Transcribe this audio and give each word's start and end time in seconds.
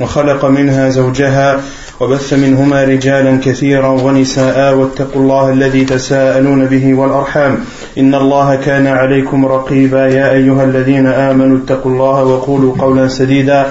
وخلق 0.00 0.44
منها 0.44 0.88
زوجها 0.88 1.60
وبث 2.00 2.32
منهما 2.32 2.84
رجالا 2.84 3.38
كثيرا 3.44 3.88
ونساء 3.88 4.74
واتقوا 4.74 5.22
الله 5.22 5.50
الذي 5.50 5.84
تساءلون 5.84 6.66
به 6.66 6.94
والأرحام. 6.94 7.58
إن 7.98 8.14
الله 8.14 8.56
كان 8.56 8.86
عليكم 8.86 9.46
رقيبا. 9.46 10.06
يا 10.06 10.30
أيها 10.30 10.64
الذين 10.64 11.06
آمنوا 11.06 11.58
اتقوا 11.58 11.92
الله 11.92 12.24
وقولوا 12.24 12.74
قولا 12.78 13.08
سديدا. 13.08 13.66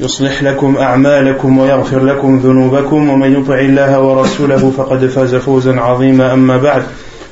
يصلح 0.00 0.42
لكم 0.42 0.76
أعمالكم 0.76 1.58
ويغفر 1.58 2.04
لكم 2.04 2.38
ذنوبكم. 2.38 3.10
ومن 3.10 3.32
يطع 3.32 3.58
الله 3.58 4.00
ورسوله 4.00 4.72
فقد 4.76 5.06
فاز 5.06 5.34
فوزا 5.34 5.80
عظيما. 5.80 6.32
أما 6.32 6.56
بعد 6.56 6.82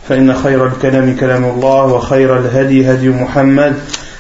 فإن 0.09 0.35
خير 0.35 0.67
الكلام 0.67 1.17
كلام 1.17 1.45
الله 1.45 1.85
وخير 1.85 2.39
الهدي 2.39 2.93
هدي 2.93 3.09
محمد 3.09 3.75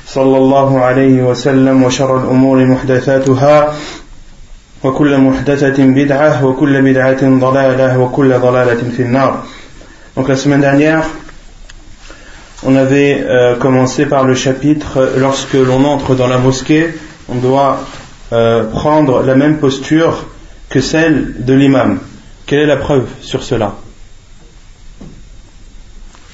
صلى 0.06 0.36
الله 0.36 0.80
عليه 0.80 1.22
وسلم 1.22 1.82
وشر 1.82 2.16
الأمور 2.24 2.66
محدثاتها. 2.66 3.74
وكل 4.83 5.17
محدثة 5.17 5.85
بدعة 5.85 6.45
وكل 6.45 6.81
بدعة 6.81 7.39
ضلالة 7.39 7.99
وكل 7.99 8.39
ضلالة 8.39 8.91
في 8.97 9.01
النار 9.01 9.43
Donc 10.15 10.29
la 10.29 10.37
semaine 10.37 10.61
dernière, 10.61 11.03
on 12.65 12.73
avait 12.77 13.21
euh, 13.27 13.55
commencé 13.57 14.05
par 14.05 14.23
le 14.23 14.33
chapitre 14.33 15.11
lorsque 15.17 15.55
l'on 15.55 15.83
entre 15.83 16.15
dans 16.15 16.27
la 16.27 16.37
mosquée, 16.37 16.95
on 17.27 17.35
doit 17.35 17.81
euh, 18.31 18.63
prendre 18.63 19.23
la 19.23 19.35
même 19.35 19.57
posture 19.57 20.25
que 20.69 20.79
celle 20.79 21.43
de 21.43 21.53
l'imam. 21.53 21.99
Quelle 22.45 22.59
est 22.59 22.65
la 22.65 22.77
preuve 22.77 23.07
sur 23.21 23.43
cela 23.43 23.75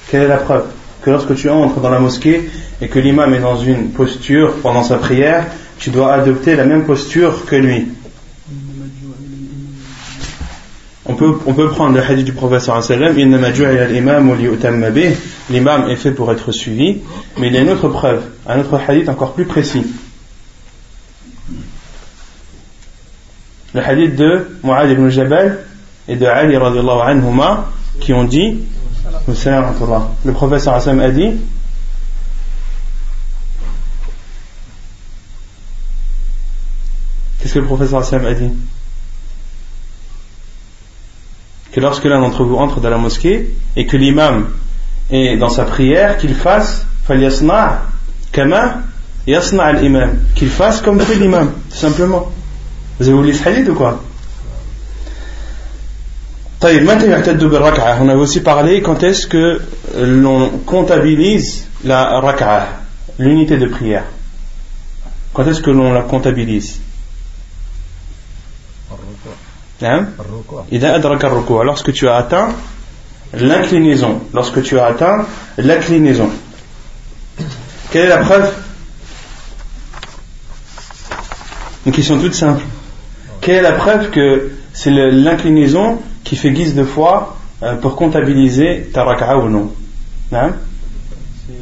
Quelle 0.08 0.22
est 0.22 0.28
la 0.28 0.36
preuve 0.36 0.66
Que 1.02 1.10
lorsque 1.10 1.34
tu 1.34 1.50
entres 1.50 1.80
dans 1.80 1.90
la 1.90 1.98
mosquée 1.98 2.48
et 2.80 2.86
que 2.86 3.00
l'imam 3.00 3.34
est 3.34 3.40
dans 3.40 3.56
une 3.56 3.90
posture 3.90 4.54
pendant 4.62 4.84
sa 4.84 4.98
prière, 4.98 5.46
tu 5.78 5.90
dois 5.90 6.14
adopter 6.14 6.54
la 6.54 6.64
même 6.64 6.84
posture 6.84 7.46
que 7.46 7.56
lui. 7.56 7.88
On 11.09 11.13
peut, 11.13 11.69
prendre 11.69 11.95
le 11.95 12.03
hadith 12.03 12.25
du 12.25 12.33
professeur 12.33 12.81
l'imam 15.49 15.89
est 15.89 15.95
fait 15.95 16.11
pour 16.11 16.31
être 16.33 16.51
suivi, 16.51 16.97
mais 17.37 17.47
il 17.47 17.53
y 17.53 17.57
a 17.57 17.61
une 17.61 17.69
autre 17.69 17.87
preuve, 17.87 18.23
un 18.45 18.59
autre 18.59 18.77
hadith 18.87 19.07
encore 19.07 19.33
plus 19.33 19.45
précis. 19.45 19.85
Le 23.73 23.81
hadith 23.81 24.15
de 24.15 24.47
Mu'ad 24.63 24.89
ibn 24.89 25.07
Jabal 25.07 25.59
et 26.09 26.17
de 26.17 26.25
Ali 26.25 26.57
anhuma 26.57 27.69
qui 28.01 28.13
ont 28.13 28.25
dit 28.25 28.59
le 29.27 30.31
professeur 30.33 30.73
Hassan 30.73 30.99
a 30.99 31.09
dit 31.09 31.31
Qu'est-ce 37.39 37.53
que 37.53 37.59
le 37.59 37.65
professeur 37.65 37.99
Hassan 37.99 38.25
a 38.25 38.33
dit? 38.33 38.51
Que 41.71 41.79
lorsque 41.79 42.05
l'un 42.05 42.19
d'entre 42.19 42.43
vous 42.43 42.55
entre 42.55 42.79
dans 42.79 42.89
la 42.89 42.97
mosquée 42.97 43.53
et 43.75 43.85
que 43.85 43.97
l'imam 43.97 44.49
est 45.09 45.37
dans 45.37 45.49
sa 45.49 45.65
prière, 45.65 46.17
qu'il 46.17 46.33
fasse 46.33 46.85
kama 48.31 48.81
yasna 49.25 49.63
al-imam, 49.63 50.17
qu'il 50.35 50.49
fasse 50.49 50.81
comme 50.81 50.99
fait 50.99 51.15
l'imam, 51.15 51.51
tout 51.69 51.77
simplement. 51.77 52.31
Vous 52.99 53.07
avez 53.07 53.17
oublié 53.17 53.33
ce 53.33 53.47
hadith 53.47 53.69
ou 53.69 53.75
quoi? 53.75 54.01
On 56.59 56.65
avait 58.09 58.15
aussi 58.15 58.39
parlé 58.39 58.81
quand 58.81 59.03
est-ce 59.03 59.27
que 59.27 59.61
l'on 59.95 60.49
comptabilise 60.65 61.67
la 61.83 62.19
rak'ah, 62.19 62.67
l'unité 63.19 63.57
de 63.57 63.67
prière? 63.67 64.05
Quand 65.33 65.45
est-ce 65.45 65.61
que 65.61 65.69
l'on 65.69 65.93
la 65.93 66.01
comptabilise? 66.01 66.79
Lorsque 71.63 71.93
tu 71.93 72.07
as 72.07 72.15
atteint 72.15 72.49
l'inclinaison. 73.33 74.21
Lorsque 74.33 74.63
tu 74.63 74.79
as 74.79 74.85
atteint 74.85 75.25
l'inclinaison. 75.57 76.29
Quelle 77.91 78.05
est 78.05 78.09
la 78.09 78.17
preuve? 78.17 78.53
Une 81.85 81.91
question 81.91 82.19
toute 82.19 82.33
simple. 82.33 82.63
Quelle 83.41 83.55
est 83.55 83.61
la 83.61 83.73
preuve 83.73 84.09
que 84.09 84.51
c'est 84.73 84.91
l'inclinaison 84.91 85.99
qui 86.23 86.35
fait 86.35 86.51
guise 86.51 86.75
de 86.75 86.83
foi 86.83 87.37
euh, 87.63 87.75
pour 87.75 87.95
comptabiliser 87.95 88.89
ta 88.93 89.03
raka'a 89.03 89.37
ou 89.37 89.49
non? 89.49 89.71
Hein? 90.31 90.51
C'est 91.47 91.53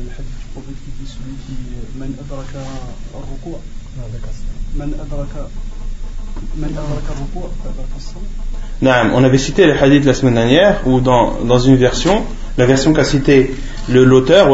non, 8.82 8.92
on 9.14 9.24
avait 9.24 9.38
cité 9.38 9.66
les 9.66 9.74
hadiths 9.74 10.06
la 10.06 10.14
semaine 10.14 10.36
dernière 10.36 10.82
ou 10.86 11.00
dans, 11.00 11.34
dans 11.44 11.60
une 11.60 11.76
version, 11.76 12.24
la 12.58 12.66
version 12.66 12.94
qu'a 12.94 13.04
cité 13.04 13.56
l'auteur, 13.90 14.48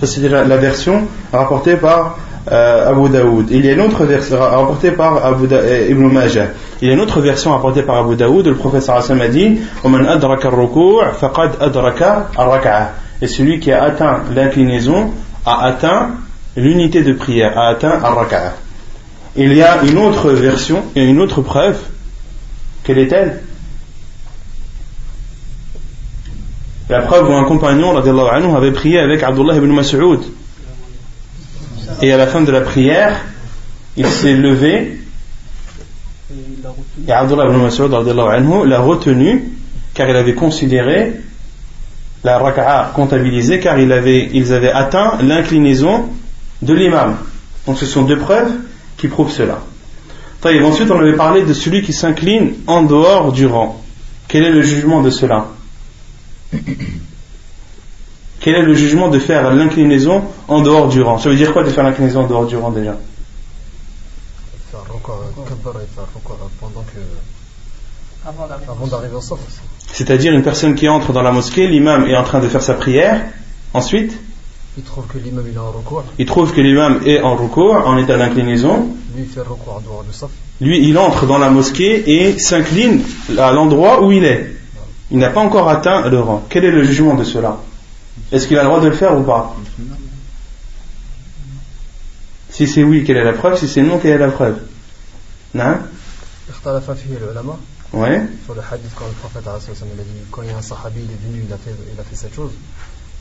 Ça 0.00 0.06
c'était 0.06 0.28
la, 0.28 0.44
la, 0.44 0.56
version 0.56 1.08
rapportée 1.32 1.76
par 1.76 2.18
euh, 2.50 2.90
Abu 2.90 3.08
Daoud. 3.08 3.46
Il 3.50 3.64
y 3.64 3.68
a 3.68 3.72
une 3.72 3.80
autre 3.80 4.04
version 4.04 4.38
rapportée 4.38 4.90
par 4.92 5.24
Abu 5.24 5.46
da, 5.46 5.56
euh, 5.56 5.88
Ibn 5.90 6.06
Majah. 6.06 6.46
Il 6.80 6.88
y 6.88 6.90
a 6.90 6.94
une 6.94 7.00
autre 7.00 7.20
version 7.20 7.52
rapportée 7.52 7.82
par 7.82 7.96
Abu 7.96 8.16
Daoud. 8.16 8.46
Le 8.46 8.54
professeur 8.54 8.96
Hassan 8.96 9.20
a 9.20 9.28
dit 9.28 9.58
Et 13.20 13.26
celui 13.26 13.60
qui 13.60 13.72
a 13.72 13.82
atteint 13.82 14.20
l'inclinaison 14.34 15.10
a 15.44 15.64
atteint 15.64 16.10
l'unité 16.58 17.02
de 17.02 17.12
prière, 17.12 17.58
a 17.58 17.68
atteint 17.68 18.00
al-rak'ah. 18.02 18.54
Il 19.36 19.52
y 19.54 19.62
a 19.62 19.82
une 19.84 19.98
autre 19.98 20.30
version, 20.30 20.82
et 20.96 21.04
une 21.04 21.20
autre 21.20 21.42
preuve. 21.42 21.78
Quelle 22.84 22.98
est-elle? 22.98 23.42
La 26.88 27.02
preuve 27.02 27.28
où 27.28 27.34
un 27.34 27.44
compagnon 27.44 27.96
anhu, 27.96 28.56
avait 28.56 28.72
prié 28.72 28.98
avec 28.98 29.22
Abdullah 29.22 29.56
ibn 29.56 29.70
Mas'ud 29.70 30.20
et 32.00 32.12
à 32.12 32.16
la 32.16 32.26
fin 32.26 32.40
de 32.40 32.50
la 32.50 32.62
prière, 32.62 33.20
il 33.96 34.06
s'est 34.06 34.34
levé 34.34 34.98
et 37.06 37.12
Abdullah 37.12 37.44
ibn 37.44 37.58
Mas'ud 37.58 37.90
l'a 37.90 38.80
retenu 38.80 39.52
car 39.92 40.08
il 40.08 40.16
avait 40.16 40.34
considéré 40.34 41.12
la 42.24 42.38
raka'a 42.38 42.92
comptabilisée 42.94 43.60
car 43.60 43.78
ils 43.78 43.92
avaient 43.92 44.72
atteint 44.72 45.18
l'inclinaison 45.20 46.08
de 46.62 46.74
l'imam. 46.74 47.16
Donc 47.66 47.78
ce 47.78 47.86
sont 47.86 48.02
deux 48.02 48.18
preuves 48.18 48.52
qui 48.96 49.08
prouvent 49.08 49.30
cela. 49.30 49.60
ensuite, 50.44 50.90
on 50.90 50.98
avait 50.98 51.16
parlé 51.16 51.42
de 51.44 51.52
celui 51.52 51.82
qui 51.82 51.92
s'incline 51.92 52.54
en 52.66 52.82
dehors 52.82 53.32
du 53.32 53.46
rang. 53.46 53.82
Quel 54.26 54.44
est 54.44 54.50
le 54.50 54.62
jugement 54.62 55.02
de 55.02 55.10
cela? 55.10 55.46
Quel 58.40 58.54
est 58.54 58.62
le 58.62 58.74
jugement 58.74 59.08
de 59.08 59.18
faire 59.18 59.52
l'inclinaison 59.52 60.22
en 60.46 60.62
dehors 60.62 60.88
du 60.88 61.02
rang? 61.02 61.18
Ça 61.18 61.28
veut 61.28 61.36
dire 61.36 61.52
quoi 61.52 61.64
de 61.64 61.70
faire 61.70 61.84
l'inclinaison 61.84 62.20
en 62.22 62.26
dehors 62.26 62.46
du 62.46 62.56
rang 62.56 62.70
déjà? 62.70 62.96
Au 69.14 69.20
sof. 69.20 69.38
C'est-à-dire 69.86 70.32
une 70.32 70.42
personne 70.42 70.74
qui 70.74 70.88
entre 70.88 71.12
dans 71.12 71.22
la 71.22 71.32
mosquée, 71.32 71.66
l'imam 71.66 72.06
est 72.06 72.16
en 72.16 72.24
train 72.24 72.40
de 72.40 72.48
faire 72.48 72.62
sa 72.62 72.74
prière, 72.74 73.26
ensuite 73.74 74.18
il 74.78 74.84
trouve 74.84 75.06
que 75.08 75.18
l'imam 75.18 75.44
est 75.44 75.58
en 75.58 75.72
recours. 75.72 76.04
Il 76.18 76.26
trouve 76.26 76.52
que 76.52 76.60
l'imam 76.60 77.00
est 77.04 77.20
en 77.20 77.34
recours, 77.34 77.74
en 77.84 77.98
état 77.98 78.16
d'inclinaison. 78.16 78.94
Lui, 79.14 79.24
il 79.24 79.26
fait 79.26 79.40
recours. 79.40 79.82
Lui, 80.60 80.88
il 80.88 80.96
entre 80.98 81.26
dans 81.26 81.38
la 81.38 81.50
mosquée 81.50 82.08
et 82.08 82.38
s'incline 82.38 83.02
à 83.36 83.50
l'endroit 83.50 84.04
où 84.04 84.12
il 84.12 84.24
est. 84.24 84.54
Il 85.10 85.18
n'a 85.18 85.30
pas 85.30 85.40
encore 85.40 85.68
atteint 85.68 86.08
le 86.08 86.20
rang. 86.20 86.44
Quel 86.48 86.64
est 86.64 86.70
le 86.70 86.84
jugement 86.84 87.14
de 87.14 87.24
cela? 87.24 87.58
Est-ce 88.30 88.46
qu'il 88.46 88.56
a 88.56 88.62
le 88.62 88.68
droit 88.68 88.80
de 88.80 88.86
le 88.86 88.94
faire 88.94 89.18
ou 89.18 89.24
pas? 89.24 89.56
Si 92.50 92.68
c'est 92.68 92.84
oui, 92.84 93.02
quelle 93.04 93.16
est 93.16 93.24
la 93.24 93.32
preuve? 93.32 93.58
Si 93.58 93.66
c'est 93.66 93.82
non, 93.82 93.98
quelle 93.98 94.12
est 94.12 94.18
la 94.18 94.28
preuve? 94.28 94.58
Non 95.54 95.78
Ouais. 97.92 98.22
Sur 98.44 98.54
le 98.54 98.60
hadith 98.60 98.90
quand 98.94 99.06
le 99.06 99.12
prophète 99.12 99.46
a 99.46 99.58
dit 99.58 100.20
quand 100.30 100.42
il 100.42 100.50
y 100.50 100.52
a 100.52 100.58
un 100.58 100.62
sahabi 100.62 101.00
il 101.00 101.10
est 101.10 101.32
venu 101.32 101.44
il 101.46 101.52
a 101.52 101.56
fait, 101.56 101.74
il 101.92 101.98
a 101.98 102.04
fait 102.04 102.16
cette 102.16 102.34
chose 102.34 102.50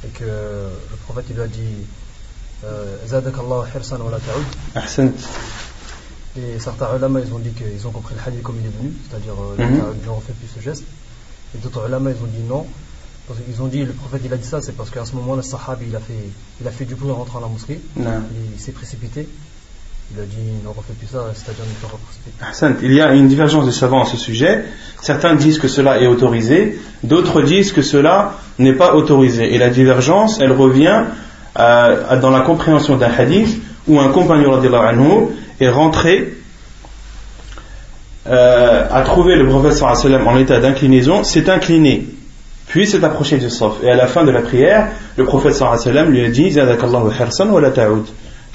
et 0.05 0.07
que 0.09 0.23
le 0.23 0.97
prophète 1.05 1.25
lui 1.29 1.41
a 1.41 1.47
dit 1.47 1.85
euh, 2.65 2.97
Zadakallah 3.07 3.65
hirsan 3.73 3.99
wa 4.01 4.11
la 4.11 4.19
ta'ud. 4.19 5.11
Et 6.37 6.59
certains 6.59 6.95
ulama 6.95 7.19
ils 7.19 7.33
ont 7.33 7.39
dit 7.39 7.51
qu'ils 7.51 7.87
ont 7.87 7.91
compris 7.91 8.13
le 8.13 8.21
hadith 8.25 8.43
comme 8.43 8.57
il 8.59 8.65
est 8.67 8.77
venu, 8.77 8.93
c'est-à-dire 9.09 9.33
euh, 9.33 9.63
mhm. 9.63 10.03
ne 10.03 10.09
refait 10.09 10.33
plus 10.33 10.47
ce 10.47 10.61
geste. 10.61 10.83
Et 11.55 11.57
d'autres 11.59 11.87
ulama 11.87 12.11
ils 12.11 12.23
ont 12.23 12.27
dit 12.27 12.43
non. 12.47 12.65
Parce 13.27 13.41
qu'ils 13.41 13.61
ont 13.61 13.67
dit, 13.67 13.83
le 13.83 13.91
prophète 13.91 14.21
il 14.23 14.31
a 14.31 14.37
dit 14.37 14.47
ça, 14.47 14.61
c'est 14.61 14.71
parce 14.71 14.89
qu'à 14.89 15.03
ce 15.03 15.13
moment-là, 15.15 15.41
le 15.41 15.47
sahab 15.47 15.79
il 15.85 15.93
a 15.93 15.99
fait, 15.99 16.13
il 16.61 16.67
a 16.67 16.71
fait 16.71 16.85
du 16.85 16.95
bruit 16.95 17.11
en 17.11 17.15
rentrant 17.15 17.39
à 17.39 17.41
la 17.41 17.47
mosquée. 17.47 17.81
Il 17.97 18.59
s'est 18.59 18.71
précipité. 18.71 19.27
Il 20.15 20.21
a 20.21 20.23
dit 20.23 20.37
ne 20.63 20.69
refait 20.69 20.93
plus 20.97 21.07
ça, 21.07 21.25
c'est-à-dire 21.33 21.65
ne 21.65 21.87
pas 21.87 21.97
précipiter. 21.97 22.85
Il 22.85 22.93
y 22.93 23.01
a 23.01 23.13
une 23.13 23.27
divergence 23.27 23.65
de 23.65 23.71
savants 23.71 24.03
à 24.03 24.05
ce 24.05 24.15
sujet. 24.15 24.63
Certains 25.01 25.35
disent 25.35 25.59
que 25.59 25.67
cela 25.67 25.99
est 25.99 26.07
autorisé, 26.07 26.79
d'autres 27.03 27.41
disent 27.41 27.73
que 27.73 27.81
cela 27.81 28.33
n'est 28.57 28.73
pas 28.73 28.93
autorisé. 28.95 29.53
Et 29.53 29.57
la 29.57 29.69
divergence, 29.69 30.39
elle 30.39 30.53
revient 30.53 31.03
euh, 31.59 32.19
dans 32.21 32.29
la 32.29 32.39
compréhension 32.41 32.95
d'un 32.95 33.11
hadith 33.11 33.61
où 33.87 33.99
un 33.99 34.09
compagnon 34.09 34.53
anhu, 34.53 35.27
est 35.59 35.69
rentré, 35.69 36.33
euh, 38.27 38.87
a 38.89 39.01
trouvé 39.01 39.35
le 39.35 39.47
prophète 39.47 39.81
en 39.81 40.37
état 40.37 40.59
d'inclinaison, 40.59 41.23
s'est 41.23 41.49
incliné, 41.49 42.05
puis 42.67 42.87
s'est 42.87 43.03
approché 43.03 43.37
du 43.37 43.49
saf. 43.49 43.83
Et 43.83 43.89
à 43.89 43.95
la 43.95 44.07
fin 44.07 44.23
de 44.23 44.31
la 44.31 44.41
prière, 44.41 44.87
le 45.17 45.25
prophète 45.25 45.61
lui 46.07 46.25
a 46.25 46.29
dit 46.29 46.51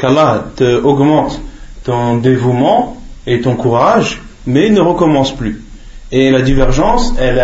Qu'Allah 0.02 0.46
te 0.56 0.82
augmente 0.82 1.40
ton 1.84 2.16
dévouement 2.16 3.00
et 3.24 3.40
ton 3.40 3.54
courage, 3.54 4.20
mais 4.46 4.68
ne 4.68 4.80
recommence 4.80 5.32
plus. 5.32 5.62
Et 6.10 6.32
la 6.32 6.42
divergence, 6.42 7.14
elle, 7.20 7.38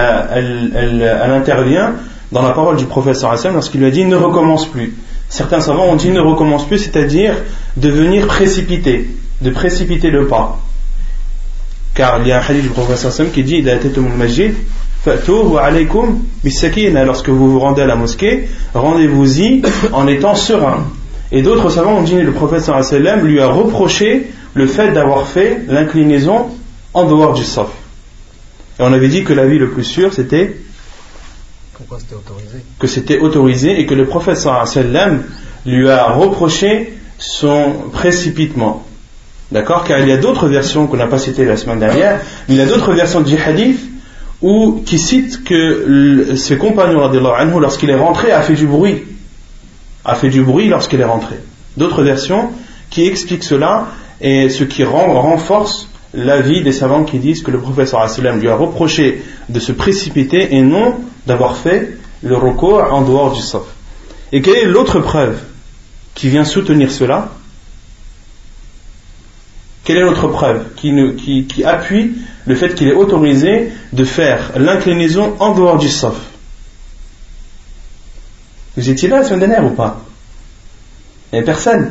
intervient 1.32 1.93
dans 2.32 2.43
la 2.43 2.50
parole 2.50 2.76
du 2.76 2.87
prophète 2.87 3.16
lorsqu'il 3.52 3.81
lui 3.81 3.87
a 3.87 3.93
dit 3.93 4.05
ne 4.05 4.16
recommence 4.16 4.66
plus. 4.66 4.96
Certains 5.28 5.60
savants 5.60 5.84
ont 5.84 5.94
dit 5.94 6.10
ne 6.10 6.19
recommence 6.19 6.66
plus, 6.66 6.78
c'est-à-dire 6.78 7.34
devenir 7.76 8.26
précipité 8.26 9.08
de 9.40 9.50
précipiter 9.50 10.11
le 10.11 10.26
pas. 10.26 10.58
Car 11.94 12.20
il 12.22 12.26
y 12.26 12.32
a 12.32 12.38
un 12.38 12.43
hadith 12.43 12.62
du 12.62 12.70
prophète 12.70 13.32
qui 13.32 13.44
dit 13.44 13.62
Lorsque 17.06 17.28
vous 17.28 17.52
vous 17.52 17.61
rendez 17.61 17.82
à 17.82 17.87
la 17.87 17.94
mosquée, 17.94 18.49
rendez-vous-y 18.75 19.62
en 19.93 20.08
étant 20.08 20.34
serein. 20.34 20.88
Et 21.30 21.42
d'autres 21.42 21.70
savants 21.70 21.98
ont 21.98 22.02
dit 22.02 22.20
le 22.20 22.32
prophète 22.32 22.70
lui 23.22 23.40
a 23.40 23.48
reproché 23.48 24.30
le 24.54 24.66
fait 24.66 24.92
d'avoir 24.92 25.26
fait 25.26 25.60
l'inclinaison 25.69 26.46
en 26.94 27.04
dehors 27.04 27.34
du 27.34 27.44
saf. 27.44 27.69
Et 28.78 28.82
on 28.82 28.92
avait 28.92 29.08
dit 29.08 29.25
que 29.25 29.32
la 29.32 29.46
vie 29.46 29.58
le 29.58 29.70
plus 29.70 29.84
sûr 29.84 30.12
c'était 30.12 30.56
que 32.78 32.86
c'était 32.86 33.19
autorisé 33.19 33.80
et 33.80 33.86
que 33.86 33.94
le 33.94 34.06
prophète 34.06 34.48
lui 35.66 35.88
a 35.88 36.12
reproché 36.12 36.94
son 37.19 37.72
précipitement. 37.92 38.84
D'accord? 39.50 39.84
Car 39.84 40.00
il 40.00 40.08
y 40.08 40.12
a 40.12 40.19
d'autres 40.19 40.48
versions 40.48 40.86
qu'on 40.86 40.96
n'a 40.96 41.06
pas 41.06 41.19
citées 41.19 41.44
la 41.44 41.56
semaine 41.56 41.78
dernière, 41.78 42.20
il 42.48 42.56
y 42.56 42.60
a 42.60 42.66
d'autres 42.66 42.92
versions 42.92 43.20
du 43.20 43.36
hadith 43.36 43.80
où, 44.42 44.82
qui 44.84 44.98
citent 44.98 45.44
que 45.44 46.34
ce 46.36 46.54
compagnon, 46.54 47.02
anhu, 47.02 47.60
lorsqu'il 47.60 47.90
est 47.90 47.96
rentré, 47.96 48.30
a 48.30 48.42
fait 48.42 48.54
du 48.54 48.66
bruit. 48.66 49.02
A 50.08 50.14
fait 50.14 50.31
du 50.31 50.43
bruit 50.43 50.69
lorsqu'il 50.69 51.00
est 51.00 51.05
rentré. 51.05 51.37
D'autres 51.76 52.02
versions 52.02 52.50
qui 52.88 53.05
expliquent 53.06 53.44
cela 53.44 53.88
et 54.22 54.49
ce 54.49 54.64
qui 54.64 54.82
renforce 54.82 55.87
l'avis 56.14 56.62
des 56.62 56.72
savants 56.72 57.05
qui 57.05 57.19
disent 57.19 57.43
que 57.43 57.50
le 57.50 57.60
professeur 57.60 58.06
lui 58.40 58.49
a 58.49 58.56
reproché 58.56 59.22
de 59.50 59.60
se 59.60 59.70
précipiter 59.70 60.56
et 60.56 60.62
non 60.62 60.94
d'avoir 61.26 61.58
fait 61.58 61.99
le 62.22 62.37
recours 62.38 62.82
en 62.90 63.02
dehors 63.02 63.34
du 63.34 63.43
saf. 63.43 63.64
Et 64.32 64.40
quelle 64.40 64.56
est 64.56 64.64
l'autre 64.64 65.00
preuve 65.00 65.38
qui 66.14 66.31
vient 66.31 66.44
soutenir 66.44 66.90
cela? 66.90 67.28
Quelle 69.84 69.99
est 69.99 70.04
notre 70.04 70.28
preuve 70.28 70.64
qui, 70.75 71.64
appuie 71.66 72.14
le 72.46 72.54
fait 72.54 72.75
qu'il 72.75 72.88
est 72.88 72.94
autorisé 72.94 73.72
de 73.93 74.04
faire 74.04 74.52
l'inclinaison 74.56 75.37
en 75.38 75.54
dehors 75.54 75.76
du 75.76 75.90
saf? 75.90 76.14
Vous 78.78 78.88
étiez 78.90 79.08
là 79.08 79.19
la 79.19 79.25
semaine 79.25 79.40
dernière 79.40 79.64
ou 79.64 79.70
pas? 79.70 79.98
Il 81.32 81.36
n'y 81.36 81.42
a 81.42 81.44
personne. 81.44 81.90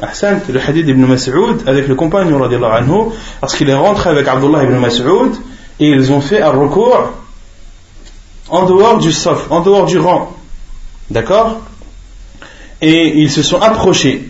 Le 0.00 0.60
hadith 0.60 0.84
d'Ibn 0.84 1.06
Mas'ud 1.06 1.62
avec 1.68 1.86
le 1.86 1.94
compagnon 1.94 2.42
anhu, 2.42 3.12
lorsqu'il 3.40 3.70
est 3.70 3.74
rentré 3.74 4.10
avec 4.10 4.26
Abdullah 4.26 4.64
ibn 4.64 4.78
Mas'ud 4.78 5.34
et 5.78 5.90
ils 5.90 6.10
ont 6.10 6.20
fait 6.20 6.42
un 6.42 6.50
recours 6.50 7.12
en 8.48 8.66
dehors 8.66 8.98
du 8.98 9.12
saf, 9.12 9.48
en 9.52 9.60
dehors 9.60 9.86
du 9.86 10.00
rang. 10.00 10.36
D'accord? 11.08 11.60
Et 12.82 13.20
ils 13.20 13.30
se 13.30 13.44
sont 13.44 13.60
approchés, 13.60 14.28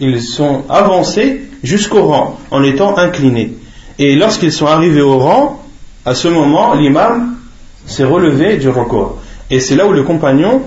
ils 0.00 0.22
sont 0.22 0.64
avancés 0.68 1.42
jusqu'au 1.62 2.02
rang 2.02 2.40
en 2.50 2.64
étant 2.64 2.98
inclinés. 2.98 3.56
Et 4.00 4.16
lorsqu'ils 4.16 4.52
sont 4.52 4.66
arrivés 4.66 5.00
au 5.00 5.16
rang, 5.16 5.62
à 6.04 6.16
ce 6.16 6.26
moment, 6.26 6.74
l'imam 6.74 7.35
s'est 7.86 8.04
relevé 8.04 8.56
du 8.56 8.68
recours. 8.68 9.18
Et 9.50 9.60
c'est 9.60 9.76
là 9.76 9.86
où 9.86 9.92
le 9.92 10.02
compagnon, 10.02 10.62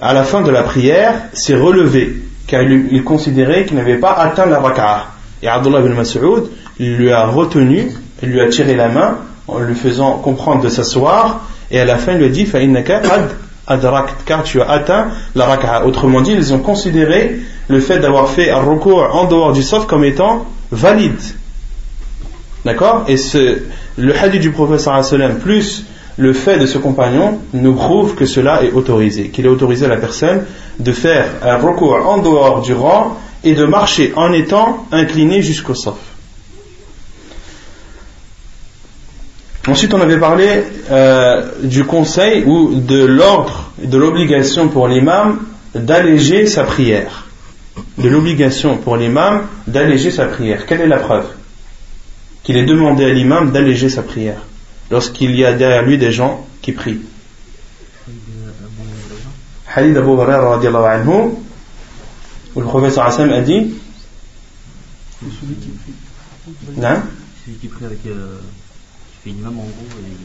à 0.00 0.12
la 0.12 0.24
fin 0.24 0.42
de 0.42 0.50
la 0.50 0.62
prière, 0.62 1.14
s'est 1.32 1.56
relevé, 1.56 2.22
car 2.46 2.62
il, 2.62 3.02
considérait 3.04 3.64
qu'il 3.64 3.76
n'avait 3.76 3.96
pas 3.96 4.12
atteint 4.12 4.46
la 4.46 4.60
raka'a. 4.60 5.06
Et 5.42 5.48
Abdullah 5.48 5.80
ibn 5.80 5.94
Mas'ud 5.94 6.44
lui 6.78 7.10
a 7.10 7.26
retenu, 7.26 7.90
lui 8.22 8.40
a 8.40 8.48
tiré 8.48 8.74
la 8.74 8.88
main 8.88 9.18
en 9.46 9.60
lui 9.60 9.74
faisant 9.74 10.18
comprendre 10.18 10.62
de 10.62 10.68
s'asseoir, 10.68 11.48
et 11.70 11.80
à 11.80 11.84
la 11.84 11.96
fin 11.96 12.12
il 12.12 12.18
lui 12.18 12.26
a 12.26 12.28
dit 12.28 12.46
car 14.26 14.42
tu 14.44 14.60
as 14.60 14.70
atteint 14.70 15.08
la 15.34 15.46
raka'a. 15.46 15.84
Autrement 15.84 16.20
dit, 16.20 16.32
ils 16.32 16.54
ont 16.54 16.58
considéré 16.58 17.40
le 17.68 17.80
fait 17.80 17.98
d'avoir 17.98 18.28
fait 18.28 18.50
un 18.50 18.60
recours 18.60 19.14
en 19.14 19.26
dehors 19.26 19.52
du 19.52 19.62
sof 19.62 19.86
comme 19.86 20.04
étant 20.04 20.46
valide. 20.70 21.20
D'accord? 22.64 23.04
Et 23.08 23.16
ce, 23.16 23.58
le 23.96 24.16
hadith 24.16 24.40
du 24.40 24.50
professeur 24.50 25.00
plus 25.40 25.84
le 26.18 26.32
fait 26.32 26.58
de 26.58 26.66
ce 26.66 26.78
compagnon 26.78 27.40
nous 27.54 27.74
prouve 27.74 28.16
que 28.16 28.26
cela 28.26 28.64
est 28.64 28.72
autorisé, 28.72 29.28
qu'il 29.28 29.46
est 29.46 29.48
autorisé 29.48 29.86
à 29.86 29.88
la 29.88 29.96
personne 29.96 30.44
de 30.78 30.92
faire 30.92 31.30
un 31.42 31.56
recours 31.56 31.94
en 32.06 32.18
dehors 32.18 32.60
du 32.60 32.74
rang 32.74 33.16
et 33.44 33.54
de 33.54 33.64
marcher 33.64 34.12
en 34.16 34.32
étant 34.32 34.86
incliné 34.90 35.42
jusqu'au 35.42 35.74
sof. 35.74 35.96
Ensuite, 39.68 39.94
on 39.94 40.00
avait 40.00 40.18
parlé 40.18 40.64
euh, 40.90 41.50
du 41.62 41.84
conseil 41.84 42.42
ou 42.44 42.74
de 42.74 43.04
l'ordre, 43.04 43.70
de 43.80 43.96
l'obligation 43.96 44.68
pour 44.68 44.88
l'imam 44.88 45.40
d'alléger 45.74 46.46
sa 46.46 46.64
prière. 46.64 47.26
De 47.96 48.08
l'obligation 48.08 48.76
pour 48.78 48.96
l'imam 48.96 49.42
d'alléger 49.68 50.10
sa 50.10 50.24
prière. 50.24 50.66
Quelle 50.66 50.80
est 50.80 50.88
la 50.88 50.96
preuve 50.96 51.26
Qu'il 52.42 52.56
est 52.56 52.64
demandé 52.64 53.04
à 53.04 53.10
l'imam 53.10 53.52
d'alléger 53.52 53.88
sa 53.88 54.02
prière? 54.02 54.47
Lorsqu'il 54.90 55.36
y 55.36 55.44
a 55.44 55.52
derrière 55.52 55.82
lui 55.82 55.98
des 55.98 56.12
gens 56.12 56.46
qui 56.62 56.72
prient. 56.72 57.00
Hadith 59.74 59.96
Abu 59.96 60.10
Hurairah 60.10 60.60
anhu, 60.94 61.34
où 62.54 62.60
le 62.60 62.66
professeur 62.66 63.04
Hassan 63.04 63.30
a 63.32 63.40
dit 63.40 63.74
Celui 65.20 65.54
qui 67.60 67.68
prie 67.68 67.84
avec. 67.84 67.98
Euh, 68.06 68.38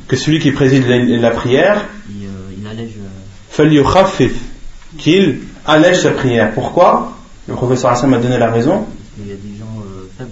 que 0.07 0.15
celui 0.15 0.39
qui 0.39 0.51
préside 0.51 0.87
la, 0.87 1.31
prière, 1.31 1.85
il, 2.09 2.25
euh, 2.25 2.69
allège. 2.69 2.93
Euh, 2.97 4.29
qu'il 4.97 5.39
allège 5.65 6.01
sa 6.01 6.11
prière. 6.11 6.53
Pourquoi? 6.53 7.17
Le 7.47 7.55
professeur 7.55 7.91
Hassan 7.91 8.09
m'a 8.09 8.19
donné 8.19 8.37
la 8.37 8.49
raison. 8.49 8.85
Il 9.19 9.27
y 9.27 9.31
a 9.31 9.35
des 9.35 9.57
gens 9.59 9.83
faibles. 10.17 10.31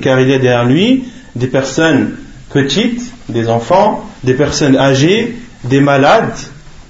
Car 0.00 0.20
il 0.20 0.28
y 0.28 0.34
a 0.34 0.38
derrière 0.38 0.64
lui 0.64 1.04
des 1.34 1.46
personnes 1.48 2.16
petites, 2.50 3.02
des 3.28 3.48
enfants, 3.48 4.08
des 4.24 4.34
personnes 4.34 4.76
âgées, 4.76 5.36
des 5.64 5.80
malades, 5.80 6.36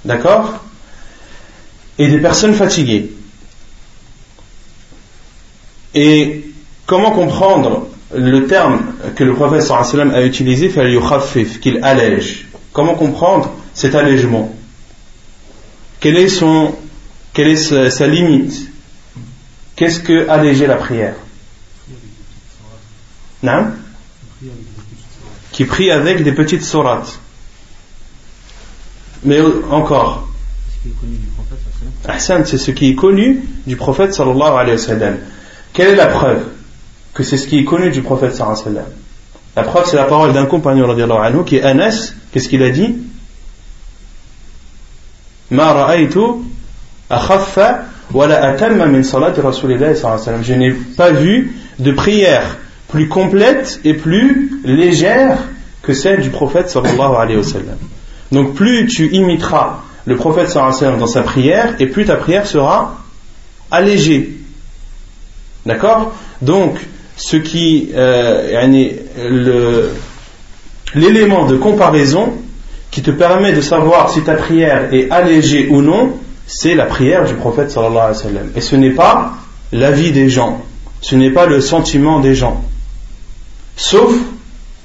d'accord 0.04 0.64
Et 1.98 2.08
des 2.08 2.18
personnes 2.18 2.54
fatiguées. 2.54 3.10
Et 5.94 6.44
comment 6.86 7.10
comprendre 7.10 7.88
le 8.14 8.46
terme 8.46 8.80
que 9.16 9.24
le 9.24 9.34
prophète 9.34 9.70
a 9.70 10.22
utilisé, 10.24 10.70
qu'il 11.60 11.80
allège? 11.82 12.48
Comment 12.72 12.94
comprendre 12.94 13.52
cet 13.74 13.94
allègement? 13.94 14.54
Quelle 15.98 16.16
est, 16.16 16.28
son, 16.28 16.74
quelle 17.32 17.48
est 17.48 17.90
sa, 17.90 18.06
limite? 18.06 18.70
Qu'est-ce 19.76 20.00
que 20.00 20.28
alléger 20.28 20.66
la 20.66 20.76
prière? 20.76 21.14
Non 23.42 23.66
Qui 25.52 25.64
prie 25.64 25.90
avec 25.90 26.22
des 26.22 26.32
petites 26.32 26.62
sourates. 26.62 27.18
Mais 29.24 29.40
encore. 29.70 30.28
Ahsan, 32.06 32.44
c'est 32.44 32.58
ce 32.58 32.70
qui 32.70 32.90
est 32.90 32.94
connu 32.94 33.42
du 33.66 33.76
prophète 33.76 34.14
sallallahu 34.14 34.52
alayhi 34.52 34.72
wa 34.72 34.78
sallam. 34.78 35.16
Quelle 35.72 35.88
est 35.88 35.96
la 35.96 36.06
preuve 36.06 36.44
que 37.12 37.22
c'est 37.22 37.36
ce 37.36 37.46
qui 37.46 37.58
est 37.58 37.64
connu 37.64 37.90
du 37.90 38.02
prophète 38.02 38.34
sallallahu 38.34 38.60
alayhi 38.60 38.76
wa 38.76 38.82
sallam? 38.82 38.92
La 39.56 39.62
preuve, 39.64 39.86
c'est 39.86 39.96
la 39.96 40.04
parole 40.04 40.32
d'un 40.32 40.46
compagnon 40.46 40.88
anhu, 40.88 41.44
qui 41.44 41.56
est 41.56 41.62
Anas. 41.62 42.12
Qu'est-ce 42.32 42.48
qu'il 42.48 42.62
a 42.62 42.70
dit? 42.70 42.96
Ma 45.50 45.72
ra'aytu 45.72 46.20
akhaffa 47.10 47.84
wa 48.12 48.26
la 48.26 48.42
atamma 48.42 48.86
min 48.86 49.02
salati 49.02 49.40
rasulillahi 49.40 49.96
sallallahu 49.96 50.04
alayhi 50.04 50.20
wa 50.20 50.24
sallam. 50.24 50.44
Je 50.44 50.54
n'ai 50.54 50.70
pas 50.72 51.10
vu 51.10 51.56
de 51.78 51.92
prière 51.92 52.56
plus 52.90 53.08
complète 53.08 53.80
et 53.84 53.94
plus 53.94 54.60
légère 54.64 55.38
que 55.82 55.94
celle 55.94 56.20
du 56.20 56.30
prophète 56.30 56.68
sallallahu 56.68 57.14
alayhi 57.16 57.38
wa 57.38 57.44
sallam. 57.44 57.78
Donc 58.32 58.54
plus 58.54 58.86
tu 58.86 59.08
imiteras 59.12 59.80
le 60.06 60.16
prophète 60.16 60.48
sallallahu 60.48 60.68
alayhi 60.68 60.74
wa 60.74 60.80
sallam 60.80 61.00
dans 61.00 61.06
sa 61.06 61.22
prière 61.22 61.74
et 61.78 61.86
plus 61.86 62.04
ta 62.04 62.16
prière 62.16 62.46
sera 62.46 62.98
allégée. 63.70 64.36
D'accord? 65.66 66.12
Donc 66.42 66.78
ce 67.16 67.36
qui 67.36 67.90
euh, 67.94 68.72
l'élément 70.94 71.46
de 71.46 71.56
comparaison 71.56 72.32
qui 72.90 73.02
te 73.02 73.10
permet 73.10 73.52
de 73.52 73.60
savoir 73.60 74.10
si 74.10 74.22
ta 74.22 74.34
prière 74.34 74.92
est 74.92 75.10
allégée 75.10 75.68
ou 75.70 75.80
non, 75.80 76.14
c'est 76.46 76.74
la 76.74 76.86
prière 76.86 77.24
du 77.24 77.34
prophète 77.34 77.70
sallallahu 77.70 77.98
alayhi 77.98 78.16
wa 78.16 78.22
sallam. 78.22 78.50
Et 78.56 78.60
ce 78.60 78.74
n'est 78.74 78.90
pas 78.90 79.34
l'avis 79.70 80.10
des 80.10 80.28
gens, 80.28 80.64
ce 81.00 81.14
n'est 81.14 81.30
pas 81.30 81.46
le 81.46 81.60
sentiment 81.60 82.18
des 82.18 82.34
gens. 82.34 82.64
Sauf, 83.80 84.12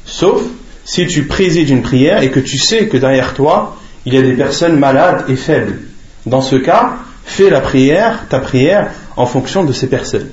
sauf 0.06 0.42
si 0.86 1.06
tu 1.06 1.26
présides 1.26 1.70
une 1.70 1.82
prière 1.82 2.24
et 2.24 2.32
que 2.32 2.40
tu 2.40 2.58
sais 2.58 2.88
que 2.88 2.96
derrière 2.96 3.34
toi, 3.34 3.76
il 4.06 4.14
y 4.14 4.18
a 4.18 4.22
des 4.22 4.36
personnes 4.36 4.80
malades 4.80 5.26
et 5.28 5.36
faibles. 5.36 5.80
Dans 6.26 6.40
ce 6.40 6.56
cas, 6.56 6.94
fais 7.26 7.50
la 7.50 7.60
prière, 7.60 8.24
ta 8.30 8.40
prière, 8.40 8.92
en 9.18 9.26
fonction 9.26 9.66
de 9.66 9.74
ces 9.74 9.88
personnes. 9.88 10.30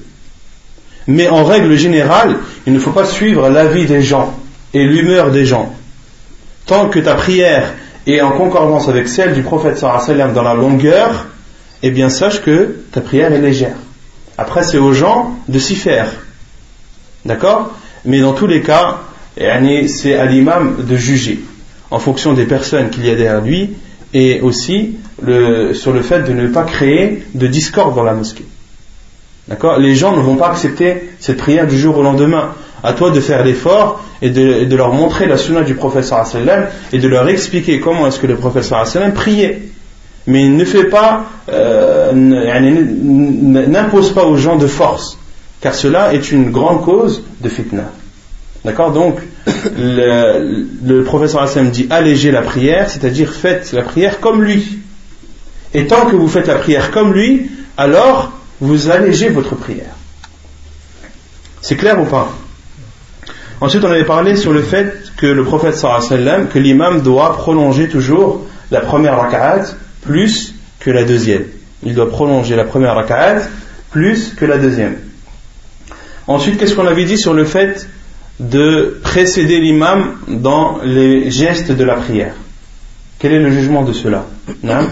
Mais 1.09 1.29
en 1.29 1.45
règle 1.45 1.77
générale, 1.77 2.37
il 2.65 2.73
ne 2.73 2.79
faut 2.79 2.93
pas 2.93 3.05
suivre 3.05 3.49
l'avis 3.49 3.87
des 3.87 4.01
gens 4.01 4.33
et 4.73 4.85
l'humeur 4.85 5.33
des 5.33 5.45
gens. 5.45 5.75
Tant 6.67 6.89
que 6.89 7.01
ta 7.01 7.17
prière 7.17 7.75
est 8.07 8.21
en 8.21 8.31
concordance 8.31 8.89
avec 8.89 9.09
celle 9.09 9.35
du 9.35 9.43
prophète 9.43 9.77
sallam 9.77 10.35
dans 10.35 10.45
la 10.45 10.55
longueur, 10.55 11.27
eh 11.83 11.91
bien 11.91 12.09
sache 12.09 12.41
que 12.43 12.77
ta 12.93 13.01
prière 13.01 13.33
est 13.33 13.41
légère. 13.41 13.77
Après, 14.39 14.63
c'est 14.63 14.79
aux 14.79 14.93
gens 14.93 15.37
de 15.49 15.59
s'y 15.59 15.75
faire. 15.75 16.07
D'accord? 17.25 17.73
Mais 18.05 18.21
dans 18.21 18.33
tous 18.33 18.47
les 18.47 18.63
cas, 18.63 19.01
c'est 19.37 20.15
à 20.15 20.27
l'imam 20.27 20.85
de 20.87 20.97
juger 20.97 21.41
en 21.91 21.99
fonction 21.99 22.33
des 22.33 22.45
personnes 22.45 22.91
qu'il 22.91 23.07
y 23.07 23.11
a 23.11 23.15
derrière 23.15 23.43
lui 23.43 23.71
et 24.15 24.41
aussi 24.41 24.97
sur 25.75 25.93
le 25.93 26.03
fait 26.03 26.23
de 26.23 26.33
ne 26.33 26.49
pas 26.49 26.65
créer 26.65 27.23
de 27.35 27.47
discorde 27.47 27.95
dans 27.95 28.05
la 28.05 28.15
mosquée. 28.15 28.47
D'accord? 29.49 29.79
Les 29.79 29.95
gens 29.95 30.17
ne 30.17 30.23
vont 30.23 30.37
pas 30.37 30.49
accepter 30.49 31.11
cette 31.19 31.37
prière 31.37 31.67
du 31.67 31.79
jour 31.79 31.99
au 31.99 32.03
lendemain. 32.03 32.55
À 32.85 32.95
toi 32.95 33.11
de 33.11 33.21
faire 33.21 33.45
l'effort 33.45 34.03
et 34.21 34.31
de, 34.31 34.75
leur 34.75 34.93
montrer 34.93 35.27
la 35.27 35.37
sunna 35.37 35.63
du 35.63 35.75
professeur 35.75 36.27
sallam 36.27 36.67
et 36.93 36.99
de 36.99 37.09
leur 37.09 37.29
expliquer 37.29 37.79
comment 37.79 38.09
est-ce 38.09 38.19
que 38.19 38.27
le 38.27 38.37
professeur 38.37 38.87
sallam 38.87 39.13
priait. 39.13 39.63
Mais 40.27 40.49
ne 40.49 40.65
fait 40.65 40.85
pas, 40.85 41.27
euh, 41.49 42.13
n'impose 42.13 44.13
pas 44.13 44.25
aux 44.25 44.37
gens 44.37 44.57
de 44.57 44.67
force, 44.67 45.19
car 45.63 45.75
cela 45.75 46.13
est 46.13 46.33
une 46.33 46.51
grande 46.51 46.85
cause 46.85 47.23
de 47.41 47.49
fitna. 47.49 47.91
D'accord 48.65 48.93
Donc, 48.93 49.19
le, 49.79 50.67
le 50.85 51.05
professeur 51.05 51.43
Hassan 51.43 51.71
dit 51.71 51.87
allégez 51.89 52.31
la 52.31 52.43
prière, 52.43 52.91
c'est-à-dire 52.91 53.33
faites 53.33 53.73
la 53.73 53.83
prière 53.83 54.21
comme 54.21 54.43
lui. 54.43 54.81
Et 55.75 55.87
tant 55.87 56.07
que 56.07 56.17
vous 56.17 56.29
faites 56.29 56.49
la 56.49 56.57
prière 56.57 56.91
comme 56.91 57.15
lui, 57.15 57.51
alors 57.77 58.33
vous 58.61 58.91
allégez 58.91 59.29
votre 59.29 59.55
prière. 59.55 59.95
C'est 61.61 61.77
clair 61.77 62.01
ou 62.01 62.05
pas 62.05 62.33
Ensuite, 63.61 63.85
on 63.85 63.91
avait 63.91 64.05
parlé 64.05 64.35
sur 64.35 64.53
le 64.53 64.61
fait 64.61 65.13
que 65.17 65.27
le 65.27 65.45
prophète 65.45 65.77
sallam, 65.77 66.49
que 66.49 66.59
l'imam 66.59 67.01
doit 67.01 67.37
prolonger 67.37 67.89
toujours 67.89 68.45
la 68.73 68.81
première 68.81 69.17
raka'at 69.17 69.77
plus 70.03 70.55
que 70.81 70.91
la 70.91 71.05
deuxième. 71.05 71.45
Il 71.85 71.95
doit 71.95 72.11
prolonger 72.11 72.57
la 72.57 72.65
première 72.65 72.97
raka'at 72.97 73.43
plus 73.93 74.35
que 74.35 74.45
la 74.45 74.59
deuxième. 74.59 74.97
Ensuite, 76.27 76.59
qu'est-ce 76.59 76.75
qu'on 76.75 76.87
avait 76.87 77.05
dit 77.05 77.19
sur 77.19 77.35
le 77.35 77.45
fait 77.45 77.89
de 78.39 79.01
précéder 79.03 79.61
l'imam 79.61 80.19
dans 80.29 80.79
les 80.83 81.31
gestes 81.31 81.73
de 81.73 81.85
la 81.85 81.97
prière? 81.97 82.35
Quel 83.19 83.33
est 83.33 83.41
le 83.41 83.51
jugement 83.51 83.83
de 83.85 83.93
cela? 83.93 84.27
Non 84.63 84.89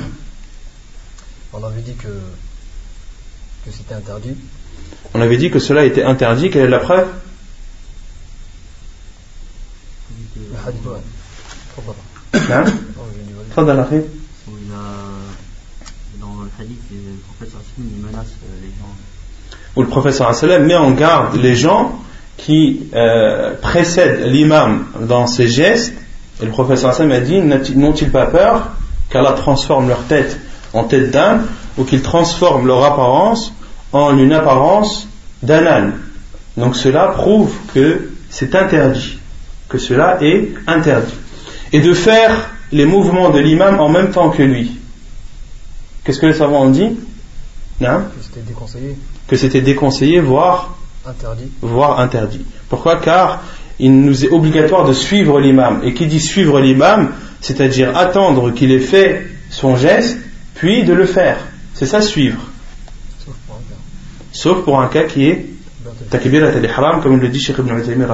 On 1.52 1.62
avait 1.64 1.80
dit 1.82 1.94
que, 1.94 2.08
que 2.08 3.70
c'était 3.72 3.94
interdit. 3.94 4.36
On 5.14 5.20
avait 5.20 5.36
dit 5.36 5.50
que 5.50 5.58
cela 5.58 5.84
était 5.84 6.04
interdit. 6.04 6.50
Quelle 6.50 6.66
est 6.66 6.68
la 6.68 6.78
preuve? 6.78 7.08
Le 10.36 10.56
hadith, 10.66 10.82
Dans 16.20 16.42
le 16.42 16.50
hadith, 16.58 16.78
le 16.92 17.16
professeur 17.26 17.60
menace 17.78 18.26
euh, 18.44 18.60
les 18.62 18.68
gens. 18.68 18.94
Où 19.76 19.82
le 19.82 19.88
professeur 19.88 20.32
met 20.44 20.74
en 20.74 20.90
garde 20.90 21.36
les 21.36 21.54
gens 21.54 22.00
qui 22.36 22.88
euh, 22.94 23.54
précèdent 23.60 24.26
l'imam 24.26 24.86
dans 25.00 25.26
ses 25.26 25.48
gestes, 25.48 25.94
et 26.40 26.46
le 26.46 26.50
professeur 26.50 26.98
a 26.98 27.20
dit 27.20 27.40
n'ont-ils 27.40 28.10
pas 28.10 28.26
peur 28.26 28.70
qu'Allah 29.10 29.32
transforme 29.32 29.88
leur 29.88 30.04
tête 30.04 30.38
en 30.72 30.84
tête 30.84 31.10
d'âne 31.10 31.42
ou 31.76 31.84
qu'ils 31.84 32.02
transforment 32.02 32.66
leur 32.66 32.82
apparence 32.84 33.52
en 33.92 34.16
une 34.16 34.32
apparence 34.32 35.06
d'un 35.42 35.66
âne? 35.66 35.92
Donc 36.56 36.76
cela 36.76 37.08
prouve 37.08 37.52
que 37.74 38.10
c'est 38.30 38.54
interdit, 38.54 39.18
que 39.68 39.78
cela 39.78 40.18
est 40.22 40.48
interdit. 40.66 41.14
Et 41.72 41.80
de 41.80 41.92
faire 41.92 42.50
les 42.72 42.86
mouvements 42.86 43.30
de 43.30 43.38
l'imam 43.38 43.80
en 43.80 43.88
même 43.88 44.10
temps 44.10 44.30
que 44.30 44.42
lui. 44.42 44.78
Qu'est-ce 46.04 46.18
que 46.18 46.26
les 46.26 46.34
savants 46.34 46.62
ont 46.62 46.70
dit? 46.70 46.96
Non? 47.80 48.02
C'était 48.20 48.40
déconseillé. 48.40 48.96
Que 49.30 49.36
c'était 49.36 49.60
déconseillé, 49.60 50.18
voire 50.18 50.76
Interdit. 51.06 51.50
Voire 51.62 52.00
interdit. 52.00 52.44
Pourquoi? 52.68 52.96
Car 52.96 53.42
il 53.78 54.02
nous 54.02 54.24
est 54.24 54.28
obligatoire 54.28 54.84
de 54.84 54.92
suivre 54.92 55.40
l'imam. 55.40 55.80
Et 55.84 55.94
qui 55.94 56.06
dit 56.06 56.20
suivre 56.20 56.60
l'imam, 56.60 57.12
c'est-à-dire 57.40 57.96
attendre 57.96 58.50
qu'il 58.50 58.72
ait 58.72 58.80
fait 58.80 59.26
son 59.48 59.76
geste, 59.76 60.18
puis 60.54 60.84
de 60.84 60.92
le 60.92 61.06
faire. 61.06 61.38
C'est 61.74 61.86
ça 61.86 62.02
suivre. 62.02 62.40
Sauf 64.32 64.62
pour 64.64 64.80
un 64.80 64.88
cas. 64.88 65.04
qui 65.04 65.26
est 65.26 65.46
takbirat 66.10 66.48
al-ihram, 66.48 67.00
comme 67.00 67.18
le 67.20 67.28
dit 67.28 67.40
Sheikh 67.40 67.58
Ibn 67.58 67.78
Uthaymin 67.78 68.06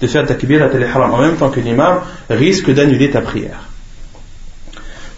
de 0.00 0.06
faire 0.06 0.26
takbirat 0.26 0.70
al-ihram 0.74 1.12
en 1.12 1.18
même 1.18 1.36
temps 1.36 1.50
que 1.50 1.60
l'imam 1.60 2.00
risque 2.30 2.72
d'annuler 2.72 3.10
ta 3.10 3.20
prière. 3.20 3.68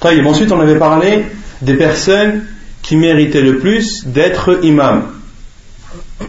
Ensuite, 0.02 0.52
on 0.52 0.60
avait 0.60 0.78
parlé 0.78 1.24
des 1.62 1.74
personnes 1.74 2.42
qui 2.84 2.96
méritaient 2.96 3.40
le 3.40 3.58
plus 3.58 4.06
d'être 4.06 4.60
imam. 4.62 5.10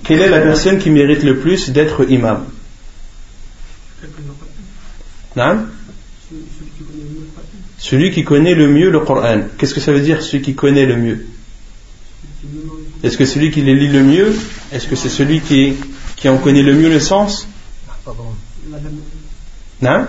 Quelle 0.03 0.21
est 0.21 0.29
la 0.29 0.39
personne 0.39 0.79
qui 0.79 0.89
mérite 0.89 1.21
le 1.21 1.37
plus 1.37 1.69
d'être 1.69 2.09
imam? 2.09 2.45
Celui 7.77 8.11
qui 8.11 8.23
connaît 8.23 8.55
le 8.55 8.69
mieux 8.69 8.89
le 8.89 9.01
Coran. 9.01 9.41
Qu'est-ce 9.57 9.73
que 9.73 9.81
ça 9.81 9.91
veut 9.91 9.99
dire 9.99 10.21
celui 10.21 10.41
qui 10.41 10.55
connaît 10.55 10.85
le 10.85 10.95
mieux? 10.95 11.25
Est-ce 13.03 13.17
que 13.17 13.25
celui 13.25 13.51
qui 13.51 13.61
les 13.61 13.75
lit 13.75 13.89
le 13.89 14.03
mieux 14.03 14.33
Est-ce 14.71 14.87
que 14.87 14.95
c'est 14.95 15.09
celui 15.09 15.41
qui, 15.41 15.73
qui 16.15 16.29
en 16.29 16.37
connaît 16.37 16.63
le 16.63 16.73
mieux 16.73 16.89
le 16.89 17.01
sens? 17.01 17.49
Non 19.81 20.07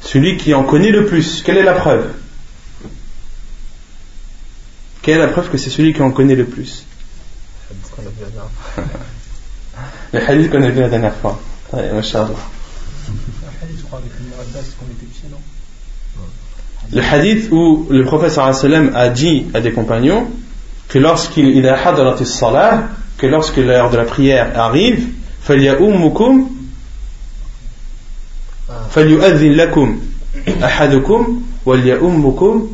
Celui 0.00 0.36
qui 0.36 0.52
en 0.52 0.64
connaît 0.64 0.90
le 0.90 1.06
plus. 1.06 1.42
Quelle 1.42 1.58
est 1.58 1.62
la 1.62 1.74
preuve? 1.74 2.12
quelle 5.01 5.17
est 5.17 5.25
la 5.25 5.27
preuve 5.27 5.49
que 5.49 5.57
c'est 5.57 5.69
celui 5.69 5.93
qui 5.93 6.01
en 6.01 6.11
connaît 6.11 6.35
le 6.35 6.45
plus 6.45 6.85
Le 10.13 10.19
hadith 10.19 10.51
qu'on 10.51 10.63
a 10.63 10.69
vu 10.69 10.81
la 10.81 10.89
dernière 10.89 11.15
fois. 11.15 11.39
Le 16.91 17.01
hadith 17.01 17.51
où 17.51 17.87
le 17.89 18.05
professeur 18.05 18.45
a 18.45 19.09
dit 19.09 19.45
à 19.53 19.61
des 19.61 19.71
compagnons 19.71 20.27
que 20.87 20.99
lorsqu'il 20.99 21.67
a 21.67 21.87
hadrat 21.87 22.23
salah, 22.25 22.89
que 23.17 23.27
lorsque 23.27 23.57
l'heure 23.57 23.89
de 23.89 23.97
la 23.97 24.05
prière 24.05 24.57
arrive, 24.59 25.07
فَلْيَأُمُّكُمْ 25.47 26.49
فَلْيُؤَذِّنْ 28.89 29.51
لَكُمْ 29.55 29.99
أَحَدُكُمْ 30.63 31.41
وَلْيَأُمُّكُمْ 31.65 32.67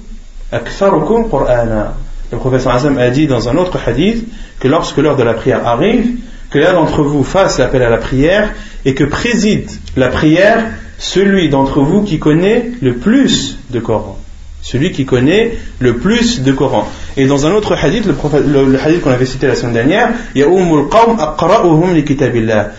أَكْثَرُكُمْ 0.54 1.24
قُرْآنًا 1.24 1.94
le 2.31 2.39
professeur 2.39 2.75
Azam 2.75 2.99
a 2.99 3.11
dit 3.11 3.27
dans 3.27 3.49
un 3.49 3.57
autre 3.57 3.79
hadith 3.87 4.27
que 4.61 4.69
lorsque 4.69 4.99
l'heure 4.99 5.17
de 5.17 5.23
la 5.23 5.35
prière 5.35 5.67
arrive, 5.67 6.07
que 6.51 6.59
l'un 6.59 6.75
d'entre 6.75 7.03
vous 7.03 7.25
fasse 7.25 7.59
l'appel 7.59 7.83
à 7.83 7.91
la 7.91 7.99
prière 7.99 8.51
et 8.85 8.95
que 8.95 9.05
préside 9.05 9.71
la 9.97 10.09
prière 10.09 10.65
celui 10.99 11.49
d'entre 11.49 11.81
vous 11.81 12.03
qui 12.03 12.19
connaît 12.19 12.71
le 12.83 12.95
plus 12.95 13.59
de 13.71 13.81
Coran. 13.81 14.19
Celui 14.63 14.91
qui 14.91 15.07
connaît 15.07 15.53
le 15.79 15.97
plus 15.97 16.43
de 16.43 16.53
Coran. 16.53 16.89
Et 17.17 17.27
dans 17.27 17.47
un 17.47 17.53
autre 17.53 17.75
hadith, 17.75 18.05
le, 18.07 18.79
hadith 18.85 19.03
qu'on 19.03 19.11
avait 19.11 19.27
cité 19.27 19.47
la 19.47 19.55
semaine 19.55 19.75
dernière, 19.75 20.11
il 20.35 20.41
y 20.41 20.45
a 20.45 20.49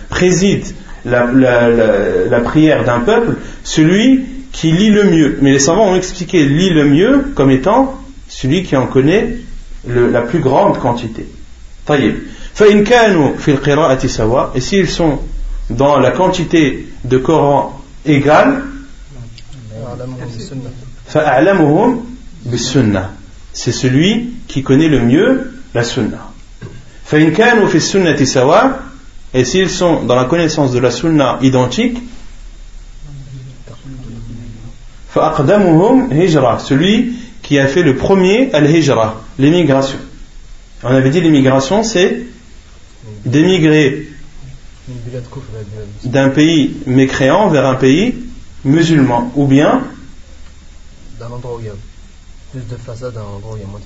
préside 0.10 0.66
la, 1.06 1.26
la 1.32 2.40
prière 2.42 2.84
d'un 2.84 3.00
peuple, 3.00 3.36
celui 3.64 4.26
qui 4.52 4.72
lit 4.72 4.90
le 4.90 5.06
mieux. 5.06 5.38
Mais 5.42 5.52
les 5.52 5.60
savants 5.60 5.92
ont 5.92 5.96
expliqué 5.96 6.44
lit 6.46 6.72
le 6.72 6.86
mieux 6.86 7.26
comme 7.36 7.50
étant 7.50 7.99
celui 8.30 8.64
qui 8.64 8.78
en 8.78 8.88
connaît 8.88 9.36
la 9.86 10.22
plus 10.22 10.40
grande 10.40 10.80
quantité. 10.80 11.28
Et 14.56 14.62
s'ils 14.62 14.90
sont 14.90 15.20
dans 15.70 16.00
la 16.00 16.12
quantité 16.12 16.88
de 17.04 17.18
Coran 17.18 17.82
égale, 18.06 18.64
c'est 23.54 23.72
celui 23.72 24.34
qui 24.48 24.64
connaît 24.64 24.88
le 24.88 25.02
mieux 25.02 25.52
la 25.74 25.84
sunnah. 25.84 26.32
Et 29.34 29.46
s'ils 29.46 29.70
sont 29.70 30.04
dans 30.04 30.16
la 30.16 30.26
connaissance 30.26 30.72
de 30.72 30.80
la 30.80 30.92
sunna 30.92 31.40
identique, 31.42 31.98
celui 36.60 37.14
qui 37.50 37.58
a 37.58 37.68
fait 37.68 37.82
le 37.82 37.96
premier 37.96 38.54
al-hijra, 38.54 39.24
l'émigration. 39.40 39.98
On 40.84 40.90
avait 40.90 41.10
dit 41.10 41.20
l'émigration, 41.20 41.82
c'est 41.82 42.22
d'émigrer 43.26 44.08
d'un 46.04 46.30
pays 46.30 46.78
mécréant 46.86 47.50
vers 47.50 47.66
un 47.66 47.74
pays 47.74 48.14
musulman, 48.64 49.32
ou 49.36 49.48
bien 49.48 49.82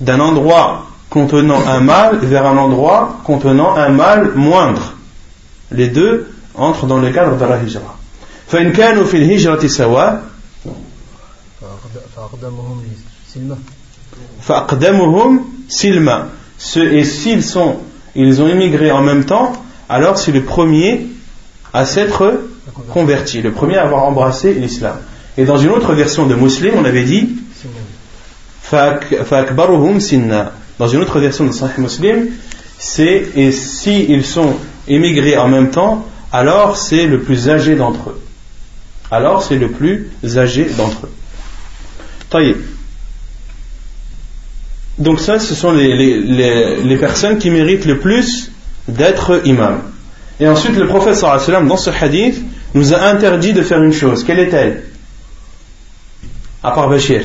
d'un 0.02 0.20
endroit 0.20 0.86
contenant 1.08 1.66
un 1.66 1.80
mal 1.80 2.18
vers 2.18 2.44
un 2.44 2.58
endroit 2.58 3.20
contenant 3.24 3.76
un 3.76 3.88
mal 3.88 4.34
moindre. 4.34 4.92
Les 5.70 5.88
deux 5.88 6.30
entrent 6.54 6.84
dans 6.86 6.98
le 6.98 7.10
cadre 7.10 7.38
de 7.38 7.44
la 7.46 7.62
hijra. 7.62 7.96
Silma. 15.68 16.28
Et 16.76 17.04
s'ils 17.04 17.42
sont, 17.42 17.76
ils 18.14 18.42
ont 18.42 18.48
immigré 18.48 18.90
en 18.90 19.02
même 19.02 19.24
temps, 19.24 19.52
alors 19.88 20.18
c'est 20.18 20.32
le 20.32 20.42
premier 20.42 21.06
à 21.72 21.84
s'être 21.84 22.40
converti, 22.92 23.42
le 23.42 23.52
premier 23.52 23.76
à 23.76 23.84
avoir 23.84 24.04
embrassé 24.04 24.54
l'islam. 24.54 24.96
Et 25.36 25.44
dans 25.44 25.56
une 25.56 25.70
autre 25.70 25.94
version 25.94 26.26
de 26.26 26.34
Muslim, 26.34 26.74
on 26.76 26.84
avait 26.84 27.04
dit 27.04 27.30
sinna. 30.00 30.52
Dans 30.78 30.88
une 30.88 31.00
autre 31.00 31.20
version 31.20 31.44
de 31.44 31.52
Sahih 31.52 31.78
Muslim, 31.78 32.28
c'est 32.78 33.28
et 33.36 33.52
si 33.52 34.22
sont 34.22 34.54
émigrés 34.88 35.36
en 35.36 35.48
même 35.48 35.70
temps, 35.70 36.06
alors 36.32 36.76
c'est 36.76 37.06
le 37.06 37.20
plus 37.20 37.48
âgé 37.48 37.76
d'entre 37.76 38.10
eux. 38.10 38.20
Alors 39.10 39.42
c'est 39.42 39.56
le 39.56 39.68
plus 39.68 40.10
âgé 40.36 40.68
d'entre 40.76 41.06
eux. 41.06 41.12
Donc 44.98 45.20
ça, 45.20 45.38
ce 45.38 45.54
sont 45.54 45.72
les, 45.72 46.96
personnes 47.00 47.38
qui 47.38 47.50
méritent 47.50 47.84
le 47.86 47.98
plus 47.98 48.50
d'être 48.86 49.42
imam. 49.44 49.80
Et 50.40 50.48
ensuite, 50.48 50.76
le 50.76 50.86
prophète 50.86 51.16
sallam, 51.16 51.68
dans 51.68 51.76
ce 51.76 51.90
hadith, 51.90 52.40
nous 52.74 52.92
a 52.94 53.02
interdit 53.02 53.52
de 53.52 53.62
faire 53.62 53.82
une 53.82 53.92
chose. 53.92 54.24
Quelle 54.24 54.38
est-elle 54.38 54.84
À 56.62 56.70
part 56.72 56.88
Bashir. 56.88 57.22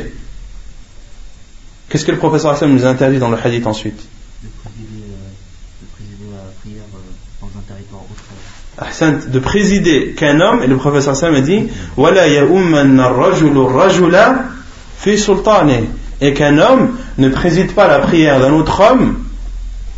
Qu'est-ce 1.90 2.06
que 2.06 2.12
le 2.12 2.18
prophète 2.18 2.42
sallam 2.42 2.74
nous 2.74 2.86
a 2.86 2.90
interdit 2.90 3.20
dans 3.20 3.30
le 3.30 3.38
hadith 3.38 3.68
ensuite? 3.68 4.02
De 4.44 4.50
présider, 8.80 9.30
de 9.30 9.40
présider 9.40 10.14
qu'un 10.18 10.40
homme, 10.40 10.64
et 10.64 10.68
le 10.68 10.78
prophète 10.78 11.04
sallam 11.04 11.36
a 11.36 11.42
dit, 11.42 11.68
Wala 11.98 12.24
rajula 13.70 14.46
fi 14.98 15.18
sultane 15.18 15.88
et 16.22 16.34
qu'un 16.34 16.58
homme 16.58 16.98
ne 17.18 17.30
préside 17.30 17.74
pas 17.74 17.88
la 17.88 18.00
prière 18.00 18.40
d'un 18.40 18.54
autre 18.54 18.82
homme, 18.82 19.24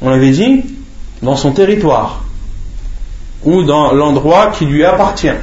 on 0.02 0.10
l'avait 0.10 0.32
dit, 0.32 0.64
dans 1.22 1.36
son 1.36 1.52
territoire 1.52 2.24
ou 3.44 3.64
dans 3.64 3.94
l'endroit 3.94 4.52
qui 4.52 4.66
lui 4.66 4.84
appartient. 4.84 5.34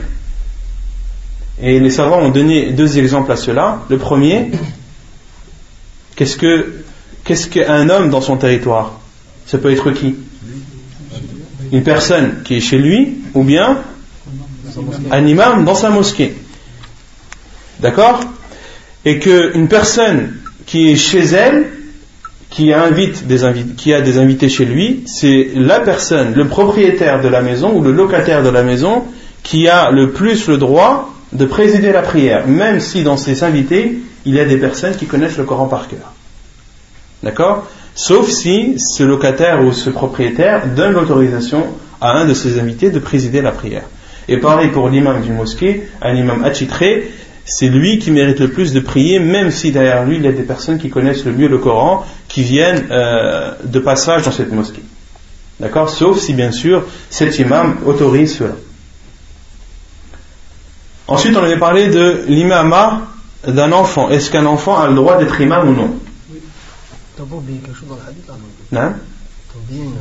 Et 1.61 1.81
les 1.81 1.91
savants 1.91 2.21
ont 2.21 2.31
donné 2.31 2.73
deux 2.73 2.99
exemples 2.99 3.33
à 3.33 3.37
cela. 3.37 3.81
Le 3.89 3.99
premier, 3.99 4.51
qu'est-ce 6.15 6.37
que 6.37 6.85
qu'est-ce 7.25 7.49
qu'un 7.49 7.89
homme 7.89 8.11
dans 8.11 8.21
son 8.21 8.37
territoire? 8.37 8.93
Ça 9.47 9.59
peut 9.59 9.73
être 9.73 9.91
qui? 9.91 10.15
Une 11.73 11.83
personne 11.83 12.43
qui 12.45 12.57
est 12.57 12.61
chez 12.61 12.79
lui 12.79 13.19
ou 13.35 13.43
bien 13.43 13.79
un 15.11 15.27
imam 15.27 15.65
dans 15.65 15.75
sa 15.75 15.91
mosquée. 15.91 16.35
D'accord? 17.81 18.21
Et 19.05 19.19
qu'une 19.19 19.69
personne 19.69 20.38
qui 20.69 20.91
est 20.91 20.97
chez 20.97 21.25
elle, 21.25 21.67
qui, 22.51 22.75
invite 22.75 23.27
des 23.27 23.39
qui 23.77 23.95
a 23.95 24.03
des 24.03 24.19
invités 24.19 24.51
chez 24.51 24.67
lui, 24.67 25.03
c'est 25.07 25.49
la 25.55 25.81
personne, 25.81 26.35
le 26.35 26.47
propriétaire 26.47 27.23
de 27.23 27.29
la 27.29 27.41
maison 27.41 27.75
ou 27.75 27.83
le 27.83 27.91
locataire 27.91 28.43
de 28.43 28.51
la 28.51 28.63
maison 28.63 29.05
qui 29.43 29.67
a 29.67 29.91
le 29.91 30.11
plus 30.11 30.47
le 30.47 30.59
droit 30.59 31.15
de 31.33 31.47
présider 31.47 31.91
la 31.91 32.03
prière, 32.03 32.47
même 32.47 32.81
si 32.81 33.03
dans 33.03 33.17
ses 33.17 33.45
invités, 33.45 33.99
il 34.27 34.35
y 34.35 34.41
a 34.41 34.45
des 34.45 34.59
personnes 34.59 34.95
qui 34.95 35.07
connaissent 35.07 35.39
le 35.39 35.45
Coran 35.45 35.69
par 35.69 35.89
cœur. 35.89 36.13
D'accord? 37.23 37.67
Sauf 37.95 38.29
si 38.29 38.77
ce 38.79 39.03
locataire 39.03 39.65
ou 39.65 39.73
ce 39.73 39.89
propriétaire 39.89 40.67
donne 40.77 40.93
l'autorisation 40.93 41.65
à 42.01 42.13
un 42.13 42.27
de 42.27 42.35
ses 42.35 42.61
invités 42.61 42.91
de 42.91 42.99
présider 42.99 43.41
la 43.41 43.53
prière. 43.53 43.85
Et 44.29 44.37
pareil 44.37 44.69
pour 44.69 44.91
l'imam 44.91 45.23
du 45.23 45.33
mosquée, 45.33 45.89
un 46.03 46.15
imam 46.15 46.45
attitré, 46.45 47.11
c'est 47.49 47.69
lui 47.69 47.99
qui 47.99 48.11
mérite 48.11 48.41
le 48.41 48.51
plus 48.51 48.73
de 48.75 48.81
prier, 48.81 49.19
même 49.19 49.51
si 49.51 49.73
derrière 49.73 50.05
lui 50.05 50.17
il 50.17 50.23
y 50.23 50.29
a 50.29 50.33
des 50.33 50.43
personnes 50.43 50.79
qui 50.79 50.91
connaissent 50.91 51.25
le 51.25 51.33
mieux 51.33 51.49
le 51.49 51.59
Coran, 51.59 52.05
qui 52.29 52.43
viennent 52.43 52.89
euh, 52.91 53.55
de 53.65 53.79
passage 53.79 54.23
dans 54.23 54.31
cette 54.31 54.53
mosquée. 54.53 54.83
D'accord? 55.59 55.89
Sauf 55.89 56.19
si 56.19 56.35
bien 56.35 56.53
sûr 56.53 56.85
cet 57.09 57.39
imam 57.39 57.79
autorise 57.87 58.37
cela. 58.37 58.55
Ensuite, 61.09 61.35
on 61.39 61.43
avait 61.43 61.59
parlé 61.59 61.89
de 61.89 62.25
l'imama 62.29 63.09
d'un 63.47 63.73
enfant. 63.73 64.11
Est-ce 64.11 64.31
qu'un 64.31 64.45
enfant 64.45 64.79
a 64.79 64.87
le 64.87 64.95
droit 64.95 65.17
d'être 65.17 65.41
imam 65.41 65.71
ou 65.71 65.73
non? 65.73 65.99
Oui. 66.31 66.41
T'as 67.17 67.25
pas 67.25 67.35
oublié 67.35 67.61
quelque 67.61 67.79
chose 67.79 67.89
dans 67.89 67.95
le 67.95 68.03
hadith 68.07 68.29
là? 68.29 68.35
Non 68.73 68.95
T'as 69.51 69.59
oublié 69.59 69.85
une. 69.85 69.95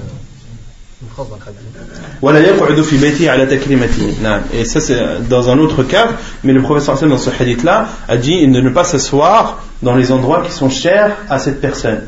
Et 4.54 4.66
ça 4.66 4.82
c'est 4.82 5.28
dans 5.30 5.50
un 5.52 5.60
autre 5.60 5.84
cas, 5.84 6.10
mais 6.44 6.54
le 6.54 6.62
professeur 6.64 6.98
dans 7.08 7.20
ce 7.20 7.30
hadith 7.30 7.64
là 7.64 7.90
a 8.08 8.18
dit 8.18 8.48
de 8.48 8.62
ne 8.62 8.70
pas 8.70 8.84
s'asseoir 8.84 9.62
dans 9.84 9.96
les 9.96 10.12
endroits 10.12 10.42
qui 10.42 10.52
sont 10.52 10.72
chers 10.72 11.16
à 11.30 11.38
cette 11.38 11.62
personne. 11.62 12.02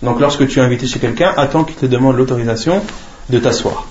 Donc 0.00 0.20
lorsque 0.20 0.46
tu 0.46 0.60
es 0.60 0.62
invité 0.62 0.86
chez 0.86 1.00
quelqu'un, 1.00 1.32
attends 1.36 1.64
qu'il 1.64 1.74
te 1.74 1.86
demande 1.86 2.16
l'autorisation 2.16 2.82
de 3.30 3.38
t'asseoir. 3.40 3.88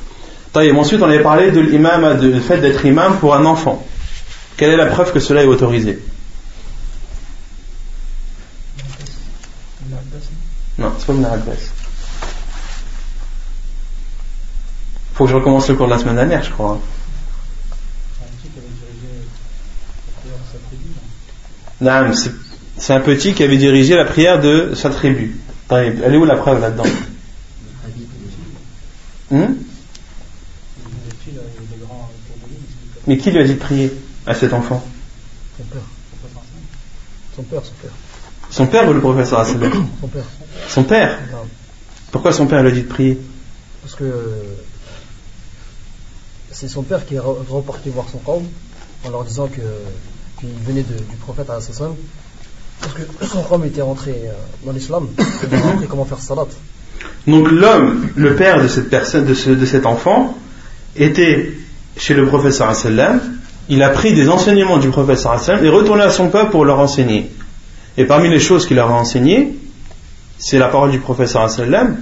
Ensuite 0.55 1.01
on 1.01 1.09
avait 1.09 1.23
parlé 1.23 1.51
de 1.51 1.59
l'imam, 1.59 2.17
du 2.17 2.39
fait 2.39 2.59
d'être 2.59 2.86
imam 2.86 3.17
pour 3.17 3.36
un 3.36 3.43
enfant. 3.43 3.86
Quelle 4.55 4.69
est 4.69 4.77
la 4.77 4.86
preuve 4.86 5.12
que 5.12 5.19
cela 5.19 5.43
est 5.43 5.47
autorisé? 5.47 5.99
Non, 10.77 10.93
c'est 10.97 11.07
pas 11.07 11.13
une 11.13 11.27
faut 15.13 15.26
que 15.26 15.32
je 15.32 15.36
recommence 15.36 15.69
le 15.69 15.76
cours 15.76 15.86
de 15.86 15.91
la 15.91 15.99
semaine 15.99 16.15
dernière, 16.15 16.43
je 16.43 16.52
crois. 16.52 16.82
c'est 22.78 22.93
un 22.93 22.99
petit 22.99 23.34
qui 23.34 23.43
avait 23.43 23.58
dirigé 23.58 23.95
la 23.95 24.06
prière 24.06 24.39
de 24.39 24.73
sa 24.76 24.89
tribu. 24.89 25.38
Elle 25.69 26.13
est 26.13 26.17
où 26.17 26.26
la 26.26 26.36
preuve 26.36 26.62
là-dedans 26.62 26.84
hmm 29.32 29.54
Mais 33.08 33.17
qui 33.17 33.32
lui 33.32 33.39
a 33.39 33.43
dit 33.43 33.56
de 33.56 33.60
prier 33.60 33.91
à 34.26 34.34
cet 34.34 34.54
enfant? 34.54 34.84
Son 35.58 35.63
père. 35.63 35.82
Son 37.36 37.43
père, 37.43 37.62
son 37.63 37.73
père. 37.82 37.91
Son 38.49 38.67
père 38.67 38.89
ou 38.89 38.93
le 38.93 38.99
professeur 38.99 39.45
Son 39.45 39.58
père? 39.58 39.71
Son 40.67 40.84
père 40.84 41.19
Pourquoi 42.12 42.32
son 42.32 42.45
père 42.45 42.62
lui 42.62 42.69
a 42.69 42.71
dit 42.71 42.84
de 42.84 42.88
prier? 42.88 43.19
Parce 43.82 43.95
que 43.95 44.04
c'est 46.53 46.67
son 46.67 46.83
père 46.83 47.05
qui 47.05 47.15
est 47.15 47.19
reparti 47.19 47.89
voir 47.89 48.05
son 48.11 48.19
camp 48.19 48.41
en 49.05 49.09
leur 49.09 49.23
disant 49.23 49.47
qu'il 49.47 50.49
venait 50.65 50.83
du 50.83 51.15
prophète 51.17 51.49
à 51.49 51.59
parce 52.81 52.93
que 52.95 53.25
son 53.25 53.41
camp 53.43 53.63
était 53.63 53.81
rentré 53.81 54.11
euh, 54.11 54.33
dans 54.65 54.73
l'islam 54.73 55.07
et 55.83 55.85
comment 55.85 56.05
faire 56.05 56.19
salat. 56.19 56.45
Donc 57.27 57.49
l'homme, 57.49 58.09
le 58.15 58.35
père 58.35 58.61
de 58.61 58.67
cette 58.67 58.89
personne, 58.89 59.25
de, 59.25 59.65
cet 59.65 59.85
enfant, 59.85 60.37
était 60.95 61.53
chez 61.95 62.13
le 62.13 62.25
prophète 62.25 62.53
sallam, 62.53 63.21
il 63.69 63.81
a 63.83 63.89
pris 63.89 64.13
des 64.13 64.27
enseignements 64.27 64.77
du 64.77 64.89
prophète 64.89 65.19
sallam 65.19 65.63
et 65.63 65.69
retourné 65.69 66.03
à 66.03 66.09
son 66.09 66.29
peuple 66.29 66.51
pour 66.51 66.65
leur 66.65 66.79
enseigner. 66.79 67.31
Et 67.97 68.05
parmi 68.05 68.29
les 68.29 68.39
choses 68.39 68.67
qu'il 68.67 68.75
leur 68.75 68.89
a 68.91 68.95
enseignées, 68.95 69.55
c'est 70.37 70.57
la 70.57 70.67
parole 70.67 70.91
du 70.91 70.99
prophète 70.99 71.29
sallam, 71.29 71.97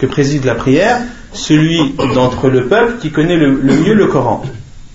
que 0.00 0.06
préside 0.06 0.44
la 0.46 0.54
prière 0.54 0.98
celui 1.32 1.94
d'entre 2.14 2.48
le 2.48 2.66
peuple 2.66 2.94
qui 3.00 3.10
connaît 3.10 3.36
le, 3.36 3.52
mieux 3.52 3.94
le 3.94 4.06
Coran. 4.06 4.42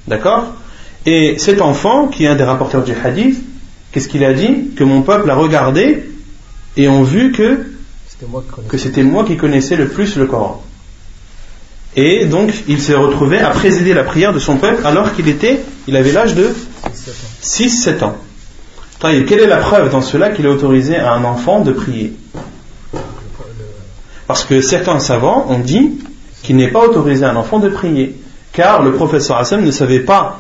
D'accord? 0.08 0.54
Et 1.06 1.36
cet 1.38 1.62
enfant, 1.62 2.08
qui 2.08 2.26
est 2.26 2.28
un 2.28 2.36
des 2.36 2.44
rapporteurs 2.44 2.84
du 2.84 2.94
hadith, 2.94 3.38
qu'est-ce 3.92 4.10
qu'il 4.10 4.24
a 4.24 4.34
dit? 4.34 4.72
Que 4.76 4.84
mon 4.84 5.02
peuple 5.02 5.30
a 5.30 5.36
regardé 5.36 6.04
et 6.76 6.88
ont 6.88 7.04
vu 7.04 7.32
que 7.32 7.68
que 8.70 8.78
c'était 8.78 9.04
moi 9.04 9.26
qui 9.26 9.38
connaissais 9.38 9.76
le 9.76 9.88
plus 9.88 10.16
le 10.16 10.26
Coran. 10.26 10.64
Et 11.98 12.26
donc, 12.26 12.54
il 12.68 12.82
s'est 12.82 12.96
retrouvé 12.96 13.40
à 13.40 13.50
présider 13.52 13.94
la 13.94 14.04
prière 14.04 14.34
de 14.34 14.40
son 14.40 14.58
peuple 14.58 14.86
alors 14.86 15.14
qu'il 15.14 15.28
était, 15.30 15.60
il 15.88 15.96
avait 15.96 16.12
l'âge 16.12 16.34
de 16.34 16.50
6-7 17.44 18.04
ans. 18.04 18.18
Quelle 19.00 19.40
est 19.40 19.48
la 19.48 19.58
preuve 19.58 19.92
dans 19.92 20.02
cela 20.02 20.30
qu'il 20.30 20.48
a 20.48 20.50
autorisé 20.50 20.96
à 20.96 21.14
un 21.14 21.24
enfant 21.24 21.62
de 21.62 21.72
prier? 21.72 22.14
Parce 24.28 24.44
que 24.44 24.62
certains 24.62 25.00
savants 25.00 25.46
ont 25.50 25.60
dit 25.60 26.00
qu'il 26.44 26.56
n'est 26.56 26.72
pas 26.72 26.86
autorisé 26.86 27.26
à 27.26 27.32
un 27.32 27.36
enfant 27.36 27.60
de 27.60 27.70
prier, 27.70 28.16
car 28.54 28.84
le 28.84 28.94
professeur 28.94 29.38
Hassan 29.38 29.64
ne 29.64 29.72
savait 29.72 30.00
pas 30.00 30.40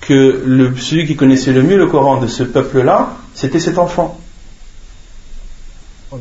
que 0.00 0.42
le, 0.44 0.76
celui 0.76 1.06
qui 1.06 1.16
connaissait 1.16 1.52
le 1.52 1.62
mieux 1.62 1.76
le 1.76 1.86
Coran 1.86 2.20
de 2.20 2.26
ce 2.26 2.42
peuple-là, 2.42 3.16
c'était 3.34 3.60
cet 3.60 3.78
enfant. 3.78 4.18
Oh, 6.10 6.18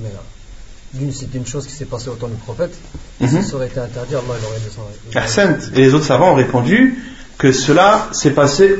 d'une, 0.93 1.11
c'est 1.11 1.33
une 1.33 1.45
chose 1.45 1.65
qui 1.65 1.73
s'est 1.73 1.85
passée 1.85 2.09
au 2.09 2.13
temps 2.13 2.27
du 2.27 2.35
prophète. 2.35 2.73
Si 3.19 3.25
mhm. 3.25 3.41
ça 3.41 3.55
aurait 3.55 3.67
été 3.67 3.79
interdit, 3.79 4.15
Allah 4.15 4.23
aurait 4.27 4.59
descendu. 4.63 5.71
Et 5.75 5.81
les 5.81 5.93
autres 5.93 6.05
savants 6.05 6.33
ont 6.33 6.35
répondu 6.35 7.03
que 7.37 7.51
cela 7.51 8.09
s'est 8.11 8.31
passé 8.31 8.75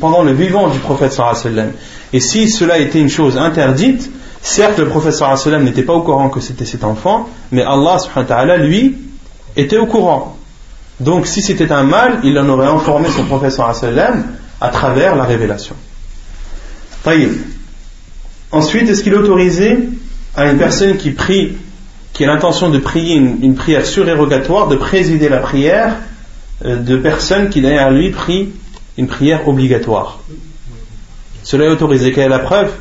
pendant 0.00 0.22
le 0.22 0.32
vivant 0.32 0.68
du 0.68 0.78
prophète 0.78 1.12
sallam. 1.12 1.72
Et 2.12 2.20
si 2.20 2.48
cela 2.48 2.78
était 2.78 3.00
une 3.00 3.08
chose 3.08 3.36
interdite, 3.36 4.10
certes 4.42 4.78
le 4.78 4.86
prophète 4.86 5.14
sallam 5.14 5.64
n'était 5.64 5.82
pas 5.82 5.94
au 5.94 6.02
courant 6.02 6.28
que 6.28 6.40
c'était 6.40 6.64
cet 6.64 6.84
enfant, 6.84 7.28
mais 7.52 7.62
Allah 7.62 7.98
subhanahu 7.98 8.66
lui 8.66 8.96
était 9.56 9.78
au 9.78 9.86
courant. 9.86 10.36
Donc 11.00 11.26
si 11.26 11.42
c'était 11.42 11.70
un 11.72 11.84
mal, 11.84 12.20
il 12.24 12.38
en 12.38 12.48
aurait 12.48 12.66
informé 12.66 13.08
son 13.08 13.24
prophète 13.24 13.52
sallam 13.52 14.24
à 14.60 14.68
travers 14.68 15.16
la 15.16 15.24
révélation. 15.24 15.74
Ensuite, 18.50 18.88
est-ce 18.88 19.02
qu'il 19.02 19.12
est 19.12 19.16
autorisé 19.16 19.78
à 20.34 20.50
une 20.50 20.58
personne 20.58 20.96
qui 20.96 21.10
prie, 21.10 21.52
qui 22.12 22.24
a 22.24 22.26
l'intention 22.26 22.70
de 22.70 22.78
prier 22.78 23.16
une, 23.16 23.54
prière 23.54 23.84
surérogatoire, 23.86 24.68
de 24.68 24.76
présider 24.76 25.28
la 25.28 25.38
prière 25.38 25.96
euh, 26.64 26.76
de 26.76 26.96
personnes 26.96 27.50
qui 27.50 27.60
derrière 27.60 27.90
lui 27.90 28.10
prient 28.10 28.50
une 28.96 29.06
prière 29.06 29.48
obligatoire? 29.48 30.20
Cela 31.42 31.66
est 31.66 31.68
autorisé. 31.68 32.12
Quelle 32.12 32.24
est 32.24 32.28
la 32.28 32.40
preuve? 32.40 32.72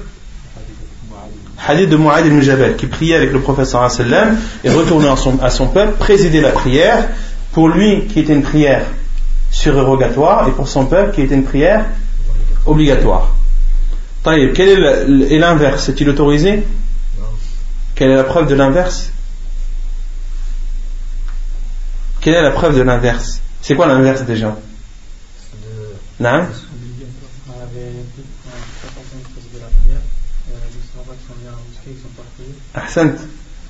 Hadith 1.68 1.90
de 1.90 1.98
Mu'ad 1.98 2.26
ibn 2.26 2.40
Jabal 2.40 2.78
qui 2.78 2.88
priait 2.88 3.16
avec 3.16 3.34
le 3.34 3.42
professeur 3.42 3.92
sallam 3.92 4.38
et 4.64 4.70
retournait 4.70 5.10
à 5.10 5.18
son, 5.18 5.38
à 5.42 5.50
son 5.50 5.68
peuple, 5.68 5.98
présider 5.98 6.40
la 6.40 6.52
prière. 6.52 7.10
Pour 7.52 7.70
lui 7.70 8.06
qui 8.06 8.20
était 8.20 8.34
une 8.34 8.44
prière 8.44 8.86
surérogatoire 9.52 10.48
et 10.48 10.52
pour 10.52 10.68
son 10.68 10.86
peuple 10.86 11.16
qui 11.16 11.22
était 11.22 11.36
une 11.36 11.44
prière 11.44 11.86
obligatoire. 12.66 13.34
Quel 14.24 14.70
est 15.32 15.40
l'inverse? 15.40 15.90
Est-il 15.90 16.10
autorisé? 16.10 16.64
Quelle 17.96 18.12
est 18.12 18.16
la 18.16 18.24
preuve 18.24 18.48
de 18.48 18.56
l'inverse? 18.56 19.12
Quelle 22.22 22.36
est 22.36 22.42
la 22.42 22.52
preuve 22.52 22.78
de 22.78 22.82
l'inverse? 22.82 23.42
C'est 23.62 23.76
quoi 23.76 23.88
l'inverse 23.88 24.24
déjà? 24.24 24.56
Non 26.20 26.46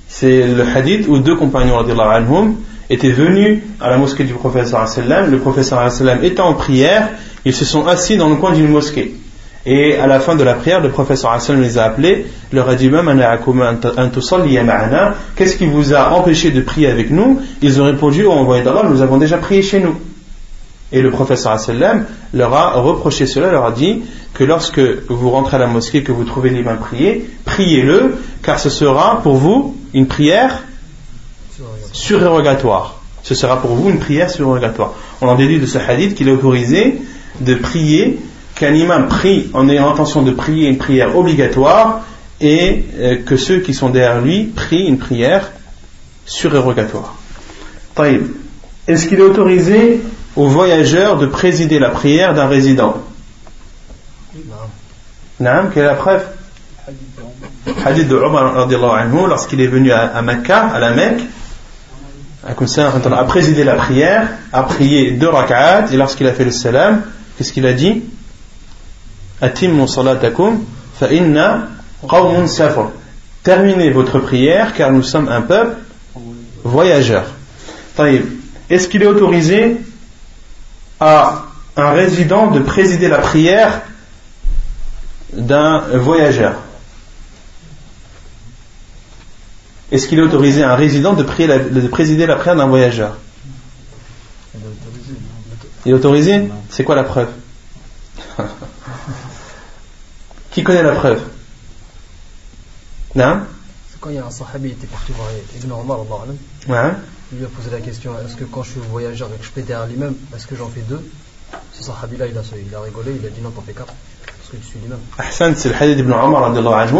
C'est 0.08 0.46
le 0.46 0.64
hadith 0.74 1.06
où 1.08 1.18
deux 1.18 1.36
compagnons 1.36 1.78
anhum, 1.78 2.54
étaient 2.90 3.10
venus 3.10 3.60
à 3.80 3.90
la 3.90 3.98
mosquée 3.98 4.24
du 4.24 4.32
professeur 4.32 4.86
le 5.06 5.38
professeur 5.38 5.80
étant 6.22 6.48
en 6.48 6.54
prière, 6.54 7.10
ils 7.44 7.54
se 7.54 7.64
sont 7.64 7.86
assis 7.86 8.16
dans 8.16 8.28
le 8.28 8.36
coin 8.36 8.52
d'une 8.52 8.68
mosquée. 8.68 9.14
Et 9.66 9.96
à 9.96 10.06
la 10.06 10.20
fin 10.20 10.34
de 10.34 10.42
la 10.42 10.54
prière, 10.54 10.80
le 10.80 10.88
professeur 10.88 11.32
Hassan 11.32 11.60
les 11.60 11.76
a 11.76 11.84
appelés, 11.84 12.26
leur 12.52 12.70
a 12.70 12.74
dit 12.74 12.90
Qu'est-ce 15.36 15.56
qui 15.56 15.66
vous 15.66 15.94
a 15.94 16.10
empêché 16.12 16.50
de 16.50 16.62
prier 16.62 16.88
avec 16.88 17.10
nous? 17.10 17.40
Ils 17.60 17.80
ont 17.82 17.84
répondu 17.84 18.24
Oh 18.26 18.32
envoyé 18.32 18.62
d'Allah, 18.62 18.84
nous 18.88 19.02
avons 19.02 19.18
déjà 19.18 19.36
prié 19.36 19.60
chez 19.60 19.80
nous. 19.80 19.94
Et 20.90 21.02
le 21.02 21.10
professeur 21.10 21.52
Hassan 21.52 22.06
leur 22.32 22.54
a 22.54 22.80
reproché 22.80 23.26
cela, 23.26 23.50
leur 23.50 23.66
a 23.66 23.72
dit 23.72 24.02
que 24.32 24.44
lorsque 24.44 24.80
vous 24.80 25.30
rentrez 25.30 25.56
à 25.56 25.60
la 25.60 25.66
mosquée, 25.66 26.02
que 26.02 26.12
vous 26.12 26.24
trouvez 26.24 26.50
l'imam 26.50 26.78
prier, 26.78 27.28
priez-le, 27.44 28.16
car 28.42 28.58
ce 28.58 28.70
sera 28.70 29.20
pour 29.22 29.36
vous 29.36 29.76
une 29.92 30.06
prière 30.06 30.62
surérogatoire. 31.92 33.00
Ce 33.22 33.34
sera 33.34 33.60
pour 33.60 33.72
vous 33.72 33.90
une 33.90 33.98
prière 33.98 34.30
surérogatoire. 34.30 34.94
On 35.20 35.28
en 35.28 35.34
déduit 35.34 35.58
de 35.58 35.66
ce 35.66 35.78
hadith 35.78 36.14
qu'il 36.14 36.28
est 36.28 36.32
autorisé 36.32 36.98
de 37.40 37.54
prier 37.54 38.18
qu'un 38.54 38.74
imam 38.74 39.08
prie 39.08 39.50
en 39.52 39.68
ayant 39.68 39.86
l'intention 39.86 40.22
de 40.22 40.32
prier 40.32 40.68
une 40.68 40.78
prière 40.78 41.16
obligatoire 41.16 42.00
et 42.40 42.84
euh, 42.98 43.16
que 43.16 43.36
ceux 43.36 43.60
qui 43.60 43.74
sont 43.74 43.90
derrière 43.90 44.20
lui 44.20 44.44
prient 44.44 44.86
une 44.86 44.98
prière 44.98 45.50
surérogatoire. 46.24 47.14
Est-ce 48.86 49.08
qu'il 49.08 49.18
est 49.18 49.22
autorisé 49.22 50.00
aux 50.38 50.46
voyageurs 50.46 51.18
de 51.18 51.26
présider 51.26 51.80
la 51.80 51.90
prière 51.90 52.32
d'un 52.32 52.46
résident 52.46 52.94
Non. 55.40 55.68
Quelle 55.74 55.82
est 55.82 55.86
la 55.86 55.94
preuve? 55.94 56.24
Hadith 57.84 58.06
de 58.06 58.14
Omar 58.14 58.68
lorsqu'il 59.26 59.60
est 59.60 59.66
venu 59.66 59.90
à, 59.90 60.16
à 60.16 60.18
à 60.20 60.78
la 60.78 60.90
Mecque, 60.92 61.22
a 62.46 63.24
présidé 63.24 63.64
la 63.64 63.74
prière, 63.74 64.28
a 64.52 64.62
prié 64.62 65.10
deux 65.10 65.28
rak'at, 65.28 65.86
et 65.92 65.96
lorsqu'il 65.96 66.28
a 66.28 66.32
fait 66.32 66.44
le 66.44 66.52
salam, 66.52 67.02
qu'est-ce 67.36 67.52
qu'il 67.52 67.66
a 67.66 67.72
dit? 67.72 68.04
Terminez 73.42 73.90
votre 73.90 74.18
prière 74.20 74.72
car 74.74 74.92
nous 74.92 75.02
sommes 75.02 75.28
un 75.28 75.42
peuple 75.42 75.78
voyageur. 76.62 77.24
Est-ce 78.70 78.88
qu'il 78.88 79.02
est 79.02 79.06
autorisé 79.06 79.78
à 81.00 81.46
un 81.76 81.90
résident 81.92 82.50
de 82.50 82.60
présider 82.60 83.08
la 83.08 83.18
prière 83.18 83.82
d'un 85.32 85.80
voyageur. 85.98 86.54
Est-ce 89.90 90.06
qu'il 90.06 90.18
est 90.18 90.22
autorisé 90.22 90.62
à 90.62 90.72
un 90.72 90.76
résident 90.76 91.14
de, 91.14 91.22
de 91.22 91.88
présider 91.88 92.26
la 92.26 92.36
prière 92.36 92.56
d'un 92.56 92.66
voyageur? 92.66 93.16
Il 95.86 95.92
est 95.92 95.94
autorisé? 95.94 96.48
C'est 96.70 96.84
quoi 96.84 96.94
la 96.94 97.04
preuve? 97.04 97.28
Qui 100.50 100.62
connaît 100.62 100.82
la 100.82 100.92
preuve? 100.92 101.22
Non? 103.14 103.42
Quand 104.00 104.10
il 104.10 104.16
y 104.16 104.18
a 104.18 104.26
un 104.26 104.30
sahabi 104.30 104.70
qui 104.70 104.74
était 104.74 104.86
parti 104.86 105.12
voir 105.12 105.28
Ibn 105.56 105.72
Omar, 105.72 106.00
ouais. 106.00 106.06
il 106.68 106.74
lui 107.32 107.44
a 107.44 107.48
posé 107.48 107.70
la 107.70 107.80
question 107.80 108.12
est-ce 108.24 108.36
que 108.36 108.44
quand 108.44 108.62
je 108.62 108.70
suis 108.70 108.80
voyageur 108.90 109.28
et 109.34 109.38
que 109.38 109.44
je 109.44 109.50
prie 109.50 109.62
derrière 109.62 109.86
l'imam, 109.86 110.14
est-ce 110.34 110.46
que 110.46 110.56
j'en 110.56 110.68
fais 110.68 110.82
deux? 110.88 111.00
Ce 111.72 111.82
sahabi-là, 111.82 112.26
il 112.26 112.36
a, 112.36 112.42
il 112.68 112.74
a 112.74 112.80
rigolé, 112.80 113.12
il 113.20 113.26
a 113.26 113.30
dit 113.30 113.40
non, 113.42 113.50
t'en 113.50 113.62
fais 113.62 113.72
quatre. 113.72 113.94
Parce 114.26 114.50
que 114.50 114.56
tu 114.56 114.64
suis 114.64 114.78
l'imam. 114.82 114.98
Ahsan, 115.18 115.54
c'est 115.56 115.68
le 115.68 115.74
hadith 115.74 115.96
d'Ibn 115.96 116.12
Omar, 116.12 116.52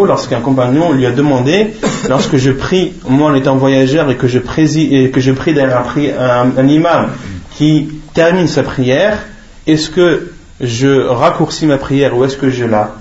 lorsqu'un 0.05 0.41
compagnon 0.41 0.93
lui 0.93 1.07
a 1.07 1.12
demandé 1.12 1.75
lorsque 2.09 2.37
je 2.37 2.51
prie, 2.51 2.93
moi 3.07 3.31
en 3.31 3.35
étant 3.35 3.57
voyageur 3.57 4.11
et 4.11 4.17
que 4.17 4.29
je, 4.29 4.38
et 4.38 5.11
que 5.11 5.21
je 5.21 5.33
prie 5.33 5.55
derrière 5.55 5.87
un, 6.19 6.69
imam 6.69 7.11
qui 7.57 7.88
termine 8.14 8.49
sa 8.49 8.62
prière, 8.62 9.25
est-ce 9.67 9.91
que 9.91 10.33
je 10.61 11.07
raccourcis 11.07 11.67
ma 11.67 11.79
prière 11.79 12.17
ou 12.17 12.25
est-ce 12.25 12.37
que 12.37 12.51
je 12.51 12.64
la 12.64 12.97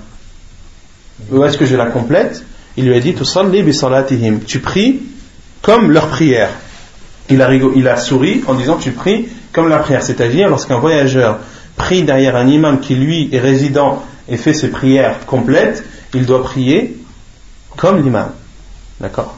où 1.30 1.44
est-ce 1.44 1.58
que 1.58 1.66
je 1.66 1.76
la 1.76 1.86
complète? 1.86 2.44
Il 2.76 2.86
lui 2.86 2.94
a 2.94 3.00
dit 3.00 3.14
Tu 4.46 4.60
pries 4.60 5.00
comme 5.62 5.90
leur 5.90 6.08
prière. 6.08 6.50
Il 7.30 7.42
a, 7.42 7.96
souri 7.96 8.42
en 8.46 8.54
disant 8.54 8.76
Tu 8.76 8.92
pries 8.92 9.28
comme 9.52 9.68
la 9.68 9.78
prière. 9.78 10.02
C'est-à-dire, 10.02 10.48
lorsqu'un 10.48 10.78
voyageur 10.78 11.38
prie 11.76 12.02
derrière 12.02 12.36
un 12.36 12.48
imam 12.48 12.80
qui 12.80 12.94
lui 12.94 13.28
est 13.32 13.38
résident 13.38 14.02
et 14.28 14.36
fait 14.36 14.54
ses 14.54 14.70
prières 14.70 15.26
complètes, 15.26 15.84
il 16.14 16.26
doit 16.26 16.42
prier 16.42 16.96
comme 17.76 18.02
l'imam. 18.02 18.30
D'accord? 19.00 19.36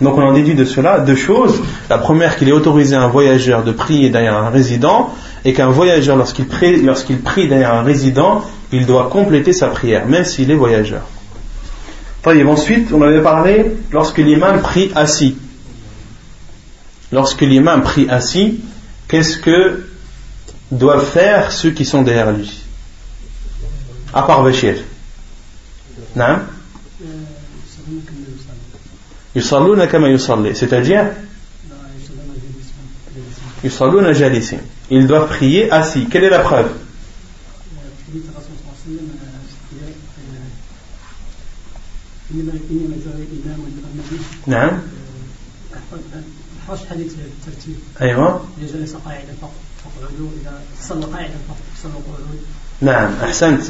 Donc 0.00 0.16
on 0.16 0.22
en 0.22 0.32
déduit 0.32 0.54
de 0.54 0.64
cela 0.64 1.00
deux 1.00 1.16
choses. 1.16 1.60
La 1.90 1.98
première, 1.98 2.36
qu'il 2.36 2.48
est 2.48 2.52
autorisé 2.52 2.94
à 2.94 3.02
un 3.02 3.08
voyageur 3.08 3.64
de 3.64 3.72
prier 3.72 4.10
derrière 4.10 4.36
un 4.36 4.50
résident, 4.50 5.12
et 5.44 5.52
qu'un 5.52 5.70
voyageur, 5.70 6.16
lorsqu'il 6.16 6.46
prie, 6.46 6.82
lorsqu'il 6.82 7.18
prie 7.20 7.48
derrière 7.48 7.74
un 7.74 7.82
résident, 7.82 8.44
il 8.72 8.86
doit 8.86 9.08
compléter 9.10 9.52
sa 9.52 9.68
prière, 9.68 10.06
même 10.06 10.24
s'il 10.24 10.50
est 10.50 10.54
voyageur. 10.54 11.02
Ensuite, 12.46 12.92
on 12.92 13.00
avait 13.00 13.22
parlé 13.22 13.64
lorsque 13.90 14.18
l'imam 14.18 14.60
prie 14.60 14.90
assis. 14.94 15.38
Lorsque 17.10 17.40
l'imam 17.40 17.82
prie 17.82 18.08
assis, 18.08 18.60
qu'est-ce 19.08 19.38
que 19.38 19.86
doivent 20.70 21.06
faire 21.06 21.52
ceux 21.52 21.70
qui 21.70 21.84
sont 21.84 22.02
derrière 22.02 22.32
lui? 22.32 22.62
À 24.12 24.22
part 24.22 24.42
Bachir. 24.42 24.76
Non 26.16 26.40
c'est-à-dire? 30.54 31.10
Ils 34.90 35.06
doivent 35.06 35.28
prier 35.28 35.70
assis. 35.70 36.06
Quelle 36.10 36.24
est 36.24 36.30
la 36.30 36.40
preuve? 36.40 36.72
نعم 46.69 46.77
حديث 46.89 47.13
الترتيب 47.13 47.75
ايوه 48.01 48.41
جلس 48.61 48.95
قاعدا 49.05 49.33
فاقعدوا 49.41 50.27
اذا 50.41 50.61
صلى 50.81 51.05
قاعدا 51.05 51.35
فصلوا 51.75 51.93
قعود 51.93 52.39
نعم 52.81 53.11
احسنت 53.23 53.63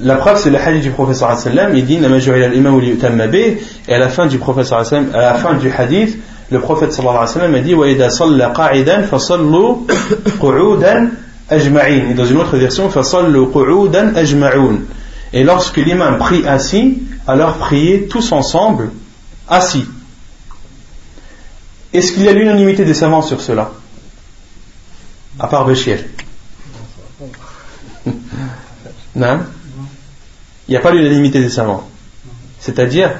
La 0.00 0.14
preuve, 0.14 0.38
c'est 0.38 0.50
le 0.50 0.58
hadith 0.58 0.82
du 0.82 0.90
professeur 0.90 1.36
sallam. 1.36 1.74
Il 1.74 1.84
dit 1.84 1.98
Et 3.88 3.94
à 3.94 3.98
la 3.98 4.08
fin 4.08 4.26
du 4.26 4.38
professeur 4.38 4.86
sallam, 4.86 5.10
à 5.12 5.18
la 5.18 5.34
fin 5.34 5.54
du 5.54 5.72
hadith, 5.72 6.16
le 6.50 6.60
prophète 6.60 6.92
sallallahu 6.92 7.16
alayhi 7.16 7.34
wa 7.34 7.40
sallam 7.40 7.54
a 7.56 7.60
dit 7.60 7.74
وَإِذَا 7.74 8.08
صَلَّ 8.08 8.42
قَاعِدًا 8.42 9.02
فَصَلُّوا 9.02 9.76
قُعُودًا 10.40 11.10
أَجْمَعِينَ 11.50 12.10
Et 12.10 12.14
dans 12.14 12.26
une 12.26 12.36
autre 12.36 12.56
version, 12.56 12.88
فَصَلُّوا 12.88 13.52
قُعُودًا 13.52 14.14
أَجْمَعُونَ 14.16 14.84
Et 15.32 15.42
lorsque 15.42 15.78
l'imam 15.78 16.18
prie 16.18 16.46
assis, 16.46 17.02
alors 17.26 17.54
priez 17.54 18.06
tous 18.06 18.30
ensemble 18.30 18.90
assis. 19.48 19.84
Est-ce 21.93 22.13
qu'il 22.13 22.23
y 22.23 22.27
a 22.27 22.33
l'unanimité 22.33 22.85
des 22.85 22.95
savants 22.95 23.21
sur 23.21 23.39
cela? 23.39 23.71
À 25.39 25.47
part 25.47 25.65
Béchir. 25.65 25.99
non? 29.15 29.39
Il 30.67 30.71
n'y 30.71 30.77
a 30.77 30.79
pas 30.79 30.91
l'unanimité 30.91 31.39
des 31.39 31.49
savants. 31.49 31.87
C'est-à-dire? 32.59 33.11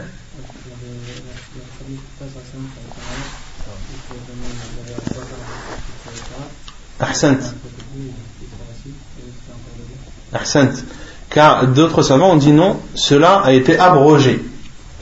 Car 11.30 11.68
d'autres 11.68 12.02
savants 12.02 12.32
ont 12.32 12.38
dit 12.38 12.52
non, 12.52 12.80
cela 12.96 13.42
a 13.42 13.52
été 13.52 13.78
abrogé 13.78 14.44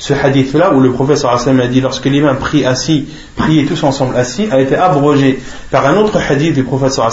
ce 0.02 0.14
hadith-là, 0.14 0.74
où 0.74 0.80
le 0.80 0.92
professeur 0.92 1.32
a 1.32 1.68
dit 1.68 1.80
lorsque 1.80 2.06
l'imam 2.06 2.36
prie 2.38 2.66
assis, 2.66 3.06
priez 3.36 3.66
tous 3.66 3.84
ensemble 3.84 4.16
assis, 4.18 4.48
a 4.52 4.60
été 4.60 4.76
abrogé 4.76 5.40
par 5.70 5.86
un 5.86 5.96
autre 5.98 6.20
hadith 6.28 6.56
du 6.56 6.64
professeur 6.64 7.08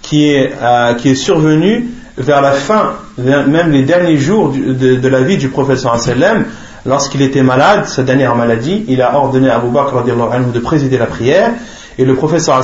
qui 0.00 0.28
est, 0.28 0.52
euh, 0.62 0.94
qui 0.94 1.08
est 1.08 1.16
survenu 1.16 1.88
vers 2.16 2.40
la 2.40 2.52
fin, 2.52 2.92
même 3.18 3.72
les 3.72 3.82
derniers 3.82 4.16
jours 4.16 4.52
de, 4.52 5.08
la 5.08 5.22
vie 5.22 5.38
du 5.38 5.48
professeur 5.48 5.98
lorsqu'il 6.86 7.20
était 7.20 7.42
malade, 7.42 7.86
sa 7.86 8.04
dernière 8.04 8.36
maladie, 8.36 8.84
il 8.86 9.02
a 9.02 9.16
ordonné 9.16 9.50
à 9.50 9.56
Abu 9.56 9.70
Bakr 9.70 10.04
de 10.04 10.58
présider 10.60 10.98
la 10.98 11.06
prière, 11.06 11.50
et 11.98 12.04
le 12.04 12.14
professeur 12.14 12.62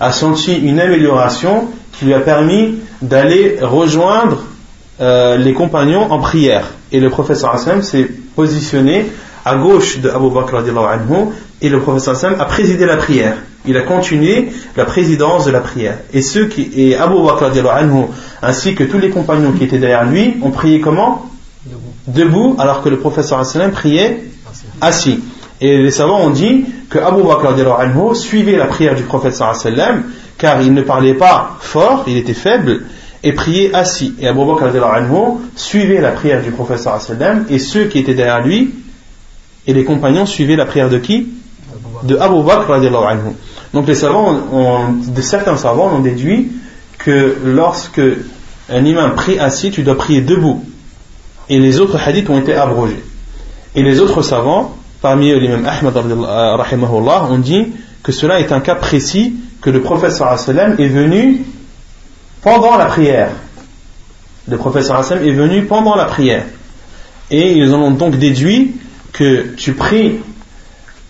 a 0.00 0.12
senti 0.12 0.56
une 0.56 0.80
amélioration 0.80 1.68
qui 1.92 2.06
lui 2.06 2.14
a 2.14 2.20
permis 2.20 2.76
d'aller 3.02 3.58
rejoindre 3.60 4.44
euh, 5.02 5.36
les 5.36 5.52
compagnons 5.52 6.10
en 6.10 6.20
prière. 6.20 6.70
Et 6.90 7.00
le 7.00 7.10
professeur 7.10 7.58
s'est 7.58 8.08
positionné 8.34 9.06
à 9.44 9.56
gauche 9.56 10.00
de 10.00 10.08
Abu 10.08 10.30
Bakr 10.30 10.56
anhu, 10.56 11.32
et 11.60 11.68
le 11.68 11.80
professeur 11.80 12.14
Hassan 12.14 12.36
a 12.38 12.44
présidé 12.44 12.86
la 12.86 12.96
prière. 12.96 13.36
Il 13.66 13.76
a 13.76 13.82
continué 13.82 14.48
la 14.76 14.84
présidence 14.84 15.44
de 15.44 15.50
la 15.50 15.60
prière. 15.60 15.98
Et 16.12 16.22
ceux 16.22 16.46
qui, 16.46 16.70
et 16.74 16.96
Abu 16.96 17.22
Bakr 17.24 17.44
anhu, 17.70 18.06
ainsi 18.42 18.74
que 18.74 18.84
tous 18.84 18.98
les 18.98 19.10
compagnons 19.10 19.52
qui 19.52 19.64
étaient 19.64 19.78
derrière 19.78 20.04
lui, 20.04 20.36
ont 20.42 20.50
prié 20.50 20.80
comment? 20.80 21.26
Debout, 22.08 22.56
alors 22.58 22.82
que 22.82 22.88
le 22.88 22.98
professeur 22.98 23.38
Hassan 23.38 23.70
priait 23.70 24.24
assis. 24.80 25.20
Et 25.60 25.78
les 25.78 25.92
savants 25.92 26.20
ont 26.20 26.30
dit 26.30 26.64
que 26.90 26.98
Abu 26.98 27.22
Bakr 27.22 27.48
anhu 27.78 28.14
suivait 28.14 28.56
la 28.56 28.66
prière 28.66 28.96
du 28.96 29.04
professeur 29.04 29.54
sallam 29.54 30.04
car 30.42 30.60
il 30.60 30.74
ne 30.74 30.82
parlait 30.82 31.14
pas 31.14 31.56
fort, 31.60 32.02
il 32.08 32.16
était 32.16 32.34
faible, 32.34 32.82
et 33.22 33.32
priait 33.32 33.72
assis. 33.74 34.14
Et 34.18 34.26
Abu 34.26 34.44
Bakr 34.44 34.66
suivait 35.56 36.00
la 36.00 36.10
prière 36.10 36.42
du 36.42 36.50
professeur 36.50 37.00
sallam 37.00 37.46
et 37.48 37.58
ceux 37.58 37.84
qui 37.84 37.98
étaient 37.98 38.14
derrière 38.14 38.44
lui 38.44 38.74
et 39.66 39.72
les 39.72 39.84
compagnons 39.84 40.26
suivaient 40.26 40.56
la 40.56 40.66
prière 40.66 40.90
de 40.90 40.98
qui? 40.98 41.28
De 42.02 42.16
Abu 42.16 42.42
Bakr. 42.42 42.72
Donc 43.72 43.86
les 43.86 43.94
savants, 43.94 44.34
ont, 44.52 44.92
de 44.92 45.20
certains 45.22 45.56
savants 45.56 45.94
ont 45.94 46.00
déduit 46.00 46.50
que 46.98 47.36
lorsque 47.44 48.02
un 48.68 48.84
imam 48.84 49.14
prie 49.14 49.38
assis, 49.38 49.70
tu 49.70 49.82
dois 49.82 49.96
prier 49.96 50.20
debout. 50.20 50.64
Et 51.48 51.58
les 51.58 51.80
autres 51.80 51.98
hadiths 51.98 52.28
ont 52.30 52.38
été 52.38 52.54
abrogés. 52.54 53.02
Et 53.74 53.82
les 53.82 54.00
autres 54.00 54.22
savants, 54.22 54.76
parmi 55.00 55.30
eux 55.30 55.38
l'imam 55.38 55.66
Ahmad 55.66 55.96
ont 55.96 57.38
dit 57.38 57.66
que 58.02 58.12
cela 58.12 58.40
est 58.40 58.52
un 58.52 58.60
cas 58.60 58.74
précis 58.74 59.34
que 59.60 59.70
le 59.70 59.80
professeur 59.80 60.28
est 60.32 60.88
venu 60.88 61.42
pendant 62.42 62.76
la 62.76 62.86
prière. 62.86 63.30
Le 64.48 64.56
professeur 64.56 65.00
est 65.12 65.30
venu 65.30 65.64
pendant 65.64 65.94
la 65.94 66.04
prière. 66.04 66.44
Et 67.30 67.52
ils 67.52 67.72
en 67.72 67.80
ont 67.80 67.90
donc 67.92 68.18
déduit 68.18 68.74
que 69.12 69.54
tu 69.56 69.74
pries 69.74 70.16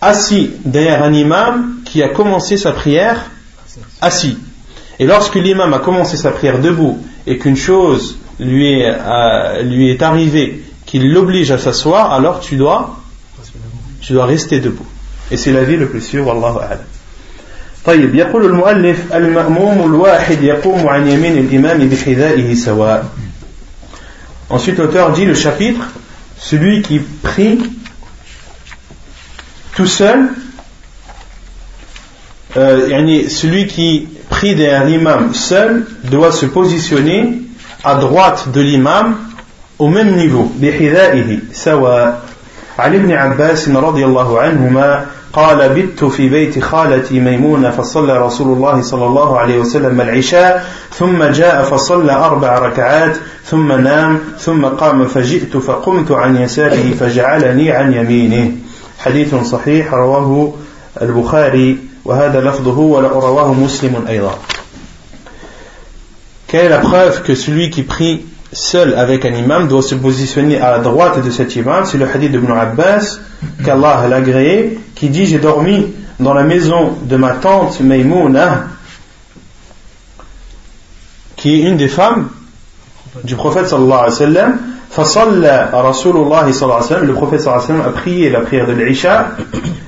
assis 0.01 0.51
derrière 0.63 1.03
un 1.03 1.13
imam 1.13 1.81
qui 1.85 2.03
a 2.03 2.09
commencé 2.09 2.57
sa 2.57 2.71
prière 2.71 3.31
assis. 4.01 4.37
Et 4.99 5.05
lorsque 5.05 5.35
l'imam 5.35 5.73
a 5.73 5.79
commencé 5.79 6.17
sa 6.17 6.31
prière 6.31 6.59
debout 6.59 6.99
et 7.25 7.37
qu'une 7.39 7.55
chose 7.55 8.17
lui 8.39 8.79
est, 8.79 8.93
euh, 8.95 9.63
lui 9.63 9.89
est 9.89 10.01
arrivée 10.01 10.63
qui 10.85 10.99
l'oblige 10.99 11.51
à 11.51 11.57
s'asseoir, 11.57 12.13
alors 12.13 12.39
tu 12.39 12.55
dois, 12.55 12.99
tu 14.01 14.13
dois 14.13 14.25
rester 14.25 14.59
debout. 14.59 14.85
Et 15.31 15.37
c'est 15.37 15.51
la 15.51 15.63
vie 15.63 15.77
le 15.77 15.87
plus 15.87 16.01
sûr, 16.01 16.27
Wallahu 16.27 16.57
a'lam. 16.57 16.79
طيب 17.84 18.14
يقول 18.14 18.44
المؤلف 18.44 19.14
المأموم 19.14 19.94
الواحد 19.94 20.42
يقوم 20.42 20.88
عن 20.88 21.08
يمين 21.08 21.38
الإمام 21.38 21.88
بحذائه 21.88 22.54
سواء 22.54 23.04
Ensuite 24.50 24.78
l'auteur 24.78 25.12
dit 25.12 25.26
le 25.26 25.34
chapitre 25.34 25.84
celui 26.38 26.82
qui 26.82 27.00
prie 27.00 27.58
tout 29.76 29.86
seul 29.86 30.30
euh, 32.56 32.88
يعني 32.88 33.28
celui 33.28 33.66
qui 33.66 34.08
prie 34.30 34.54
derrière 34.54 34.84
l'imam 34.84 35.34
seul 35.34 35.86
doit 36.04 36.32
se 36.32 36.46
positionner 36.46 37.42
à 37.84 37.96
droite 37.96 38.48
de 38.52 38.60
l'imam 38.60 39.16
au 39.78 39.88
même 39.88 40.16
niveau 40.16 40.52
بحذائه 40.60 41.38
سواء 41.52 42.22
عن 42.78 42.94
ابن 42.94 43.12
عباس 43.12 43.68
رضي 43.68 44.04
الله 44.04 44.40
عنهما 44.40 45.06
قال 45.33 45.69
بت 45.69 46.03
في 46.03 46.29
بيت 46.29 46.63
خالتي 46.63 47.19
ميمونة 47.19 47.69
فصلى 47.71 48.17
رسول 48.17 48.57
الله 48.57 48.81
صلى 48.81 49.05
الله 49.05 49.39
عليه 49.39 49.59
وسلم 49.59 50.01
العشاء 50.01 50.65
ثم 50.95 51.23
جاء 51.23 51.63
فصلى 51.63 52.11
أربع 52.11 52.59
ركعات 52.59 53.17
ثم 53.45 53.71
نام 53.71 54.19
ثم 54.39 54.65
قام 54.65 55.05
فجئت 55.05 55.57
فقمت 55.57 56.11
عن 56.11 56.37
يساره 56.37 56.93
فجعلني 56.99 57.71
عن 57.71 57.93
يمينه. 57.93 58.51
حديث 58.99 59.35
صحيح 59.35 59.93
رواه 59.93 60.53
البخاري 61.01 61.77
وهذا 62.05 62.41
لفظه 62.41 62.79
ورواه 62.79 63.53
مسلم 63.53 64.05
أيضا. 64.09 64.37
Quelle 66.47 66.69
la 66.69 66.77
preuve 66.77 67.23
que 67.23 67.33
celui 67.33 67.71
qui 67.71 67.81
prie 67.81 68.25
seul 68.53 68.93
avec 68.95 69.25
un 69.25 69.33
imam 69.33 69.67
doit 69.67 69.81
se 69.81 69.95
positionner 69.95 70.59
à 70.59 70.71
la 70.71 70.79
droite 70.79 71.23
de 71.23 71.29
cet 71.29 71.55
imam. 71.55 71.85
C'est 71.85 71.97
le 71.97 72.07
hadith 72.07 72.31
d'Ibn 72.31 72.51
Abbas, 72.51 73.19
qu'Allah 73.63 74.05
l'agréé, 74.09 74.79
qui 74.95 75.09
dit 75.09 75.25
J'ai 75.25 75.39
dormi 75.39 75.87
dans 76.19 76.33
la 76.33 76.43
maison 76.43 76.93
de 77.03 77.15
ma 77.17 77.31
tante 77.31 77.79
Maymouna, 77.81 78.65
qui 81.35 81.61
est 81.61 81.69
une 81.69 81.77
des 81.77 81.87
femmes 81.87 82.29
du 83.23 83.35
prophète 83.35 83.67
sallallahu 83.67 83.91
alayhi 83.91 84.11
wa 84.11 84.17
sallam. 84.17 84.57
Fasalla 84.89 85.69
Rasulullah 85.73 86.51
sallallahu 86.51 86.83
alayhi 86.83 86.93
wa 86.93 87.07
le 87.07 87.13
prophète 87.13 87.41
sallallahu 87.41 87.63
alayhi 87.63 87.79
wa 87.79 87.83
sallam 87.83 87.95
a 87.95 87.99
prié 87.99 88.29
la 88.29 88.41
prière 88.41 88.67
de 88.67 88.73
l'Isha, 88.73 89.31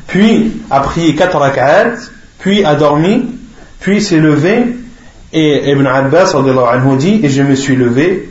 puis 0.07 0.53
a 0.71 0.79
prié 0.81 1.15
quatre 1.15 1.37
rak'at, 1.37 1.93
puis 2.39 2.65
a 2.65 2.75
dormi, 2.75 3.27
puis 3.79 4.01
s'est 4.01 4.19
levé. 4.19 4.77
Et 5.37 5.69
Ibn 5.71 5.85
Abbas 5.85 6.33
dit 6.97 7.19
Et 7.23 7.29
je 7.29 7.41
me 7.41 7.55
suis 7.55 7.75
levé 7.75 8.29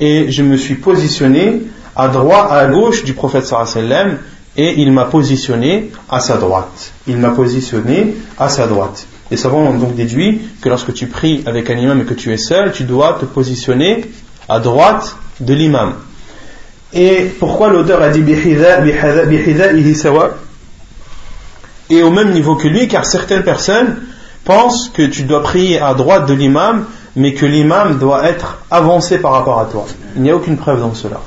et 0.00 0.30
je 0.30 0.42
me 0.42 0.56
suis 0.56 0.74
positionné 0.74 1.62
à 1.94 2.08
droite 2.08 2.48
à 2.50 2.66
gauche 2.66 3.04
du 3.04 3.14
prophète 3.14 3.46
sallam 3.46 4.18
et 4.56 4.80
il 4.80 4.92
m'a 4.92 5.04
positionné 5.04 5.90
à 6.08 6.20
sa 6.20 6.36
droite. 6.36 6.92
Il 7.06 7.18
m'a 7.18 7.30
positionné 7.30 8.14
à 8.38 8.48
sa 8.48 8.66
droite. 8.66 9.06
Les 9.30 9.36
savants 9.36 9.62
ont 9.62 9.78
donc 9.78 9.94
déduit 9.94 10.40
que 10.60 10.68
lorsque 10.68 10.92
tu 10.94 11.06
pries 11.06 11.42
avec 11.46 11.68
un 11.70 11.76
imam 11.76 12.00
et 12.00 12.04
que 12.04 12.14
tu 12.14 12.32
es 12.32 12.36
seul, 12.36 12.72
tu 12.72 12.84
dois 12.84 13.18
te 13.20 13.24
positionner 13.24 14.04
à 14.48 14.60
droite 14.60 15.16
de 15.40 15.52
l'imam. 15.52 15.94
Et 16.92 17.24
pourquoi 17.38 17.68
l'auteur 17.68 18.00
a 18.00 18.10
dit 18.10 18.22
et 21.88 22.02
au 22.02 22.10
même 22.10 22.32
niveau 22.32 22.56
que 22.56 22.68
lui, 22.68 22.88
car 22.88 23.04
certaines 23.04 23.44
personnes 23.44 23.96
pensent 24.44 24.90
que 24.92 25.02
tu 25.02 25.22
dois 25.22 25.42
prier 25.42 25.80
à 25.80 25.94
droite 25.94 26.28
de 26.28 26.34
l'imam, 26.34 26.86
mais 27.15 27.33
que 27.33 27.45
l'imam 27.45 27.97
doit 27.97 28.27
être 28.29 28.59
avancé 28.69 29.17
par 29.17 29.33
rapport 29.33 29.59
à 29.59 29.65
toi. 29.65 29.85
Il 30.15 30.21
n'y 30.21 30.31
a 30.31 30.35
aucune 30.35 30.57
preuve 30.57 30.79
dans 30.79 30.93
cela. 30.93 31.21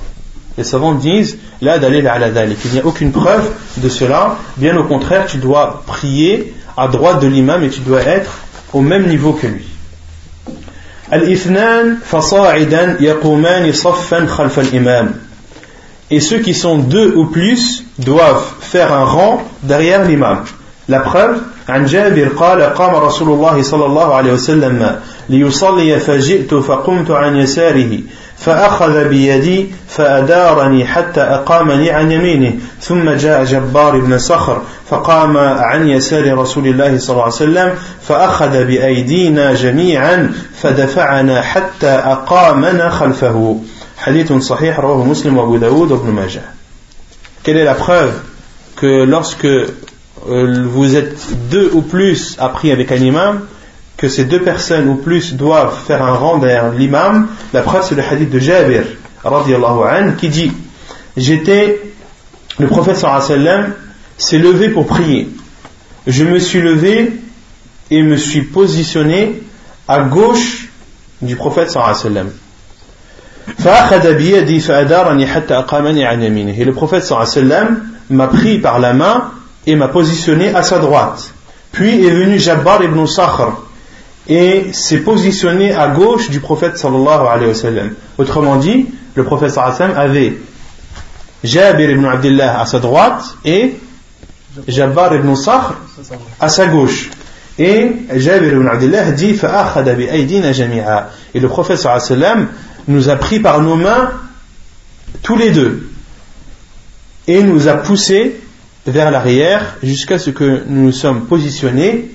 Les 0.56 0.64
savants 0.64 0.94
disent 0.94 1.38
là 1.60 1.78
d'aller 1.78 2.06
à 2.06 2.18
la 2.18 2.28
Il 2.28 2.72
n'y 2.72 2.78
a 2.78 2.86
aucune 2.86 3.12
preuve 3.12 3.50
de 3.78 3.88
cela. 3.88 4.36
Bien 4.56 4.76
au 4.76 4.84
contraire, 4.84 5.26
tu 5.26 5.38
dois 5.38 5.82
prier 5.86 6.54
à 6.76 6.88
droite 6.88 7.20
de 7.20 7.26
l'imam 7.26 7.62
et 7.62 7.70
tu 7.70 7.80
dois 7.80 8.02
être 8.02 8.38
au 8.72 8.80
même 8.80 9.06
niveau 9.08 9.32
que 9.32 9.46
lui. 9.46 9.66
Al-Ithnan 11.10 11.96
fasa'idan 12.02 12.96
yaquman 13.00 13.72
saffan 13.72 14.26
khalf 14.26 14.58
al-imam. 14.58 15.12
Et 16.10 16.20
ceux 16.20 16.38
qui 16.38 16.54
sont 16.54 16.78
deux 16.78 17.12
ou 17.16 17.26
plus 17.26 17.84
doivent 17.98 18.44
faire 18.60 18.92
un 18.92 19.04
rang 19.04 19.42
derrière 19.62 20.04
l'imam. 20.04 20.44
La 20.88 21.00
preuve, 21.00 21.40
عن 21.68 21.86
جابر 21.86 22.28
قال 22.28 22.62
قام 22.62 22.94
رسول 22.94 23.28
الله 23.28 23.62
صلى 23.62 23.86
الله 23.86 24.14
عليه 24.14 24.32
وسلم 24.32 24.96
ليصلي 25.29 25.99
فجئت 25.99 26.53
فقمت 26.53 27.11
عن 27.11 27.35
يساره 27.35 27.99
فأخذ 28.37 29.07
بيدي 29.07 29.67
فأدارني 29.87 30.85
حتى 30.85 31.21
أقامني 31.21 31.91
عن 31.91 32.11
يمينه 32.11 32.53
ثم 32.81 33.09
جاء 33.09 33.43
جبار 33.43 33.99
بن 33.99 34.17
صخر 34.17 34.61
فقام 34.89 35.37
عن 35.37 35.87
يسار 35.87 36.37
رسول 36.37 36.67
الله 36.67 36.97
صلى 36.97 37.13
الله 37.13 37.23
عليه 37.23 37.33
وسلم 37.33 37.73
فأخذ 38.01 38.65
بأيدينا 38.65 39.53
جميعا 39.53 40.33
فدفعنا 40.61 41.41
حتى 41.41 41.87
أقامنا 41.89 42.89
خلفه. 42.89 43.59
حديث 43.97 44.33
صحيح 44.33 44.79
رواه 44.79 45.03
مسلم 45.03 45.37
وأبو 45.37 45.57
داود 45.57 45.91
وابن 45.91 46.09
ماجه. 46.09 46.41
Quelle 47.43 47.57
est 47.57 47.65
la 47.65 47.73
preuve 47.73 48.13
que 48.75 49.03
lorsque 49.05 49.45
euh, 49.45 50.65
vous 50.65 50.95
êtes 50.95 51.17
deux 51.51 51.69
ou 51.73 51.81
plus 51.81 52.35
appris 52.39 52.71
avec 52.71 52.91
un 52.91 52.97
imam, 52.97 53.41
que 53.99 54.07
ces 54.07 54.23
deux 54.23 54.41
personnes 54.41 54.87
ou 54.87 54.95
plus 54.95 55.35
doivent 55.35 55.77
faire 55.85 56.01
un 56.01 56.13
rang 56.13 56.37
derrière 56.37 56.71
l'imam, 56.71 57.27
la 57.53 57.61
preuve 57.61 57.83
c'est 57.83 57.95
le 57.95 58.03
hadith 58.03 58.29
de 58.29 58.39
Jabir 58.39 58.83
anhu, 59.25 60.15
qui 60.15 60.29
dit 60.29 60.53
J'étais, 61.17 61.81
le 62.57 62.67
prophète 62.67 62.95
sallam 62.95 63.73
s'est 64.17 64.37
levé 64.37 64.69
pour 64.69 64.87
prier. 64.87 65.29
Je 66.07 66.23
me 66.23 66.39
suis 66.39 66.61
levé 66.61 67.11
et 67.91 68.01
me 68.01 68.15
suis 68.15 68.43
positionné 68.43 69.43
à 69.87 69.99
gauche 69.99 70.69
du 71.21 71.35
prophète 71.35 71.69
sallam. 71.69 72.29
Et 73.49 73.63
le 76.63 76.71
prophète 76.71 77.03
sallam 77.03 77.81
m'a 78.09 78.27
pris 78.27 78.59
par 78.59 78.79
la 78.79 78.93
main 78.93 79.31
et 79.67 79.75
m'a 79.75 79.89
positionné 79.89 80.55
à 80.55 80.63
sa 80.63 80.79
droite. 80.79 81.33
Puis 81.73 82.05
est 82.05 82.11
venu 82.11 82.39
Jabbar 82.39 82.81
ibn 82.81 83.05
Sakhr 83.05 83.68
et 84.29 84.71
s'est 84.73 84.99
positionné 84.99 85.73
à 85.73 85.87
gauche 85.89 86.29
du 86.29 86.39
prophète 86.39 86.77
sallallahu 86.77 87.27
alayhi 87.27 87.47
wa 87.47 87.55
sallam. 87.55 87.93
Autrement 88.19 88.57
dit, 88.57 88.85
le 89.15 89.23
prophète 89.23 89.49
sallallahu 89.49 89.75
alayhi 89.75 89.91
wa 89.91 89.95
sallam 89.95 90.09
avait 90.09 90.37
Jabir 91.43 91.89
ibn 91.89 92.05
Abdullah 92.05 92.61
à 92.61 92.65
sa 92.65 92.79
droite 92.79 93.23
et 93.43 93.75
Jabbar 94.67 95.15
ibn 95.15 95.35
Sakhr 95.35 95.75
à 96.39 96.47
sa 96.49 96.67
gauche. 96.67 97.09
Et 97.57 97.91
Jabir 98.15 98.53
ibn 98.53 98.67
Abdullah 98.67 99.11
dit 99.11 99.31
Et 101.33 101.39
le 101.39 101.47
prophète 101.47 101.79
sallallahu 101.79 102.05
alayhi 102.05 102.21
wa 102.21 102.27
sallam 102.27 102.47
nous 102.87 103.09
a 103.09 103.15
pris 103.15 103.39
par 103.39 103.61
nos 103.61 103.75
mains 103.75 104.11
tous 105.23 105.37
les 105.37 105.49
deux 105.49 105.89
et 107.27 107.41
nous 107.41 107.67
a 107.67 107.75
poussés 107.75 108.39
vers 108.85 109.11
l'arrière 109.11 109.77
jusqu'à 109.81 110.19
ce 110.19 110.29
que 110.29 110.63
nous 110.67 110.85
nous 110.85 110.91
sommes 110.91 111.25
positionnés 111.25 112.11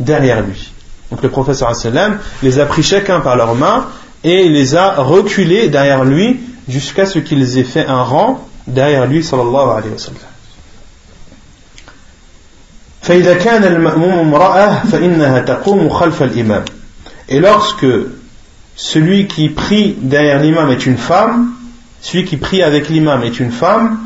derrière 0.00 0.42
lui. 0.42 0.72
Donc 1.10 1.22
le 1.22 1.28
professeur 1.28 1.74
sallam 1.74 2.18
les 2.42 2.58
a 2.58 2.66
pris 2.66 2.82
chacun 2.82 3.20
par 3.20 3.36
leurs 3.36 3.54
mains 3.54 3.86
et 4.24 4.48
les 4.48 4.76
a 4.76 4.96
reculés 4.96 5.68
derrière 5.68 6.04
lui 6.04 6.40
jusqu'à 6.68 7.06
ce 7.06 7.18
qu'ils 7.18 7.58
aient 7.58 7.64
fait 7.64 7.86
un 7.86 8.02
rang 8.02 8.46
derrière 8.66 9.06
lui 9.06 9.22
sallallahu 9.24 9.70
alayhi 9.70 9.92
wa 9.92 9.98
sallam. 9.98 10.20
Et 17.28 17.40
lorsque 17.40 17.86
celui 18.76 19.26
qui 19.26 19.48
prie 19.48 19.96
derrière 19.98 20.40
l'imam 20.40 20.70
est 20.70 20.84
une 20.84 20.98
femme, 20.98 21.52
celui 22.02 22.26
qui 22.26 22.36
prie 22.36 22.62
avec 22.62 22.90
l'imam 22.90 23.22
est 23.22 23.40
une 23.40 23.50
femme, 23.50 23.98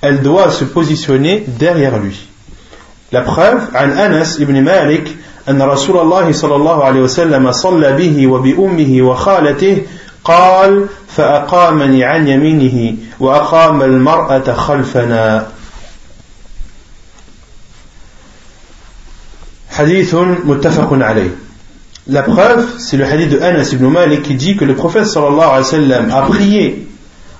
elle 0.00 0.22
doit 0.22 0.50
se 0.50 0.64
positionner 0.64 1.44
derrière 1.46 1.98
lui. 1.98 2.26
La 3.12 3.22
preuve, 3.22 3.60
عن 3.74 3.96
Anas 3.96 4.36
ibn 4.38 4.60
Malik 4.60 5.16
أن 5.48 5.62
رسول 5.62 5.98
الله 5.98 6.32
صلى 6.32 6.56
الله 6.56 6.84
عليه 6.84 7.00
وسلم 7.00 7.52
صلى 7.52 7.92
به 7.92 8.26
وبأمه 8.26 9.02
وخالته 9.02 9.82
قال 10.24 10.86
فأقامني 11.08 12.04
عن 12.04 12.28
يمينه 12.28 12.96
وأقام 13.20 13.82
المرأة 13.82 14.52
خلفنا 14.52 15.46
حديث 19.70 20.14
متفق 20.44 20.88
عليه 20.92 21.30
La 22.10 22.22
preuve, 22.22 22.66
c'est 22.78 22.96
le 22.96 23.04
hadith 23.04 23.28
de 23.28 23.38
Anas 23.38 23.68
ibn 23.72 23.86
Malik 23.88 24.22
qui 24.22 24.34
dit 24.34 24.56
que 24.56 24.64
le 24.64 24.74
prophète 24.74 25.04
sallallahu 25.04 25.42
alayhi 25.42 25.58
wa 25.58 25.64
sallam 25.64 26.10
a 26.10 26.22
prié 26.22 26.88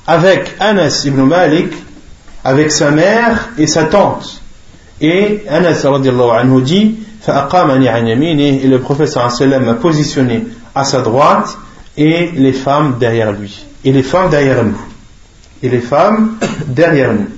avec 0.07 0.55
Anas 0.61 1.05
ibn 1.07 1.23
Malik, 1.23 1.73
avec 2.45 2.71
sa 2.71 2.91
mère 2.91 3.49
et 3.57 3.67
sa 3.67 3.85
tante. 3.85 4.43
Et 5.01 5.45
Anas 5.49 5.81
radiallahu 5.85 6.31
anhu 6.31 6.61
dit 6.61 6.97
et 7.27 8.67
le 8.67 8.79
prophète 8.79 9.17
m'a 9.17 9.75
positionné 9.75 10.47
à 10.75 10.85
sa 10.85 11.01
droite 11.01 11.59
et 11.97 12.31
les 12.35 12.53
femmes 12.53 12.97
derrière 12.99 13.33
lui. 13.33 13.65
Et 13.85 13.93
les 13.93 14.03
femmes 14.03 14.31
derrière 14.31 14.65
nous. 14.65 14.81
Et 15.63 15.69
les 15.69 15.81
femmes 15.81 16.37
derrière 16.67 17.13
nous. 17.13 17.29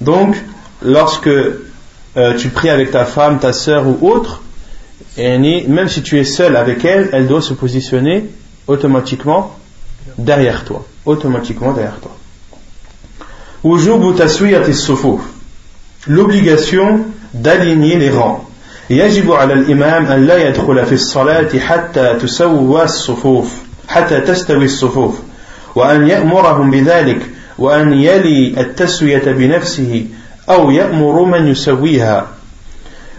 Donc, 0.00 0.36
lorsque 0.82 1.28
euh, 1.28 2.36
tu 2.36 2.48
pries 2.48 2.70
avec 2.70 2.90
ta 2.90 3.04
femme, 3.04 3.38
ta 3.38 3.52
soeur 3.52 3.86
ou 3.86 4.08
autre, 4.08 4.42
même 5.16 5.88
si 5.88 6.02
tu 6.02 6.18
es 6.18 6.24
seul 6.24 6.56
avec 6.56 6.84
elle, 6.84 7.10
elle 7.12 7.26
doit 7.26 7.42
se 7.42 7.54
positionner 7.54 8.30
automatiquement 8.66 9.56
derrière 10.16 10.64
toi. 10.64 10.84
Automatiquement 11.04 11.72
derrière 11.72 11.98
toi. 12.00 12.16
L'obligation 16.06 17.04
d'aligner 17.34 17.96
les 17.96 18.10
rangs. 18.10 18.47
يجب 18.89 19.31
على 19.31 19.53
الإمام 19.53 20.05
أن 20.05 20.25
لا 20.25 20.47
يدخل 20.47 20.85
في 20.85 20.93
الصلاة 20.93 21.59
حتى 21.59 22.13
تسوى 22.21 22.83
الصفوف 22.83 23.47
حتى 23.87 24.21
تستوي 24.21 24.65
الصفوف 24.65 25.19
وأن 25.75 26.07
يأمرهم 26.07 26.71
بذلك 26.71 27.29
وأن 27.57 27.93
يلي 27.93 28.61
التسوية 28.61 29.31
بنفسه 29.31 30.05
أو 30.49 30.71
يأمر 30.71 31.23
من 31.23 31.47
يسويها 31.47 32.27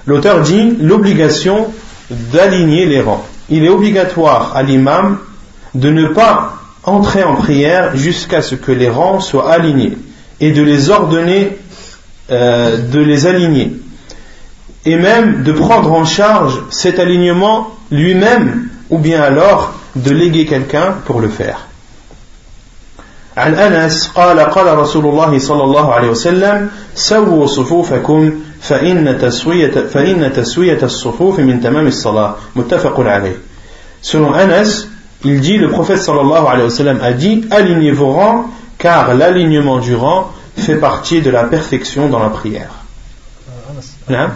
L'auteur 0.07 0.43
dit 0.43 0.77
l'obligation 0.83 1.69
d'aligner 2.11 2.85
les 2.85 3.01
rangs. 3.01 3.25
Il 3.49 3.65
est 3.65 3.71
obligatoire 3.71 4.55
à 4.55 4.63
l'imam 4.63 5.19
de 5.75 5.89
ne 5.89 6.09
pas 6.09 6.59
entrer 6.83 7.25
en 7.25 7.37
prière 7.37 7.97
jusqu'à 7.97 8.43
ce 8.43 8.55
que 8.55 8.71
les 8.71 8.91
rangs 8.91 9.21
soient 9.21 9.51
alignés 9.51 9.97
et 10.41 10.53
de 10.53 10.63
les 10.63 10.91
ordonner 10.91 11.57
euh, 12.31 12.77
de 12.77 13.01
les 13.01 13.27
aligner 13.27 13.73
et 14.85 14.97
même 14.97 15.43
de 15.43 15.53
prendre 15.53 15.93
en 15.93 16.05
charge 16.05 16.61
cet 16.71 16.99
alignement 16.99 17.69
lui-même 17.91 18.69
ou 18.91 18.99
bien 18.99 19.23
alors 19.23 19.75
de 19.97 20.11
léguer 20.11 20.47
quelqu'un 20.47 20.95
pour 21.05 21.21
le 21.21 21.29
faire. 21.29 21.69
عن 23.37 23.55
أنس 23.55 24.09
قال 24.15 24.41
قال 24.41 24.79
رسول 24.79 25.07
الله 25.07 25.39
صلى 25.39 25.65
الله 25.65 25.93
عليه 25.95 26.09
وسلم 26.09 26.71
سووا 26.95 27.47
صفوفكم 27.47 28.33
فإن 28.61 29.19
تسوية 29.19 29.71
فإن 29.71 30.33
تسوية 30.33 30.79
الصفوف 30.83 31.41
من 31.41 31.61
تمام 31.61 31.87
الصلاة 31.87 32.35
متفق 32.57 33.01
عليه. 33.01 33.37
Selon 34.03 34.33
Anas, 34.35 34.87
il 35.25 35.41
dit 35.41 35.59
le 35.59 35.69
prophète 35.71 35.99
sallallahu 35.99 36.47
alayhi 36.47 36.65
wa 36.65 36.71
sallam 36.71 36.99
a 37.03 37.13
dit 37.13 37.45
alignez 37.51 37.91
vos 37.91 38.13
rangs 38.13 38.45
car 38.79 39.15
l'alignement 39.15 39.79
du 39.79 39.97
rang 39.97 40.31
fait 40.57 40.77
partie 40.77 41.21
de 41.21 41.31
la 41.31 41.45
perfection 41.45 42.09
dans 42.09 42.21
la 42.21 42.29
prière. 42.29 42.71
Euh, 43.49 44.15
Anas. 44.15 44.31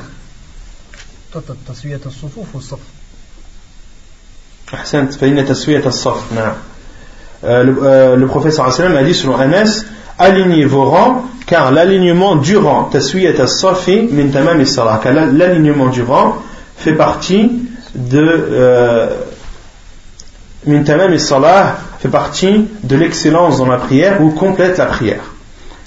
تسوية 1.68 2.00
الصفوف 2.06 2.54
والصف 2.54 2.78
أحسنت 4.74 5.14
فإن 5.14 5.46
تسوية 5.46 5.86
الصف 5.86 6.32
نعم 6.32 6.54
le 7.42 8.26
professeur 8.26 8.72
sallam 8.72 8.96
a 8.96 9.02
dit 9.04 9.14
selon 9.14 9.36
Anas 9.36 9.84
alignez 10.18 10.64
vos 10.64 10.84
rangs 10.84 11.22
car 11.46 11.70
l'alignement 11.70 12.34
du 12.36 12.56
rang 12.56 12.90
taswiyat 12.90 13.40
as-safi 13.40 14.08
min 14.10 14.28
tamam 14.30 14.58
as-salah 14.60 15.00
car 15.02 15.12
l'alignement 15.12 15.86
du 15.86 16.02
rang 16.02 16.42
fait 16.76 16.94
partie 16.94 17.52
de 17.94 19.08
min 20.66 20.82
tamam 20.82 21.12
as-salah 21.12 21.76
fait 22.00 22.08
partie 22.08 22.66
de 22.82 22.96
l'excellence 22.96 23.58
dans 23.58 23.66
la 23.66 23.76
prière 23.76 24.20
ou 24.20 24.30
complète 24.30 24.78
la 24.78 24.86
prière 24.86 25.22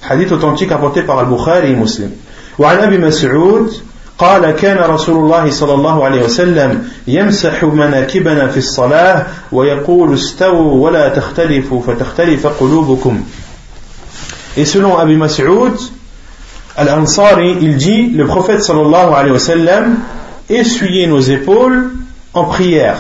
hadith 0.10 0.32
authentique 0.32 0.72
apporté 0.72 1.04
par 1.04 1.20
Al-Bukhari 1.20 1.72
et 1.72 1.76
Muslim 1.76 2.12
وعن 2.60 2.78
أبي 2.78 2.98
مسعود 2.98 3.74
قال 4.22 4.52
كان 4.52 4.78
رسول 4.78 5.18
الله 5.18 5.52
صلى 5.52 5.74
الله 5.74 6.06
عليه 6.06 6.24
وسلم 6.24 6.90
يمسح 7.08 7.64
مناكبنا 7.64 8.48
في 8.48 8.58
الصلاة 8.58 9.26
ويقول 9.52 10.14
استووا 10.14 10.84
ولا 10.84 11.10
تختلفوا 11.10 11.82
فتختلف 11.82 12.48
قلوبكم 12.48 13.24
Et 14.58 14.66
selon 14.66 14.98
Abu 14.98 15.16
Mas'ud, 15.16 15.74
Al-Ansari, 16.76 17.58
il 17.62 17.78
dit, 17.78 18.08
le 18.10 18.26
prophète 18.26 18.62
sallallahu 18.62 19.14
alayhi 19.14 19.32
wa 19.32 19.40
sallam 19.40 20.00
essuyait 20.50 21.08
nos 21.08 21.22
épaules 21.22 21.92
en 22.34 22.44
prière. 22.44 22.98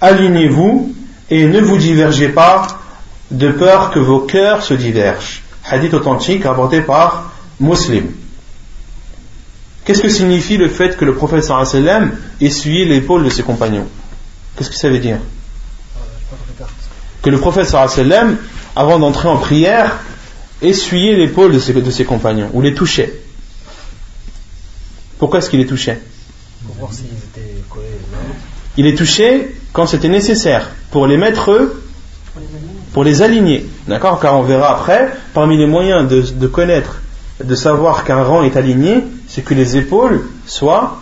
Alignez-vous 0.00 0.92
et 1.30 1.46
ne 1.46 1.60
vous 1.60 1.76
divergez 1.76 2.28
pas 2.28 2.66
de 3.31 3.51
peur 3.51 3.91
que 3.91 3.99
vos 3.99 4.21
cœurs 4.21 4.63
se 4.63 4.73
divergent. 4.73 5.41
Hadith 5.65 5.93
authentique 5.93 6.43
rapporté 6.43 6.81
par 6.81 7.31
Muslim. 7.59 8.11
Qu'est-ce 9.85 10.01
que 10.01 10.09
signifie 10.09 10.57
le 10.57 10.69
fait 10.69 10.95
que 10.95 11.05
le 11.05 11.13
prophète 11.13 11.43
sallam 11.43 12.11
essuyait 12.39 12.85
l'épaule 12.85 13.23
de 13.23 13.29
ses 13.29 13.43
compagnons? 13.43 13.87
Qu'est-ce 14.55 14.69
que 14.69 14.77
ça 14.77 14.89
veut 14.89 14.99
dire? 14.99 15.17
Que 17.21 17.29
le 17.29 17.37
prophète 17.37 17.67
sallam, 17.67 18.37
avant 18.75 18.99
d'entrer 18.99 19.27
en 19.27 19.37
prière, 19.37 19.99
essuyait 20.61 21.15
l'épaule 21.15 21.53
de 21.53 21.59
ses, 21.59 21.73
de 21.73 21.91
ses 21.91 22.05
compagnons, 22.05 22.49
ou 22.53 22.61
les 22.61 22.73
touchait. 22.73 23.13
Pourquoi 25.19 25.39
est-ce 25.39 25.49
qu'il 25.49 25.59
les 25.59 25.67
touchait? 25.67 25.99
Pour 26.65 26.75
voir 26.75 26.93
s'ils 26.93 27.05
étaient 27.05 27.61
collés 27.69 27.87
Il 28.77 28.85
les 28.85 28.95
touchait 28.95 29.53
quand 29.73 29.85
c'était 29.85 30.09
nécessaire, 30.09 30.69
pour 30.91 31.07
les 31.07 31.17
mettre, 31.17 31.73
pour 32.92 33.04
les 33.04 33.22
aligner. 33.22 33.66
D'accord 33.86 34.20
Car 34.20 34.36
on 34.36 34.42
verra 34.42 34.72
après, 34.72 35.12
parmi 35.34 35.56
les 35.56 35.66
moyens 35.66 36.08
de, 36.08 36.20
de 36.20 36.46
connaître, 36.46 37.00
de 37.42 37.54
savoir 37.54 38.04
qu'un 38.04 38.22
rang 38.22 38.42
est 38.42 38.56
aligné, 38.56 39.04
c'est 39.28 39.42
que 39.42 39.54
les 39.54 39.76
épaules 39.76 40.22
soient, 40.46 40.98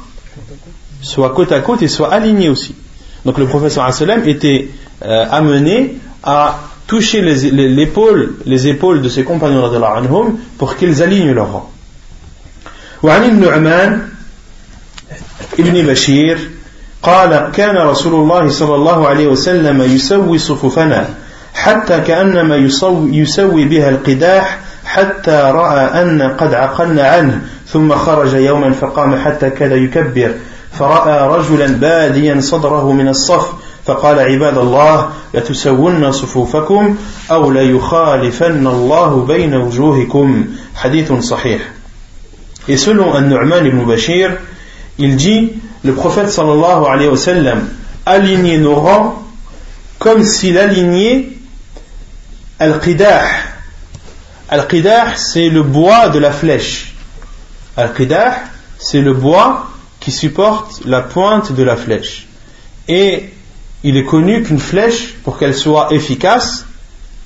soient 1.01 1.31
côte 1.31 1.53
à 1.53 1.61
côte 1.61 1.83
et 1.83 1.89
soient 1.89 2.13
alignées 2.13 2.49
aussi. 2.49 2.75
Donc 3.25 3.39
le 3.39 3.47
professeur 3.47 3.93
sallam 3.93 4.29
était 4.29 4.69
euh, 5.05 5.27
amené 5.31 5.97
à 6.23 6.61
toucher 6.87 7.21
les, 7.23 7.51
les, 7.51 7.69
l'épaule, 7.69 8.37
les 8.45 8.69
épaules 8.69 9.03
de 9.03 9.09
ses 9.09 9.25
compagnons 9.25 9.65
anhum, 9.65 10.39
pour 10.59 10.77
qu'ils 10.77 11.03
alignent 11.03 11.33
leur 11.33 11.53
rang. 11.53 11.73
وعن 13.03 13.25
النعمان 13.25 14.09
ابن 15.59 15.87
بشير 15.87 16.39
قال 17.03 17.51
كان 17.53 17.77
رسول 17.77 18.15
الله 18.15 18.49
صلى 18.49 18.75
الله 18.75 19.09
عليه 19.09 19.27
وسلم 19.27 19.83
يسوي 19.83 20.39
صفوفنا 20.39 21.09
حتى 21.62 22.00
كأنما 22.00 22.56
يسوي, 22.56 23.18
يسوي 23.18 23.66
بها 23.66 23.90
القداح 23.90 24.60
حتى 24.86 25.32
رأى 25.32 26.02
أن 26.02 26.22
قد 26.22 26.54
عقلنا 26.54 27.08
عنه 27.08 27.42
ثم 27.68 27.96
خرج 27.96 28.34
يوما 28.34 28.72
فقام 28.72 29.16
حتى 29.16 29.50
كاد 29.50 29.72
يكبر 29.72 30.32
فرأى 30.72 31.38
رجلا 31.38 31.68
باديا 31.68 32.42
صدره 32.42 32.92
من 32.92 33.08
الصف 33.08 33.54
فقال 33.86 34.20
عباد 34.20 34.58
الله 34.58 35.10
لتسون 35.34 36.12
صفوفكم 36.12 36.96
أو 37.32 37.52
ليخالفن 37.52 38.68
الله 38.68 39.26
بين 39.26 39.56
وجوهكم؟ 39.56 40.46
حديث 40.76 41.14
صحيح. 41.14 41.62
Et 42.68 42.78
selon 42.78 43.14
An-Nu'man 43.14 43.66
ibn 43.66 43.86
Bashir, 43.86 44.32
il 44.98 45.16
dit, 45.16 45.54
le 45.84 45.94
prophète 45.94 46.30
sallallahu 46.30 46.86
alayhi 46.86 47.10
wa 47.10 47.18
sallam 47.18 47.68
rangs 48.08 49.16
comme 50.00 50.24
s'il 50.24 50.58
alignait 50.58 51.41
Al-Qidah. 52.62 53.24
Al-Qidah, 54.48 55.16
c'est 55.16 55.50
le 55.50 55.64
bois 55.64 56.10
de 56.10 56.20
la 56.20 56.32
flèche. 56.32 56.94
Al-Qidah, 57.76 58.36
c'est 58.78 59.02
le 59.02 59.16
bois 59.16 59.66
qui 60.00 60.12
supporte 60.12 60.86
la 60.86 61.02
pointe 61.02 61.54
de 61.54 61.64
la 61.64 61.76
flèche. 61.76 62.28
Et 62.88 63.34
il 63.84 63.98
est 63.98 64.04
connu 64.04 64.44
qu'une 64.44 64.60
flèche, 64.60 65.16
pour 65.24 65.40
qu'elle 65.40 65.56
soit 65.56 65.92
efficace, 65.92 66.68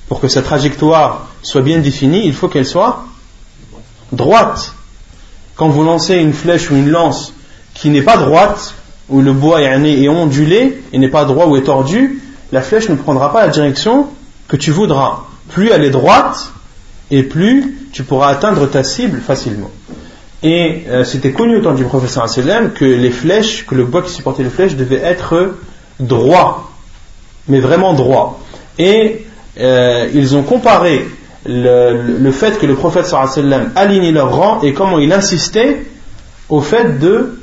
pour 0.08 0.20
que 0.20 0.28
sa 0.28 0.40
trajectoire 0.40 1.28
soit 1.42 1.60
bien 1.60 1.80
définie, 1.80 2.26
il 2.26 2.32
faut 2.32 2.48
qu'elle 2.48 2.64
soit 2.64 3.04
droite. 4.12 4.72
Quand 5.54 5.68
vous 5.68 5.84
lancez 5.84 6.14
une 6.14 6.32
flèche 6.32 6.70
ou 6.70 6.76
une 6.76 6.88
lance 6.88 7.34
qui 7.74 7.90
n'est 7.90 8.00
pas 8.00 8.16
droite, 8.16 8.72
où 9.10 9.20
le 9.20 9.34
bois 9.34 9.60
est 9.60 10.08
ondulé 10.08 10.82
et 10.94 10.98
n'est 10.98 11.10
pas 11.10 11.26
droit 11.26 11.44
ou 11.44 11.56
est 11.56 11.64
tordu, 11.64 12.22
la 12.52 12.62
flèche 12.62 12.88
ne 12.88 12.94
prendra 12.94 13.34
pas 13.34 13.42
la 13.42 13.52
direction 13.52 14.08
que 14.48 14.56
tu 14.56 14.70
voudras. 14.70 15.25
Plus 15.48 15.70
elle 15.70 15.84
est 15.84 15.90
droite, 15.90 16.52
et 17.10 17.22
plus 17.22 17.88
tu 17.92 18.02
pourras 18.02 18.28
atteindre 18.28 18.66
ta 18.66 18.84
cible 18.84 19.20
facilement. 19.20 19.70
Et 20.42 20.84
euh, 20.88 21.04
c'était 21.04 21.32
connu 21.32 21.56
au 21.56 21.60
temps 21.60 21.74
du 21.74 21.84
professeur 21.84 22.28
sallam 22.28 22.72
que 22.72 22.84
les 22.84 23.10
flèches, 23.10 23.66
que 23.66 23.74
le 23.74 23.84
bois 23.84 24.02
qui 24.02 24.12
supportait 24.12 24.42
les 24.42 24.50
flèches 24.50 24.76
devait 24.76 25.00
être 25.02 25.54
droit, 25.98 26.72
mais 27.48 27.60
vraiment 27.60 27.94
droit. 27.94 28.40
Et 28.78 29.24
euh, 29.58 30.08
ils 30.12 30.36
ont 30.36 30.42
comparé 30.42 31.08
le, 31.46 32.30
fait 32.32 32.58
que 32.58 32.66
le 32.66 32.74
prophète 32.74 33.06
sallam 33.06 33.72
alignait 33.76 34.12
leur 34.12 34.36
rang 34.36 34.60
et 34.62 34.72
comment 34.72 34.98
il 34.98 35.12
insistait 35.12 35.86
au 36.48 36.60
fait 36.60 36.98
de, 36.98 37.38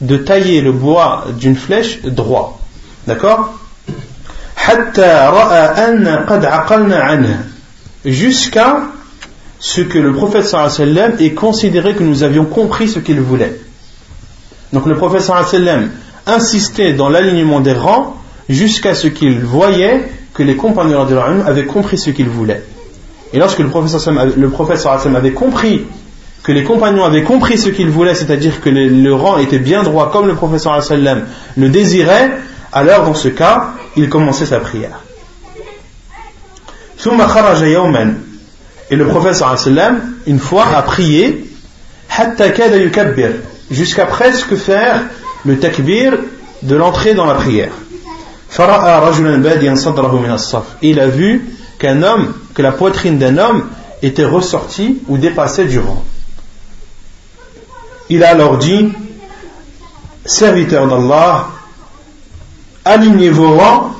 de 0.00 0.16
tailler 0.16 0.60
le 0.60 0.72
bois 0.72 1.26
d'une 1.38 1.56
flèche 1.56 2.02
droit. 2.02 2.60
D'accord? 3.06 3.59
Jusqu'à 8.04 8.80
ce 9.58 9.80
que 9.82 9.98
le 9.98 10.12
prophète 10.12 10.46
sallam 10.46 11.12
ait 11.20 11.32
considéré 11.32 11.94
que 11.94 12.02
nous 12.02 12.22
avions 12.22 12.44
compris 12.44 12.88
ce 12.88 12.98
qu'il 12.98 13.20
voulait. 13.20 13.60
Donc 14.72 14.86
le 14.86 14.96
prophète 14.96 15.22
sallam 15.22 15.90
insistait 16.26 16.94
dans 16.94 17.08
l'alignement 17.08 17.60
des 17.60 17.72
rangs 17.72 18.16
jusqu'à 18.48 18.94
ce 18.94 19.06
qu'il 19.08 19.40
voyait 19.40 20.08
que 20.34 20.42
les 20.42 20.56
compagnons 20.56 21.04
de 21.04 21.16
avaient 21.16 21.66
compris 21.66 21.98
ce 21.98 22.10
qu'il 22.10 22.28
voulait. 22.28 22.62
Et 23.32 23.38
lorsque 23.38 23.58
le 23.58 23.68
prophète 23.68 24.00
prophète 24.50 24.86
avait 25.14 25.32
compris 25.32 25.82
que 26.42 26.52
les 26.52 26.64
compagnons 26.64 27.04
avaient 27.04 27.22
compris 27.22 27.58
ce 27.58 27.68
qu'il 27.68 27.90
voulait, 27.90 28.14
c'est-à-dire 28.14 28.60
que 28.60 28.70
le, 28.70 29.14
rang 29.14 29.38
était 29.38 29.58
bien 29.58 29.82
droit 29.82 30.10
comme 30.10 30.26
le 30.26 30.34
prophète 30.34 30.66
le 31.56 31.68
désirait, 31.68 32.30
alors 32.72 33.04
dans 33.04 33.14
ce 33.14 33.28
cas, 33.28 33.74
il 33.96 34.08
commençait 34.08 34.46
sa 34.46 34.60
prière. 34.60 35.00
Et 38.90 38.96
le 38.96 39.06
prophète 39.06 39.42
une 40.26 40.38
fois, 40.38 40.66
a 40.74 40.82
prié 40.82 41.46
jusqu'à 43.70 44.06
presque 44.06 44.56
faire 44.56 45.02
le 45.44 45.58
takbir 45.58 46.18
de 46.62 46.76
l'entrée 46.76 47.14
dans 47.14 47.26
la 47.26 47.34
prière. 47.34 47.72
il 50.82 51.00
a 51.00 51.06
vu 51.06 51.44
qu'un 51.78 52.02
homme, 52.02 52.34
que 52.54 52.62
la 52.62 52.72
poitrine 52.72 53.18
d'un 53.18 53.38
homme 53.38 53.68
était 54.02 54.24
ressortie 54.24 54.98
ou 55.08 55.18
dépassait 55.18 55.64
du 55.64 55.78
rang. 55.78 56.04
Il 58.08 58.24
a 58.24 58.30
alors 58.30 58.58
dit, 58.58 58.92
serviteur 60.24 60.88
d'Allah, 60.88 61.46
alignez 62.83 63.29
vos 63.29 63.55
rangs 63.57 63.95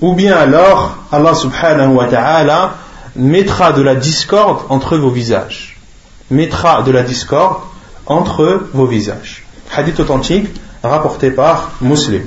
ou 0.00 0.14
bien 0.14 0.36
alors 0.36 0.96
Allah 1.12 1.34
subhanahu 1.34 1.94
wa 1.94 2.06
ta'ala 2.06 2.74
mettra 3.16 3.72
de 3.72 3.82
la 3.82 3.94
discorde 3.94 4.60
entre 4.68 4.96
vos 4.96 5.10
visages. 5.10 5.76
Mettra 6.30 6.82
de 6.82 6.92
la 6.92 7.02
discorde 7.02 7.60
entre 8.06 8.60
vos 8.72 8.86
visages. 8.86 9.42
Hadith 9.74 10.00
authentique 10.00 10.48
rapporté 10.82 11.30
par 11.30 11.72
Muslim. 11.80 12.22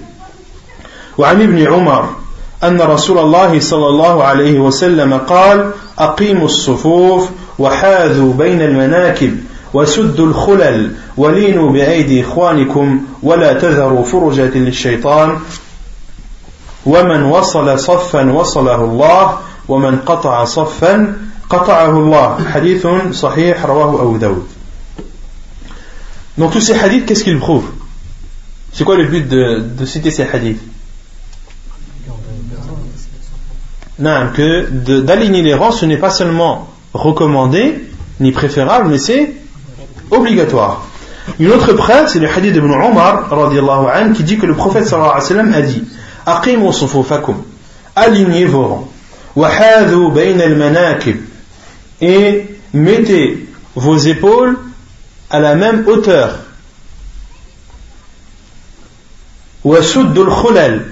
وعن 1.18 1.42
ابن 1.42 1.68
عمر 1.68 2.10
أن 2.64 2.82
رسول 2.82 3.20
الله 3.20 3.60
صلى 3.60 3.88
الله 3.88 4.24
عليه 4.24 4.60
وسلم 4.60 5.14
قال 5.14 5.72
أقيموا 6.00 6.46
الصفوف 6.46 7.30
وحاذوا 7.60 8.34
بين 8.34 8.62
المناكب 8.62 9.38
وسدوا 9.74 10.26
الخلل 10.26 10.92
ولينوا 11.18 11.72
بأيدي 11.72 12.22
إخوانكم 12.22 13.02
ولا 13.24 13.54
تذروا 13.54 14.04
فرجة 14.04 14.58
للشيطان 14.58 15.38
ومن 16.86 17.24
وصل 17.24 17.80
صفا 17.80 18.32
وصله 18.32 18.84
الله 18.84 19.38
ومن 19.68 19.98
قطع 20.00 20.44
صفا 20.46 21.16
قطعه 21.50 21.90
الله 21.90 22.46
حديث 22.54 22.88
صحيح 23.12 23.66
رواه 23.66 24.02
أبو 24.02 24.18
داود 24.18 24.48
Donc 26.38 26.52
tous 26.52 26.62
ces 26.62 26.74
hadiths, 26.74 27.06
qu'est-ce 27.06 27.26
qu'ils 27.26 27.38
prouvent 27.38 27.70
C'est 28.72 28.86
quoi 28.86 28.96
le 28.96 29.04
but 29.06 29.28
de, 29.28 29.60
de 29.78 29.86
citer 29.86 30.10
ces 30.10 30.24
hadiths 30.24 30.62
Non, 34.00 34.30
que 34.34 34.70
d'aligner 35.02 35.42
les 35.42 35.54
rangs, 35.54 35.72
ce 35.72 35.86
n'est 35.86 35.98
pas 35.98 36.12
seulement 36.12 36.70
recommandé, 36.94 37.84
ni 38.22 38.32
préférable, 38.32 38.88
mais 38.88 38.98
c'est 38.98 39.34
obligatoire. 40.10 40.88
Une 41.40 41.52
autre 41.52 41.74
preuve, 41.74 42.08
c'est 42.08 42.20
le 42.20 42.30
hadith 42.30 42.54
de 42.54 42.60
Ibn 42.60 42.72
Omar, 42.72 43.30
qui 44.16 44.24
dit 44.24 44.38
que 44.38 44.46
le 44.46 44.56
prophète 44.56 44.88
sallallahu 44.88 45.12
alayhi 45.12 45.24
wa 45.24 45.28
sallam 45.28 45.54
a 45.54 45.62
dit 45.62 45.84
aqimu 46.27 46.73
sufufakum, 46.73 47.45
alignez 47.95 48.47
vos 48.47 48.65
rangs. 48.65 48.89
Wahadhu 49.37 50.11
bayn 50.13 50.39
al-manakib, 50.41 51.17
et 52.01 52.47
mettez 52.73 53.49
vos 53.75 53.97
épaules 53.99 54.59
à 55.31 55.41
la 55.41 55.55
même 55.55 55.87
hauteur. 55.89 56.39
Wasuddu 59.65 60.21
al-khulal, 60.21 60.87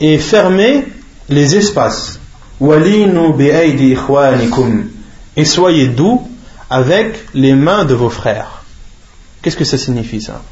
et 0.00 0.18
fermez 0.18 0.86
les 1.28 1.56
espaces. 1.56 2.18
Walinu 2.60 3.32
bi'aydi 3.32 3.92
ikhwanikum, 3.92 4.90
et 5.36 5.44
soyez 5.46 5.86
doux 5.88 6.28
avec 6.68 7.24
les 7.32 7.54
mains 7.54 7.86
de 7.86 7.94
vos 7.94 8.10
frères. 8.10 8.62
Qu'est-ce 9.40 9.56
que 9.56 9.64
ça 9.64 9.78
signifie 9.78 10.20
ça? 10.20 10.42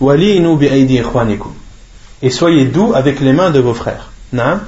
Walinu 0.00 0.56
bi'aydi 0.56 0.96
ikhwanikum. 0.96 1.52
Et 2.22 2.30
soyez 2.30 2.64
doux 2.64 2.92
avec 2.94 3.20
les 3.20 3.32
mains 3.32 3.50
de 3.50 3.60
vos 3.60 3.74
frères. 3.74 4.10
Non 4.32 4.60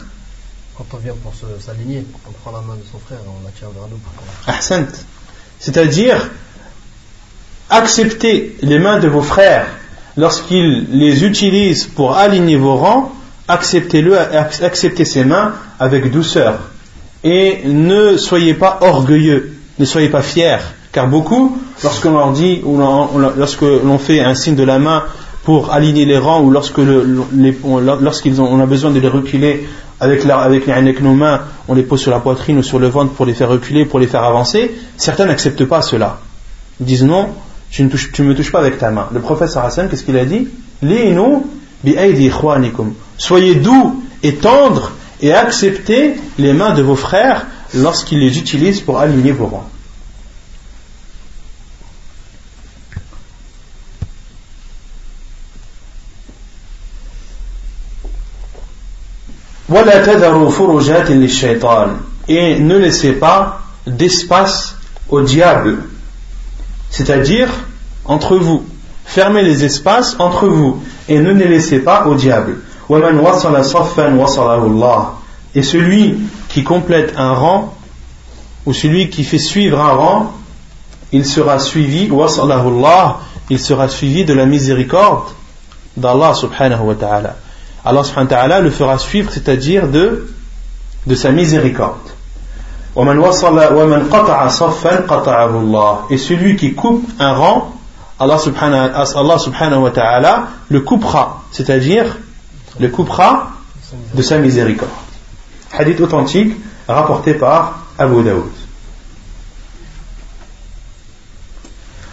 Quand 0.77 0.87
on 0.93 0.97
vient 0.99 1.15
pour 1.23 1.33
s'aligner, 1.61 2.05
on 2.29 2.33
prend 2.33 2.53
la 2.53 2.61
main 2.61 2.75
de 2.75 2.85
son 2.91 2.99
frère 2.99 3.19
et 3.19 3.29
on 3.29 3.45
la 3.45 3.51
tient 3.51 3.69
vers 3.75 3.89
nous. 3.89 3.99
C'est-à-dire, 5.59 6.31
acceptez 7.71 8.57
les 8.63 8.79
mains 8.79 9.01
de 9.01 9.09
vos 9.09 9.23
frères 9.23 9.67
lorsqu'ils 10.17 10.87
les 10.91 11.25
utilisent 11.25 11.87
pour 11.87 12.17
aligner 12.17 12.57
vos 12.57 12.77
rangs, 12.77 13.13
acceptez-le, 13.49 14.19
acceptez 14.19 15.05
ces 15.05 15.25
mains 15.25 15.55
avec 15.79 16.11
douceur. 16.11 16.59
Et 17.25 17.63
ne 17.65 18.17
soyez 18.17 18.55
pas 18.55 18.79
orgueilleux, 18.83 19.57
ne 19.79 19.85
soyez 19.85 20.09
pas 20.09 20.23
fiers. 20.23 20.59
Car 20.93 21.09
beaucoup, 21.09 21.59
lorsqu'on 21.83 22.13
leur 22.13 22.33
dit, 22.33 22.61
ou 22.65 22.79
lorsque 23.37 23.63
l'on 23.63 23.99
fait 23.99 24.21
un 24.21 24.35
signe 24.35 24.55
de 24.55 24.65
la 24.65 24.79
main 24.79 25.05
pour 25.49 25.73
aligner 25.73 26.05
les 26.05 26.19
rangs, 26.19 26.43
ou 26.43 26.51
lorsque 26.51 26.77
lorsqu'ils 26.77 28.39
ont, 28.43 28.49
on 28.53 28.61
a 28.61 28.67
besoin 28.67 28.91
de 28.91 29.01
les 29.01 29.09
reculer 29.09 29.67
avec, 29.99 30.27
avec, 30.27 31.01
nos 31.01 31.15
mains, 31.15 31.41
on 31.69 31.75
les 31.75 31.85
pose 31.85 32.03
sur 32.03 32.11
la 32.11 32.19
poitrine 32.21 32.59
ou 32.59 32.63
sur 32.63 32.79
le 32.79 32.89
ventre 32.89 33.15
pour 33.15 33.25
les 33.25 33.33
faire 33.33 33.49
reculer, 33.49 33.87
pour 33.87 33.99
les 33.99 34.09
faire 34.09 34.25
avancer, 34.25 34.71
certains 34.99 35.25
n'acceptent 35.25 35.65
pas 35.65 35.81
cela. 35.81 36.19
Ils 36.81 36.85
disent 36.85 37.05
non, 37.05 37.31
tu 37.71 37.83
ne 37.83 37.89
me 37.89 38.35
touches 38.35 38.53
pas 38.53 38.59
avec 38.59 38.77
ta 38.77 38.91
main. 38.91 39.07
Le 39.11 39.21
professeur 39.21 39.65
Hassan, 39.65 39.89
qu'est-ce 39.89 40.05
qu'il 40.05 40.19
a 40.19 40.27
dit? 40.27 40.49
Soyez 43.17 43.55
doux 43.55 44.03
et 44.23 44.35
tendres 44.35 44.93
et 45.23 45.33
acceptez 45.33 46.17
les 46.39 46.53
mains 46.53 46.75
de 46.75 46.83
vos 46.83 46.95
frères 46.95 47.47
lorsqu'ils 47.75 48.21
les 48.21 48.39
utilisent 48.39 48.83
pour 48.83 48.99
aligner 48.99 49.33
vos 49.33 49.47
rangs. 49.47 49.71
Et 62.29 62.59
ne 62.61 62.77
laissez 62.79 63.13
pas 63.13 63.61
d'espace 63.87 64.77
au 65.09 65.21
diable. 65.21 65.79
C'est-à-dire 66.91 67.49
entre 68.05 68.37
vous. 68.37 68.65
Fermez 69.05 69.43
les 69.43 69.65
espaces 69.65 70.17
entre 70.19 70.47
vous 70.47 70.83
et 71.09 71.19
ne 71.19 71.33
les 71.33 71.49
laissez 71.49 71.81
pas 71.81 72.07
au 72.07 72.15
diable. 72.15 72.59
et 75.55 75.63
celui 75.63 76.19
qui 76.49 76.65
complète 76.65 77.15
un 77.17 77.33
rang 77.33 77.75
ou 78.67 78.73
celui 78.73 79.11
qui 79.11 79.25
fait 79.25 79.39
suivre 79.39 79.81
un 79.81 79.93
rang 79.93 80.33
il 81.13 81.25
sera 81.25 81.59
suivi 81.59 82.11
il 83.51 83.59
sera 83.59 83.89
suivi 83.89 84.25
de 84.25 84.35
la 84.35 84.45
miséricorde 84.45 85.29
d'Allah 85.97 86.35
subhanahu 86.35 86.89
wa 86.89 86.95
ta'ala 86.95 87.37
Allah 87.86 88.04
subhanahu 88.04 88.30
wa 88.32 88.38
ta'ala 88.38 88.62
le 88.62 88.70
fera 88.70 88.98
suivre 88.98 89.32
c'est-à-dire 89.32 89.88
de, 89.88 90.28
de 91.06 91.16
sa 91.16 91.32
miséricorde 91.32 92.10
et 96.10 96.18
celui 96.18 96.56
qui 96.56 96.74
coupe 96.74 97.10
un 97.20 97.34
rang 97.34 97.74
Allah 98.20 98.38
subhanahu, 98.38 99.82
wa 99.82 99.92
ta'ala 99.92 100.48
le 100.70 100.82
coupera 100.82 101.44
c'est-à-dire 101.52 102.18
le 102.80 102.90
coupera 102.90 103.52
de 104.14 104.22
sa 104.22 104.38
miséricorde 104.38 104.90
hadith 105.72 106.00
authentique 106.02 106.56
rapporté 106.88 107.34
par 107.34 107.80
Abu 107.98 108.24
Daoud 108.24 108.52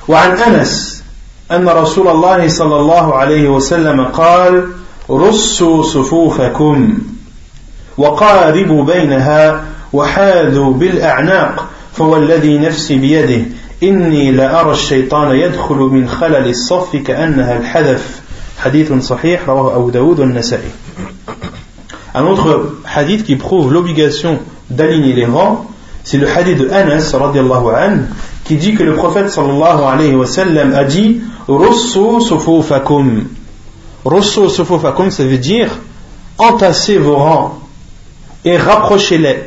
وعن 0.08 0.30
أنس 0.38 1.02
أن 1.50 1.68
رسول 1.68 2.08
الله 2.08 2.48
صلى 2.48 2.76
الله 2.76 3.14
عليه 3.14 3.48
وسلم 3.48 4.04
قال 4.04 4.68
رصوا 5.09 5.83
صفوفكم 5.83 6.97
وقاربوا 7.97 8.83
بينها 8.83 9.63
وحاذوا 9.93 10.73
بالأعناق 10.73 11.69
فوالذي 11.93 12.57
نفسي 12.57 12.97
بيده 12.97 13.45
إني 13.83 14.31
لأرى 14.31 14.71
الشيطان 14.71 15.35
يدخل 15.35 15.75
من 15.75 16.07
خلل 16.07 16.49
الصف 16.49 16.95
كأنها 16.95 17.57
الحذف 17.57 18.21
حديث 18.59 18.93
صحيح 18.93 19.49
رواه 19.49 19.75
أبو 19.75 19.89
داود 19.89 20.19
والنسائي 20.19 20.71
Un 22.15 22.25
autre 22.27 22.77
hadith 22.85 23.25
qui 23.25 23.35
prouve 23.35 23.73
l'obligation 23.73 24.39
d'aligner 24.69 25.11
les 25.11 25.25
rangs, 25.25 25.65
c'est 26.05 26.17
le 26.17 26.29
hadith 26.29 26.57
de 26.59 26.69
Anas 26.69 27.11
radiallahu 27.13 27.75
an, 27.75 27.97
qui 28.45 28.55
dit 28.55 28.73
que 28.73 28.83
le 28.83 28.93
prophète 28.93 29.29
sallallahu 29.29 29.83
alayhi 29.83 30.15
wa 30.15 30.25
sallam 30.25 30.73
a 30.73 30.85
dit 30.85 31.19
Russu 31.49 32.21
sufufakum. 32.21 33.25
Sufufakum, 34.21 35.11
ça 35.11 35.23
veut 35.23 35.37
dire 35.37 35.69
entassez 36.37 36.97
vos 36.97 37.15
rangs 37.15 37.59
et 38.43 38.57
rapprochez-les. 38.57 39.43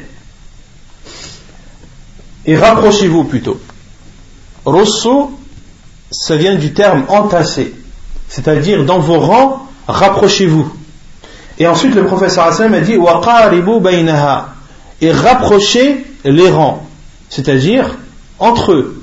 Et 2.46 2.56
rapprochez-vous 2.56 3.24
plutôt. 3.24 3.61
Rosso, 4.64 5.30
ça 6.11 6.36
vient 6.36 6.54
du 6.54 6.72
terme 6.72 7.04
entasser, 7.09 7.74
c'est-à-dire 8.28 8.84
dans 8.84 8.98
vos 8.98 9.20
rangs, 9.20 9.66
rapprochez-vous. 9.86 10.72
Et 11.59 11.66
ensuite 11.66 11.94
le 11.94 12.06
professeur 12.06 12.44
Hassan 12.44 12.74
a 12.74 12.80
dit 12.80 12.96
et 15.00 15.12
rapprochez 15.12 16.06
les 16.24 16.50
rangs, 16.50 16.86
c'est-à-dire 17.28 17.96
entre 18.38 18.72
eux. 18.72 19.02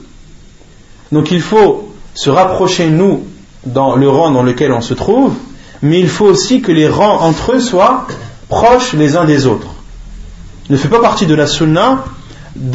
Donc 1.11 1.31
il 1.31 1.41
faut 1.41 1.93
se 2.13 2.29
rapprocher 2.29 2.89
nous 2.89 3.25
dans 3.65 3.95
le 3.95 4.09
rang 4.09 4.31
dans 4.31 4.43
lequel 4.43 4.71
on 4.71 4.81
se 4.81 4.93
trouve, 4.93 5.33
mais 5.81 5.99
il 5.99 6.09
faut 6.09 6.25
aussi 6.25 6.61
que 6.61 6.71
les 6.71 6.87
rangs 6.87 7.19
entre 7.21 7.53
eux 7.53 7.59
soient 7.59 8.07
proches 8.49 8.93
les 8.93 9.15
uns 9.17 9.25
des 9.25 9.45
autres. 9.45 9.67
Ne 10.69 10.77
fait 10.77 10.87
pas 10.87 10.99
partie 10.99 11.25
de 11.25 11.35
la 11.35 11.47
sunna 11.47 12.05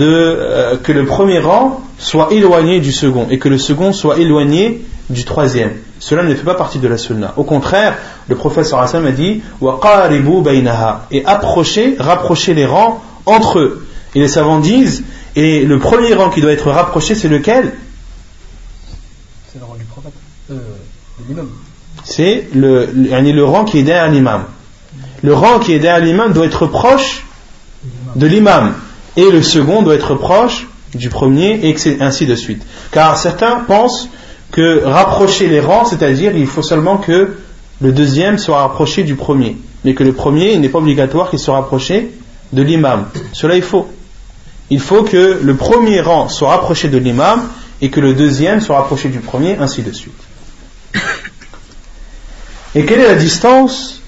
euh, 0.00 0.76
que 0.76 0.92
le 0.92 1.06
premier 1.06 1.38
rang 1.38 1.80
soit 1.98 2.28
éloigné 2.32 2.80
du 2.80 2.92
second 2.92 3.26
et 3.30 3.38
que 3.38 3.48
le 3.48 3.58
second 3.58 3.92
soit 3.92 4.18
éloigné 4.18 4.84
du 5.08 5.24
troisième. 5.24 5.72
Cela 5.98 6.22
ne 6.22 6.34
fait 6.34 6.44
pas 6.44 6.54
partie 6.54 6.78
de 6.78 6.88
la 6.88 6.98
sunna. 6.98 7.34
Au 7.36 7.44
contraire, 7.44 7.96
le 8.28 8.36
professeur 8.36 8.80
Hassan 8.80 9.06
a 9.06 9.10
dit 9.10 9.42
et 11.10 11.24
approchez, 11.24 11.96
rapprochez 11.98 12.54
les 12.54 12.66
rangs 12.66 13.02
entre 13.26 13.58
eux. 13.58 13.86
Et 14.14 14.20
les 14.20 14.28
savants 14.28 14.60
disent 14.60 15.02
et 15.36 15.64
le 15.64 15.78
premier 15.78 16.14
rang 16.14 16.30
qui 16.30 16.40
doit 16.40 16.52
être 16.52 16.70
rapproché, 16.70 17.14
c'est 17.14 17.28
lequel 17.28 17.72
C'est 19.52 19.58
le 19.58 19.64
rang 19.64 19.76
du 19.76 19.84
prophète, 19.84 20.12
euh, 20.50 20.54
l'imam. 20.54 20.60
C'est 22.04 22.48
le, 22.54 23.42
rang 23.44 23.64
qui 23.64 23.78
est 23.78 23.82
derrière 23.82 24.10
l'imam. 24.10 24.44
Le 25.22 25.34
rang 25.34 25.58
qui 25.58 25.72
est 25.72 25.78
derrière 25.78 26.04
l'imam 26.04 26.32
doit 26.32 26.46
être 26.46 26.66
proche 26.66 27.24
de 28.16 28.26
l'imam 28.26 28.74
et 29.16 29.30
le 29.30 29.42
second 29.42 29.82
doit 29.82 29.94
être 29.94 30.14
proche 30.14 30.66
du 30.94 31.08
premier, 31.08 31.60
et 31.62 31.76
ainsi 32.00 32.26
de 32.26 32.34
suite. 32.34 32.62
Car 32.90 33.16
certains 33.16 33.60
pensent 33.60 34.08
que 34.50 34.82
rapprocher 34.84 35.46
les 35.46 35.60
rangs, 35.60 35.84
c'est-à-dire 35.84 36.36
il 36.36 36.46
faut 36.46 36.62
seulement 36.62 36.96
que 36.96 37.36
le 37.80 37.92
deuxième 37.92 38.38
soit 38.38 38.58
rapproché 38.58 39.04
du 39.04 39.14
premier, 39.14 39.56
mais 39.84 39.94
que 39.94 40.02
le 40.02 40.12
premier 40.12 40.56
n'est 40.58 40.68
pas 40.68 40.78
obligatoire 40.78 41.30
qu'il 41.30 41.38
soit 41.38 41.54
rapproché 41.54 42.10
de 42.52 42.62
l'imam. 42.62 43.06
Cela 43.32 43.56
est 43.56 43.60
faux. 43.60 43.88
Il 44.70 44.80
faut 44.80 45.02
que 45.02 45.40
le 45.42 45.54
premier 45.54 46.00
rang 46.00 46.28
soit 46.28 46.50
rapproché 46.50 46.88
de 46.88 46.98
l'imam 46.98 47.48
et 47.80 47.90
que 47.90 48.00
le 48.00 48.14
deuxième 48.14 48.60
soit 48.60 48.76
rapproché 48.76 49.08
du 49.08 49.20
premier, 49.20 49.56
ainsi 49.58 49.82
de 49.82 49.92
suite. 49.92 50.12
Et 52.74 52.84
quelle 52.84 53.00
est 53.00 53.08
la 53.08 53.14
distance 53.14 54.00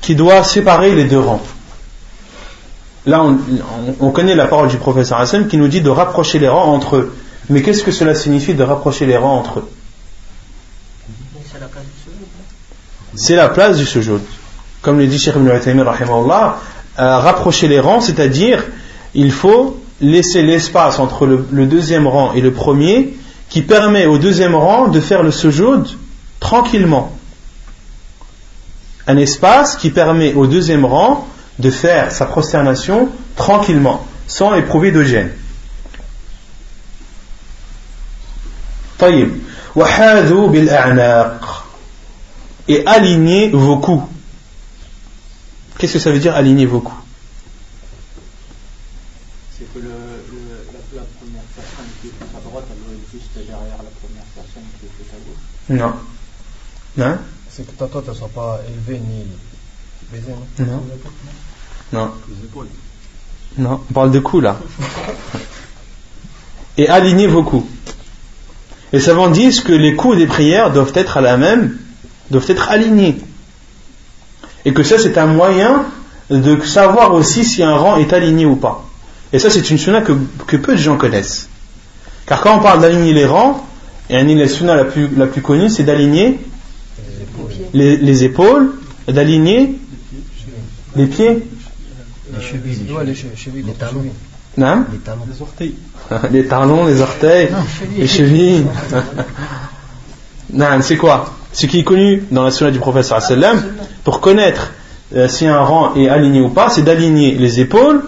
qui 0.00 0.14
doit 0.14 0.44
séparer 0.44 0.94
les 0.94 1.04
deux 1.04 1.18
rangs? 1.18 1.42
Là, 3.06 3.24
on, 4.00 4.10
connaît 4.10 4.34
la 4.34 4.46
parole 4.46 4.68
du 4.68 4.78
professeur 4.78 5.18
Hassan 5.20 5.46
qui 5.46 5.56
nous 5.56 5.68
dit 5.68 5.80
de 5.80 5.90
rapprocher 5.90 6.40
les 6.40 6.48
rangs 6.48 6.72
entre 6.72 6.96
eux. 6.96 7.14
Mais 7.48 7.62
qu'est-ce 7.62 7.84
que 7.84 7.92
cela 7.92 8.16
signifie 8.16 8.54
de 8.54 8.64
rapprocher 8.64 9.06
les 9.06 9.16
rangs 9.16 9.38
entre 9.38 9.60
eux? 9.60 9.70
C'est 13.14 13.36
la 13.36 13.48
place 13.48 13.76
du 13.76 13.86
sujoud. 13.86 14.22
Comme 14.82 14.98
le 14.98 15.06
dit 15.06 15.18
Cheikh 15.18 15.36
Ibn 15.36 15.48
Uthaymin, 15.48 15.84
euh, 15.84 17.18
rapprocher 17.18 17.68
les 17.68 17.78
rangs, 17.78 18.00
c'est-à-dire 18.00 18.64
il 19.14 19.32
faut 19.32 19.80
laisser 20.00 20.42
l'espace 20.42 20.98
entre 20.98 21.26
le, 21.26 21.66
deuxième 21.66 22.06
rang 22.06 22.32
et 22.34 22.40
le 22.40 22.52
premier 22.52 23.16
qui 23.48 23.62
permet 23.62 24.06
au 24.06 24.18
deuxième 24.18 24.54
rang 24.54 24.88
de 24.88 25.00
faire 25.00 25.22
le 25.22 25.30
sujoud 25.30 25.88
tranquillement. 26.46 27.10
Un 29.08 29.16
espace 29.16 29.74
qui 29.74 29.90
permet 29.90 30.32
au 30.34 30.46
deuxième 30.46 30.84
rang 30.84 31.26
de 31.58 31.70
faire 31.70 32.12
sa 32.12 32.24
prosternation 32.24 33.08
tranquillement, 33.34 34.06
sans 34.28 34.54
éprouver 34.54 34.92
de 34.92 35.02
gêne. 35.02 35.32
et 42.68 42.86
alignez 42.86 43.50
vos 43.50 43.78
coups. 43.78 44.04
Qu'est-ce 45.78 45.94
que 45.94 45.98
ça 45.98 46.12
veut 46.12 46.20
dire 46.20 46.36
aligner 46.36 46.66
vos 46.66 46.80
coups? 46.80 47.02
C'est 49.58 49.72
que 49.74 49.80
le, 49.80 49.90
la 50.94 52.40
droite, 52.40 52.64
elle 52.70 52.78
doit 52.84 52.94
être 52.94 53.10
juste 53.12 53.34
derrière 53.34 53.82
la 53.82 53.92
première 54.00 54.28
personne 54.36 54.62
qui 54.78 54.86
est 54.86 55.10
à 55.10 55.18
gauche. 55.26 55.44
Non. 55.68 55.92
Non? 56.96 57.18
C'est 57.50 57.66
que 57.66 57.72
ta 57.72 57.86
tête 57.86 58.08
ne 58.08 58.14
soit 58.14 58.28
pas 58.28 58.60
élevée 58.68 59.00
ni 59.00 59.26
baisée, 60.12 60.32
non? 60.58 60.66
Non. 60.66 60.82
Non? 61.92 62.12
Non, 63.58 63.80
on 63.88 63.92
parle 63.92 64.10
de 64.10 64.18
coups 64.18 64.42
là. 64.42 64.58
Et 66.78 66.88
alignez 66.88 67.26
vos 67.26 67.42
coups. 67.42 67.66
Les 68.92 69.00
savants 69.00 69.28
disent 69.28 69.60
que 69.60 69.72
les 69.72 69.94
coups 69.94 70.18
des 70.18 70.26
prières 70.26 70.72
doivent 70.72 70.92
être 70.94 71.16
à 71.16 71.20
la 71.20 71.36
même, 71.36 71.78
doivent 72.30 72.50
être 72.50 72.70
alignés. 72.70 73.16
Et 74.64 74.72
que 74.74 74.82
ça, 74.82 74.98
c'est 74.98 75.16
un 75.16 75.26
moyen 75.26 75.86
de 76.30 76.60
savoir 76.62 77.14
aussi 77.14 77.44
si 77.44 77.62
un 77.62 77.76
rang 77.76 77.96
est 77.96 78.12
aligné 78.12 78.46
ou 78.46 78.56
pas. 78.56 78.84
Et 79.32 79.38
ça, 79.38 79.50
c'est 79.50 79.70
une 79.70 79.78
sunna 79.78 80.02
que, 80.02 80.12
que, 80.46 80.56
peu 80.56 80.72
de 80.72 80.80
gens 80.80 80.96
connaissent. 80.96 81.48
Car 82.26 82.40
quand 82.40 82.56
on 82.56 82.60
parle 82.60 82.80
d'aligner 82.80 83.12
les 83.12 83.26
rangs, 83.26 83.66
et 84.08 84.22
la 84.22 84.48
sunna 84.48 84.74
la 84.74 84.84
plus, 84.84 85.08
la 85.16 85.26
plus 85.26 85.42
connue, 85.42 85.68
c'est 85.68 85.84
d'aligner 85.84 86.38
les, 87.72 87.96
les, 87.96 88.24
épaules, 88.24 88.72
d'aligner 89.08 89.78
les 90.94 91.06
pieds, 91.06 91.42
les 92.34 92.42
chevilles, 92.44 92.86
les, 93.04 93.14
chevilles, 93.14 93.62
les 93.62 93.72
talons. 93.72 94.04
Non 94.56 94.84
les 94.90 94.98
talons. 94.98 95.22
Les 95.30 95.42
orteils. 95.42 95.74
les 96.32 96.46
talons, 96.46 96.86
les 96.86 97.00
orteils, 97.00 97.48
les 97.96 98.06
chevilles. 98.06 98.64
non, 100.52 100.66
c'est 100.80 100.96
quoi? 100.96 101.34
Ce 101.52 101.66
qui 101.66 101.80
est 101.80 101.84
connu 101.84 102.24
dans 102.30 102.44
la 102.44 102.50
sunna 102.50 102.70
du 102.70 102.78
professeur 102.78 103.22
sallam, 103.22 103.62
pour 104.04 104.20
connaître 104.20 104.72
euh, 105.14 105.28
si 105.28 105.46
un 105.46 105.60
rang 105.60 105.94
est 105.94 106.08
aligné 106.08 106.40
ou 106.40 106.48
pas, 106.48 106.68
c'est 106.68 106.82
d'aligner 106.82 107.32
les 107.32 107.60
épaules, 107.60 108.02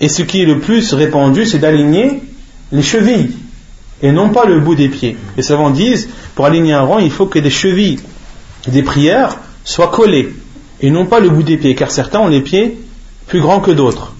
et 0.00 0.08
ce 0.08 0.22
qui 0.22 0.42
est 0.42 0.46
le 0.46 0.60
plus 0.60 0.92
répandu, 0.94 1.44
c'est 1.44 1.58
d'aligner 1.58 2.22
les 2.70 2.82
chevilles, 2.82 3.32
et 4.02 4.12
non 4.12 4.28
pas 4.28 4.44
le 4.44 4.60
bout 4.60 4.74
des 4.74 4.88
pieds. 4.88 5.16
Les 5.36 5.42
savants 5.42 5.70
disent, 5.70 6.08
pour 6.34 6.46
aligner 6.46 6.74
un 6.74 6.82
rang, 6.82 6.98
il 6.98 7.10
faut 7.10 7.26
que 7.26 7.38
les 7.38 7.50
chevilles 7.50 7.98
des 8.70 8.82
prières 8.82 9.36
soient 9.64 9.88
collées, 9.88 10.34
et 10.80 10.90
non 10.90 11.06
pas 11.06 11.20
le 11.20 11.28
bout 11.28 11.42
des 11.42 11.56
pieds, 11.56 11.74
car 11.74 11.90
certains 11.90 12.20
ont 12.20 12.28
les 12.28 12.40
pieds 12.40 12.78
plus 13.26 13.40
grands 13.40 13.60
que 13.60 13.70
d'autres. 13.70 14.12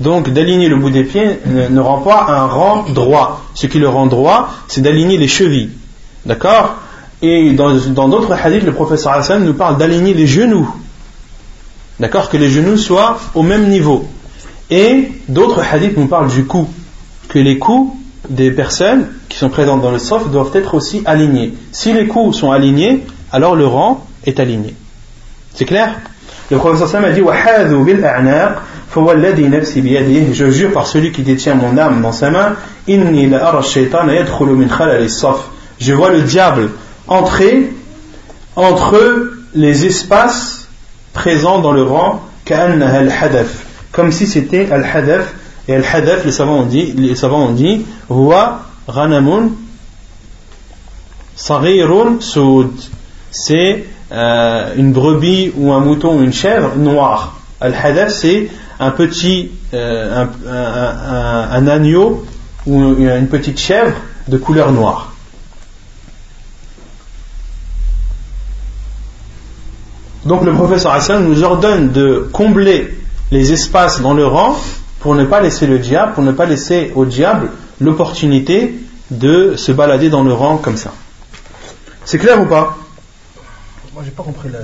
Donc 0.00 0.30
d'aligner 0.30 0.68
le 0.68 0.76
bout 0.76 0.90
des 0.90 1.04
pieds 1.04 1.38
ne, 1.46 1.80
rend 1.80 1.98
pas 1.98 2.26
un 2.28 2.46
rang 2.46 2.84
droit. 2.88 3.42
Ce 3.54 3.66
qui 3.66 3.78
le 3.78 3.88
rend 3.88 4.06
droit, 4.06 4.50
c'est 4.66 4.80
d'aligner 4.80 5.16
les 5.16 5.28
chevilles. 5.28 5.70
D'accord? 6.26 6.76
Et 7.22 7.52
dans 7.52 8.08
d'autres 8.08 8.32
hadiths, 8.32 8.64
le 8.64 8.72
professeur 8.72 9.12
Hassan 9.12 9.44
nous 9.44 9.54
parle 9.54 9.78
d'aligner 9.78 10.14
les 10.14 10.26
genoux. 10.26 10.68
D'accord? 12.00 12.28
Que 12.28 12.36
les 12.36 12.50
genoux 12.50 12.76
soient 12.76 13.18
au 13.34 13.42
même 13.42 13.68
niveau. 13.68 14.08
Et 14.70 15.12
d'autres 15.28 15.62
hadiths 15.62 15.96
nous 15.96 16.06
parlent 16.06 16.28
du 16.28 16.44
cou. 16.44 16.68
Que 17.28 17.38
les 17.38 17.58
coups 17.58 17.96
des 18.28 18.50
personnes 18.50 19.08
qui 19.28 19.38
sont 19.38 19.48
présentes 19.48 19.82
dans 19.82 19.92
le 19.92 19.98
sof 19.98 20.30
doivent 20.30 20.50
être 20.54 20.74
aussi 20.74 21.02
alignés. 21.04 21.54
Si 21.72 21.92
les 21.92 22.06
coups 22.06 22.36
sont 22.36 22.50
alignés, 22.50 23.04
alors 23.34 23.54
le 23.56 23.66
rang 23.66 24.06
est 24.24 24.38
aligné. 24.38 24.76
C'est 25.54 25.64
clair? 25.64 25.96
Le 26.52 26.58
professeur 26.58 27.04
a 27.04 27.10
dit 27.10 27.20
je 30.32 30.50
jure 30.50 30.72
par 30.72 30.86
celui 30.86 31.10
qui 31.10 31.22
détient 31.22 31.56
mon 31.56 31.76
âme 31.76 32.00
dans 32.00 32.12
sa 32.12 32.30
main, 32.30 32.54
je 32.86 32.94
vois 35.92 36.10
le 36.10 36.20
diable 36.20 36.70
entrer 37.08 37.72
entre 38.54 39.32
les 39.52 39.84
espaces 39.84 40.68
présents 41.12 41.60
dans 41.60 41.72
le 41.72 41.82
rang, 41.82 42.22
comme 43.90 44.12
si 44.12 44.28
c'était 44.28 44.70
al-hadaf. 44.70 45.34
Et 45.66 45.74
al-hadaf, 45.74 46.24
les 46.24 46.30
savants 46.30 46.60
ont 46.60 46.66
dit, 46.66 46.92
les 46.92 47.16
savants 47.16 47.46
ont 47.46 47.52
dit, 47.52 47.84
c'est 53.34 53.84
euh, 54.12 54.74
une 54.76 54.92
brebis 54.92 55.52
ou 55.56 55.72
un 55.72 55.80
mouton 55.80 56.18
ou 56.18 56.22
une 56.22 56.32
chèvre 56.32 56.76
noire. 56.76 57.40
Al-hadaf, 57.60 58.10
c'est 58.10 58.48
un 58.78 58.90
petit 58.90 59.50
euh, 59.74 60.24
un, 60.46 61.66
agneau 61.66 62.24
ou 62.66 62.80
une 62.80 63.26
petite 63.28 63.58
chèvre 63.58 63.96
de 64.28 64.38
couleur 64.38 64.72
noire. 64.72 65.12
Donc 70.24 70.44
le 70.44 70.52
professeur 70.52 70.92
Hassan 70.92 71.24
nous 71.28 71.42
ordonne 71.42 71.90
de 71.90 72.28
combler 72.32 72.96
les 73.30 73.52
espaces 73.52 74.00
dans 74.00 74.14
le 74.14 74.26
rang 74.26 74.56
pour 75.00 75.14
ne 75.16 75.24
pas 75.24 75.40
laisser 75.40 75.66
le 75.66 75.78
diable, 75.78 76.14
pour 76.14 76.22
ne 76.22 76.32
pas 76.32 76.46
laisser 76.46 76.92
au 76.94 77.04
diable 77.04 77.50
l'opportunité 77.80 78.74
de 79.10 79.54
se 79.56 79.72
balader 79.72 80.08
dans 80.08 80.22
le 80.22 80.32
rang 80.32 80.56
comme 80.56 80.76
ça. 80.76 80.92
C'est 82.04 82.18
clair 82.18 82.40
ou 82.40 82.46
pas? 82.46 82.78
Moi 83.94 84.02
j'ai 84.04 84.10
pas 84.10 84.24
compris 84.24 84.48
le, 84.48 84.58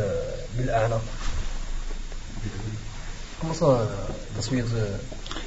Comment 3.41 3.55
ça 3.55 3.89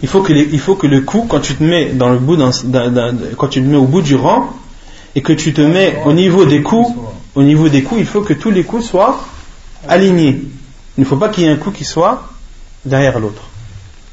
il 0.01 0.07
faut, 0.07 0.21
que 0.21 0.31
il 0.31 0.59
faut 0.59 0.75
que 0.75 0.87
le 0.87 1.01
coup, 1.01 1.25
quand 1.27 1.41
tu 1.41 1.55
te 1.55 1.63
mets 1.63 1.91
dans 1.93 2.09
le 2.09 2.17
bout 2.17 2.37
quand 3.37 3.47
tu 3.49 3.61
te 3.61 3.67
mets 3.67 3.75
au 3.75 3.85
bout 3.85 4.01
du 4.01 4.15
rang 4.15 4.53
et 5.15 5.21
que 5.21 5.33
tu 5.33 5.53
te 5.53 5.61
mets 5.61 6.01
au 6.05 6.13
niveau 6.13 6.45
des 6.45 6.61
coups, 6.61 6.91
au 7.35 7.43
niveau 7.43 7.67
des 7.67 7.83
coups, 7.83 7.99
il 7.99 8.07
faut 8.07 8.21
que 8.21 8.33
tous 8.33 8.51
les 8.51 8.63
coups 8.63 8.85
soient 8.85 9.19
alignés. 9.87 10.41
Il 10.97 11.01
ne 11.01 11.05
faut 11.05 11.17
pas 11.17 11.27
qu'il 11.27 11.43
y 11.43 11.47
ait 11.47 11.51
un 11.51 11.57
coup 11.57 11.71
qui 11.71 11.83
soit 11.83 12.29
derrière 12.85 13.19
l'autre. 13.19 13.43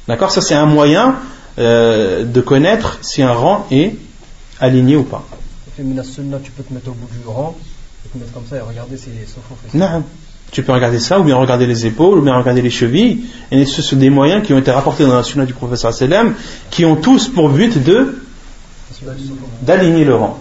D'accord? 0.07 0.31
Ça 0.31 0.41
c'est 0.41 0.55
un 0.55 0.65
moyen 0.65 1.15
euh, 1.59 2.25
de 2.25 2.41
connaître 2.41 2.99
si 3.01 3.21
un 3.23 3.31
rang 3.31 3.67
est 3.71 3.95
aligné 4.59 4.97
ou 4.97 5.03
pas. 5.03 5.25
tu 5.77 5.83
peux 6.51 6.63
te 6.63 6.73
mettre 6.73 6.89
au 6.89 6.93
bout 6.93 7.07
du 7.07 7.25
rang 7.25 7.55
mettre 8.15 8.33
comme 8.33 8.45
ça 8.49 8.57
et 8.57 8.61
regarder 8.61 8.97
si 8.97 9.09
les 9.09 9.77
Non. 9.77 10.03
Tu 10.51 10.63
peux 10.63 10.73
regarder 10.73 10.99
ça, 10.99 11.19
ou 11.19 11.23
bien 11.23 11.37
regarder 11.37 11.65
les 11.65 11.85
épaules, 11.85 12.19
ou 12.19 12.21
bien 12.21 12.35
regarder 12.35 12.61
les 12.61 12.69
chevilles. 12.69 13.23
Et 13.51 13.65
ce 13.65 13.81
sont 13.81 13.95
des 13.95 14.09
moyens 14.09 14.45
qui 14.45 14.53
ont 14.53 14.57
été 14.57 14.71
rapportés 14.71 15.05
dans 15.05 15.15
la 15.15 15.23
sunna 15.23 15.45
du 15.45 15.53
professeur 15.53 15.93
sallam, 15.93 16.33
qui 16.69 16.83
ont 16.83 16.97
tous 16.97 17.29
pour 17.29 17.49
but 17.49 17.81
de 17.81 18.21
d'aligner 19.61 20.03
le 20.03 20.15
rang. 20.15 20.39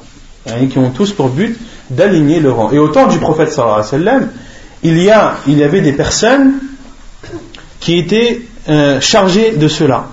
Et 0.61 0.67
qui 0.67 0.79
ont 0.79 0.91
tous 0.91 1.13
pour 1.13 1.29
but 1.29 1.57
d'aligner 1.91 2.41
le 2.41 2.51
rang. 2.51 2.73
Et 2.73 2.79
au 2.79 2.89
temps 2.89 3.07
du 3.07 3.19
prophète 3.19 3.53
sallam, 3.53 4.31
il 4.83 5.01
y 5.01 5.11
a, 5.11 5.37
il 5.47 5.59
y 5.59 5.63
avait 5.63 5.81
des 5.81 5.93
personnes 5.93 6.55
qui 7.79 7.99
étaient 7.99 8.43
euh, 8.69 9.01
chargées 9.01 9.53
de 9.53 9.69
cela, 9.69 10.09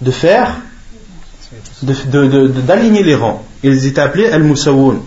de 0.00 0.10
faire, 0.10 0.56
d'aligner 1.82 3.02
les 3.02 3.14
rangs. 3.14 3.44
Ils 3.62 3.86
étaient 3.86 4.00
appelés 4.00 4.26
al-musawoun. 4.26 5.00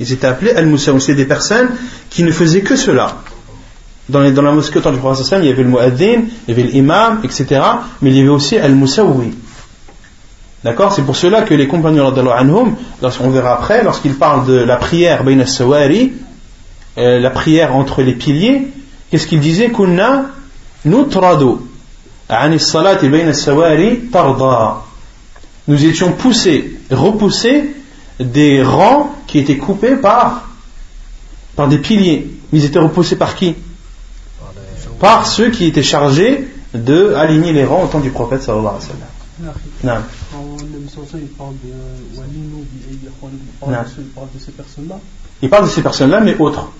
Ils 0.00 0.12
étaient 0.12 0.26
appelés 0.26 0.52
al-musawoun. 0.52 1.00
C'est 1.00 1.14
des 1.14 1.26
personnes 1.26 1.68
qui 2.08 2.24
ne 2.24 2.32
faisaient 2.32 2.62
que 2.62 2.74
cela. 2.74 3.18
Dans, 4.08 4.20
la 4.20 4.50
mosquée 4.50 4.78
au 4.78 4.82
temps 4.82 4.90
du 4.90 4.98
prophète 4.98 5.38
il 5.40 5.44
y 5.44 5.52
avait 5.52 5.62
le 5.62 5.68
muaddin, 5.68 6.22
il 6.48 6.48
y 6.48 6.50
avait 6.50 6.68
l'imam, 6.68 7.20
etc. 7.22 7.60
Mais 8.02 8.10
il 8.10 8.16
y 8.16 8.20
avait 8.20 8.28
aussi 8.28 8.56
al-musawi. 8.58 9.34
D'accord? 10.64 10.92
C'est 10.92 11.02
pour 11.02 11.16
cela 11.16 11.42
que 11.42 11.54
les 11.54 11.68
compagnons 11.68 12.12
anhum, 12.32 12.74
on 13.02 13.30
verra 13.30 13.54
après, 13.54 13.84
lorsqu'ils 13.84 14.14
parlent 14.14 14.46
de 14.46 14.54
la 14.54 14.76
prière 14.76 15.22
bayna 15.22 15.46
sawari, 15.46 16.12
euh, 16.98 17.20
la 17.20 17.30
prière 17.30 17.76
entre 17.76 18.02
les 18.02 18.14
piliers, 18.14 18.68
qu'est-ce 19.10 19.26
qu'ils 19.26 19.40
disaient? 19.40 19.70
Kunna 19.70 20.26
tarda. 21.10 21.46
Nous 25.68 25.84
étions 25.84 26.12
poussés, 26.12 26.78
repoussés 26.90 27.74
des 28.18 28.62
rangs 28.62 29.14
qui 29.30 29.38
étaient 29.38 29.56
coupés 29.56 29.94
par 29.94 30.48
par 31.54 31.68
des 31.68 31.78
piliers. 31.78 32.28
Ils 32.52 32.64
étaient 32.64 32.80
repoussés 32.80 33.16
par 33.16 33.36
qui? 33.36 33.54
Par 34.98 35.26
ceux 35.26 35.50
qui 35.50 35.66
étaient 35.66 35.84
chargés 35.84 36.48
de 36.74 37.14
aligner 37.14 37.52
les 37.52 37.64
rangs 37.64 37.84
au 37.84 37.86
temps 37.86 38.00
du 38.00 38.10
prophète 38.10 38.42
sallallahu 38.42 38.66
alayhi 38.66 38.82
wa 38.82 38.88
sallam. 39.82 40.02
Il 44.02 44.08
parle 44.14 44.28
de 44.34 44.38
ces 44.38 44.52
personnes-là 44.52 44.98
Il 45.42 45.48
parle 45.48 45.64
de 45.64 45.70
ces 45.70 45.82
personnes-là, 45.82 46.20
mais 46.20 46.36
autres. 46.36 46.72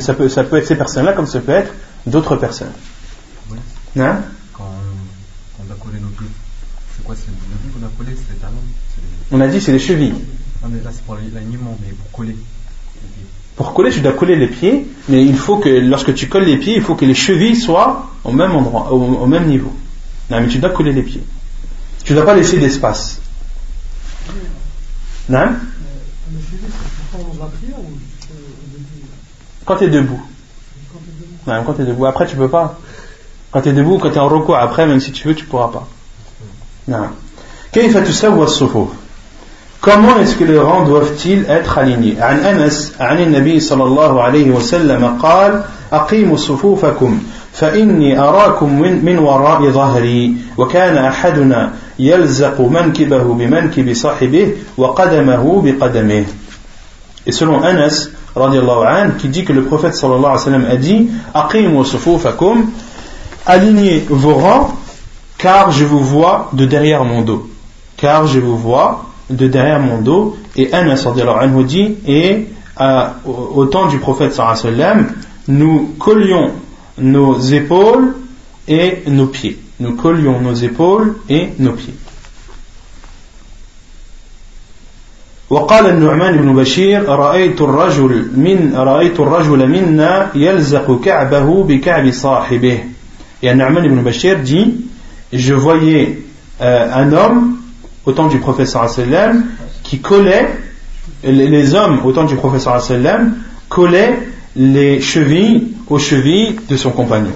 Ça 0.00 0.14
peut, 0.14 0.28
ça 0.28 0.44
peut 0.44 0.56
être 0.56 0.66
ces 0.66 0.76
personnes-là 0.76 1.12
comme 1.12 1.26
ça 1.26 1.40
peut 1.40 1.52
être 1.52 1.72
d'autres 2.06 2.36
personnes. 2.36 2.72
Oui. 3.50 3.58
Non 3.96 4.16
Quand 4.52 4.64
on 5.60 5.72
a 5.72 5.74
collé 5.76 6.00
nos 6.00 6.08
pieds, 6.08 6.26
c'est 6.96 7.04
quoi 7.04 7.14
C'est 7.14 7.26
le 7.28 7.72
qu'on 7.72 7.86
a 7.86 7.90
collé? 7.96 8.16
C'est 8.16 8.34
les 8.34 8.40
talons 8.40 8.54
On 9.30 9.40
a 9.40 9.48
dit 9.48 9.60
c'est 9.60 9.72
les 9.72 9.78
chevilles. 9.78 10.14
Non, 10.62 10.68
mais 10.70 10.82
là 10.82 10.90
c'est 10.92 11.04
pour 11.04 11.14
l'alignement, 11.14 11.78
mais 11.80 11.92
pour 11.92 12.10
coller. 12.10 12.36
Pour 13.56 13.74
coller, 13.74 13.90
tu 13.90 14.00
dois 14.00 14.12
coller 14.12 14.36
les 14.36 14.46
pieds, 14.46 14.86
mais 15.08 15.24
il 15.24 15.36
faut 15.36 15.58
que 15.58 15.68
lorsque 15.68 16.14
tu 16.14 16.28
colles 16.28 16.44
les 16.44 16.58
pieds, 16.58 16.76
il 16.76 16.82
faut 16.82 16.94
que 16.94 17.04
les 17.04 17.14
chevilles 17.14 17.56
soient 17.56 18.10
au 18.22 18.32
même 18.32 18.52
endroit, 18.52 18.92
au, 18.92 19.26
même 19.26 19.46
niveau. 19.46 19.72
Non, 20.30 20.40
mais 20.40 20.48
tu 20.48 20.58
dois 20.58 20.70
coller 20.70 20.92
les 20.92 21.02
pieds. 21.02 21.22
Tu 22.04 22.12
ne 22.12 22.18
dois 22.18 22.26
pas 22.26 22.34
laisser 22.34 22.58
d'espace. 22.58 23.20
Non? 25.28 25.48
Quand 29.64 29.76
tu 29.76 29.84
es 29.84 29.88
debout. 29.88 30.22
Non, 31.46 31.64
quand 31.64 31.74
tu 31.74 31.82
es 31.82 31.84
debout. 31.84 32.06
Après, 32.06 32.26
tu 32.26 32.36
peux 32.36 32.48
pas. 32.48 32.78
Quand 33.50 33.62
tu 33.62 33.70
es 33.70 33.72
debout, 33.72 33.98
quand 33.98 34.10
tu 34.10 34.16
es 34.16 34.20
en 34.20 34.28
recours, 34.28 34.56
après, 34.56 34.86
même 34.86 35.00
si 35.00 35.12
tu 35.12 35.26
veux, 35.26 35.34
tu 35.34 35.44
pourras 35.46 35.68
pas. 35.68 35.88
Non. 36.86 37.08
Comment 39.80 40.18
est-ce 40.18 40.36
que 40.36 40.44
les 40.44 40.58
rangs 40.58 40.84
doivent-ils 40.84 41.44
être 41.48 41.78
alignés 41.78 42.16
عن 42.20 42.38
أنس 42.38 42.92
عن 43.00 43.18
النبي 43.18 43.60
صلى 43.60 43.84
الله 43.84 44.22
عليه 44.22 44.50
وسلم 44.50 45.18
قال 45.22 45.62
أقيموا 45.92 46.36
صفوفكم 46.36 47.18
فإني 47.52 48.18
أراكم 48.18 48.80
من, 48.80 49.04
من 49.04 49.18
وراء 49.18 49.70
ظهري 49.70 50.36
وكان 50.58 50.96
أحدنا 50.96 51.72
يلزق 51.98 52.60
منكبه 52.60 53.22
بمنكب 53.34 53.92
صاحبه 53.94 54.52
وقدمه 54.76 55.62
بقدمه 55.64 56.24
Et 57.26 57.32
selon 57.32 57.60
Anas, 57.62 58.08
anhu, 58.36 59.12
qui 59.18 59.28
dit 59.28 59.44
que 59.44 59.52
le 59.52 59.64
prophète 59.64 59.94
sallallahu 59.94 60.24
alayhi 60.24 60.38
wa 60.38 60.44
sallam 60.44 60.66
a 60.70 60.76
dit 60.76 61.10
Aqimu 61.34 61.84
sufufakum, 61.84 62.70
alignez 63.44 64.06
vos 64.08 64.34
rangs, 64.34 64.70
car 65.36 65.70
je 65.70 65.84
vous 65.84 66.00
vois 66.02 66.48
de 66.54 66.64
derrière 66.64 67.04
mon 67.04 67.20
dos. 67.22 67.46
Car 67.98 68.26
je 68.26 68.38
vous 68.40 68.56
vois 68.56 69.04
de 69.29 69.47
derrière 69.47 69.79
mon 69.79 70.01
dos. 70.01 70.37
Et 70.55 70.71
Anas 70.73 71.05
anhu 71.07 71.63
dit 71.63 71.95
Et 72.07 72.47
à, 72.77 73.15
au 73.25 73.65
temps 73.65 73.87
du 73.87 73.97
prophète 73.99 74.33
sallallahu 74.33 74.59
alayhi 74.59 74.77
wa 74.79 74.85
sallam, 74.85 75.11
nous 75.47 75.95
collions 75.99 76.51
nos 76.97 77.39
épaules 77.39 78.15
et 78.67 79.03
nos 79.07 79.27
pieds. 79.27 79.59
Nous 79.79 79.95
collions 79.95 80.39
nos 80.39 80.53
épaules 80.53 81.15
et 81.29 81.49
nos 81.59 81.73
pieds. 81.73 81.93
وقال 85.49 85.85
النعمان 85.85 86.37
بن 86.37 86.55
بشير 86.55 87.09
رأيت 87.09 87.61
الرجل 87.61 88.31
من 88.35 88.73
رأيت 88.75 89.19
الرجل 89.19 89.69
منا 89.69 90.29
يلزق 90.35 91.01
كعبه 91.05 91.63
بكعب 91.63 92.11
صاحبه 92.11 92.79
et 93.43 93.53
Nu'man 93.53 93.83
ibn 93.83 94.01
Bashir 94.01 94.39
dit 94.39 94.85
je 95.33 95.53
voyais 95.53 96.21
euh, 96.61 96.87
un 96.93 97.11
homme 97.11 97.56
au 98.08 98.12
temps 98.12 98.26
du 98.26 98.38
prophète 98.38 98.68
sallam 98.68 99.44
qui 99.82 100.00
collait 100.00 100.48
les 101.22 101.74
hommes 101.74 102.00
au 102.04 102.12
temps 102.12 102.24
du 102.24 102.36
prophète 102.36 102.62
sallam 102.80 103.36
collaient 103.68 104.18
les 104.56 105.00
chevilles 105.00 105.74
aux 105.88 105.98
chevilles 105.98 106.56
de 106.68 106.76
son 106.76 106.90
compagnon 106.90 107.32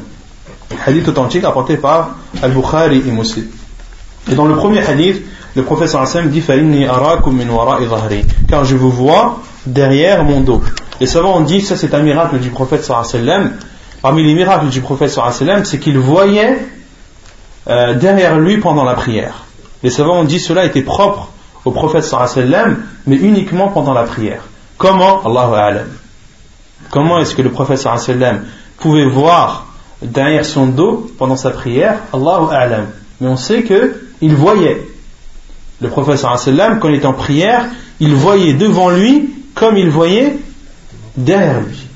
hadith 0.86 1.06
authentique 1.08 1.44
apporté 1.44 1.76
par 1.76 2.16
Al-Bukhari 2.42 3.02
et 3.06 3.10
Muslim 3.10 3.46
et 4.30 4.34
dans 4.34 4.46
le 4.46 4.54
premier 4.54 4.80
hadith 4.80 5.22
le 5.54 5.62
professeur 5.62 6.00
Hassan 6.00 6.30
dit 6.30 6.42
car 8.48 8.64
je 8.64 8.76
vous 8.76 8.90
vois 8.90 9.42
derrière 9.66 10.24
mon 10.24 10.40
dos. 10.40 10.62
Les 10.98 11.06
savants 11.06 11.36
ont 11.36 11.42
dit 11.42 11.60
ça 11.60 11.76
c'est 11.76 11.92
un 11.92 12.00
miracle 12.00 12.38
du 12.38 12.48
prophète 12.48 12.84
sallam. 12.84 13.52
Parmi 14.00 14.24
les 14.24 14.34
miracles 14.34 14.68
du 14.68 14.80
prophète 14.80 15.10
sallam, 15.10 15.66
c'est 15.66 15.78
qu'il 15.78 15.98
voyait 15.98 16.58
euh, 17.68 17.94
derrière 17.94 18.38
lui 18.38 18.56
pendant 18.58 18.84
la 18.84 18.94
prière. 18.94 19.44
Les 19.82 19.90
savants 19.90 20.20
ont 20.20 20.24
dit 20.24 20.38
cela 20.38 20.64
était 20.64 20.82
propre 20.82 21.28
au 21.64 21.70
prophète 21.70 22.04
sallam, 22.04 22.82
mais 23.06 23.16
uniquement 23.16 23.68
pendant 23.68 23.94
la 23.94 24.04
prière. 24.04 24.42
Comment? 24.78 25.22
Allahu 25.24 25.54
alam. 25.54 25.86
Comment 26.90 27.20
est-ce 27.20 27.34
que 27.34 27.42
le 27.42 27.50
prophète 27.50 27.78
sallam 27.78 28.44
pouvait 28.78 29.06
voir 29.06 29.66
derrière 30.00 30.44
son 30.44 30.66
dos 30.66 31.10
pendant 31.18 31.36
sa 31.36 31.50
prière? 31.50 31.98
Allahu 32.12 32.52
alam. 32.52 32.86
Mais 33.20 33.28
on 33.28 33.36
sait 33.36 33.62
que 33.62 34.00
il 34.20 34.34
voyait. 34.34 34.86
Le 35.80 35.88
prophète 35.88 36.18
sallam 36.18 36.78
quand 36.78 36.88
il 36.88 36.96
était 36.96 37.06
en 37.06 37.12
prière, 37.12 37.66
il 38.00 38.14
voyait 38.14 38.54
devant 38.54 38.90
lui 38.90 39.30
comme 39.54 39.76
il 39.76 39.90
voyait 39.90 40.38
derrière 41.16 41.60
lui. 41.60 41.86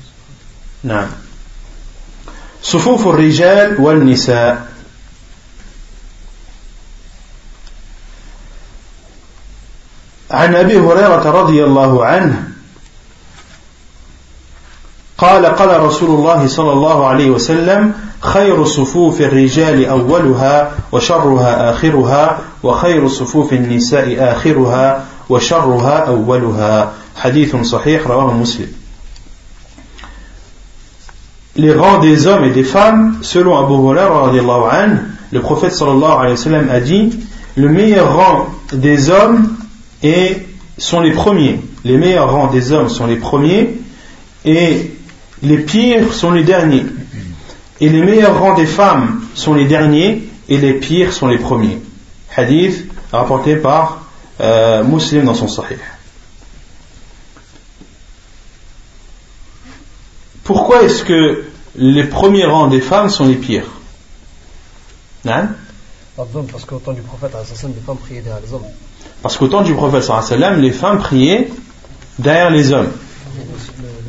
Non. 0.83 1.05
rijal 3.11 3.79
wal 3.79 4.03
nisa. 4.03 4.66
عن 10.37 10.55
أبي 10.55 10.79
هريرة 10.79 11.31
رضي 11.41 11.63
الله 11.63 12.05
عنه 12.05 12.43
قال 15.17 15.45
قال 15.45 15.83
رسول 15.83 16.09
الله 16.09 16.47
صلى 16.47 16.73
الله 16.73 17.07
عليه 17.07 17.29
وسلم 17.29 17.93
خير 18.19 18.65
صفوف 18.65 19.21
الرجال 19.21 19.85
أولها 19.85 20.71
وشرها 20.91 21.71
آخرها 21.71 22.39
وخير 22.63 23.07
صفوف 23.07 23.53
النساء 23.53 24.31
آخرها 24.31 25.05
وشرها 25.29 25.97
أولها 26.07 26.91
حديث 27.15 27.55
صحيح 27.55 28.07
رواه 28.07 28.33
مسلم 28.33 28.67
Les 31.55 31.73
rangs 31.73 31.97
des 31.97 32.27
hommes 32.27 32.43
et 32.43 32.51
des 32.51 32.63
femmes, 32.63 33.17
selon 33.23 33.57
Abu 33.57 33.73
Hurairah, 33.73 34.31
le 35.31 35.41
prophète 35.41 35.73
sallallahu 35.73 36.19
alayhi 36.19 36.31
wa 36.33 36.37
sallam 36.37 36.69
a 36.69 36.79
dit 36.79 37.19
le 37.55 37.67
meilleur 37.69 38.15
rang 38.15 38.45
des 38.71 39.09
hommes 39.09 39.56
et 40.03 40.37
sont 40.77 41.01
les 41.01 41.11
premiers. 41.11 41.59
Les 41.83 41.97
meilleurs 41.97 42.31
rangs 42.31 42.47
des 42.47 42.71
hommes 42.71 42.89
sont 42.89 43.07
les 43.07 43.17
premiers 43.17 43.75
et 44.45 44.91
les 45.41 45.57
pires 45.59 46.13
sont 46.13 46.31
les 46.31 46.43
derniers. 46.43 46.85
Et 47.79 47.89
les 47.89 48.01
meilleurs 48.01 48.39
rangs 48.39 48.55
des 48.55 48.65
femmes 48.65 49.23
sont 49.35 49.53
les 49.53 49.65
derniers 49.65 50.27
et 50.49 50.57
les 50.57 50.73
pires 50.73 51.13
sont 51.13 51.27
les 51.27 51.37
premiers. 51.37 51.79
Hadith 52.35 52.85
rapporté 53.11 53.55
par 53.55 54.05
euh, 54.39 54.83
Muslim 54.83 55.25
dans 55.25 55.33
son 55.33 55.47
Sahih. 55.47 55.77
Pourquoi 60.43 60.83
est-ce 60.83 61.03
que 61.03 61.45
les 61.75 62.05
premiers 62.05 62.45
rangs 62.45 62.67
des 62.67 62.81
femmes 62.81 63.09
sont 63.09 63.27
les 63.27 63.35
pires? 63.35 63.69
Hein? 65.25 65.49
Parce 66.15 66.65
qu'au 66.65 66.79
temps 66.79 66.93
du 66.93 67.01
prophète, 67.01 67.33
les 67.35 67.81
femmes 67.85 67.97
priaient 67.97 68.21
derrière 68.21 68.53
hommes. 68.53 68.63
Parce 69.21 69.37
qu'au 69.37 69.47
temps 69.47 69.63
du 69.63 69.73
prophète, 69.73 70.09
les 70.57 70.71
femmes 70.71 70.99
priaient 70.99 71.49
derrière 72.19 72.49
les 72.49 72.71
hommes 72.71 72.89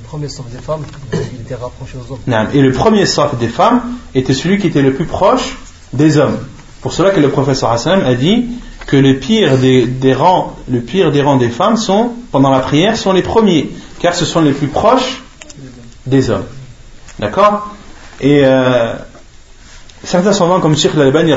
premier 0.08 0.28
saf 0.28 0.46
des 0.46 0.58
femmes, 0.58 0.84
il 1.12 1.42
était 1.42 1.54
rapproché 1.54 1.98
aux 1.98 2.12
hommes. 2.12 2.48
Et 2.54 2.62
le 2.62 2.72
premier 2.72 3.04
saf 3.04 3.36
des 3.36 3.48
femmes 3.48 3.82
était 4.14 4.32
celui 4.32 4.58
qui 4.58 4.68
était 4.68 4.80
le 4.80 4.94
plus 4.94 5.04
proche 5.04 5.58
des 5.92 6.16
hommes. 6.16 6.38
Pour 6.80 6.94
cela 6.94 7.10
que 7.10 7.20
le 7.20 7.28
professeur 7.28 7.70
Hassan 7.70 8.00
a 8.02 8.14
dit 8.14 8.46
que 8.86 8.96
le 8.96 9.18
pire 9.18 9.58
des, 9.58 9.86
des, 9.86 10.14
rangs, 10.14 10.56
le 10.68 10.80
pire 10.80 11.12
des 11.12 11.20
rangs 11.20 11.36
des 11.36 11.50
femmes 11.50 11.76
sont, 11.76 12.12
pendant 12.32 12.50
la 12.50 12.60
prière, 12.60 12.96
sont 12.96 13.12
les 13.12 13.20
premiers, 13.20 13.70
car 14.00 14.14
ce 14.14 14.24
sont 14.24 14.40
les 14.40 14.52
plus 14.52 14.68
proches 14.68 15.22
des 16.06 16.30
hommes. 16.30 16.46
D'accord? 17.18 17.74
Et 18.20 18.40
euh, 18.44 18.94
certains 20.04 20.32
savants 20.32 20.60
comme 20.60 20.74
Sheikh 20.74 20.94
Al-Albani, 20.94 21.32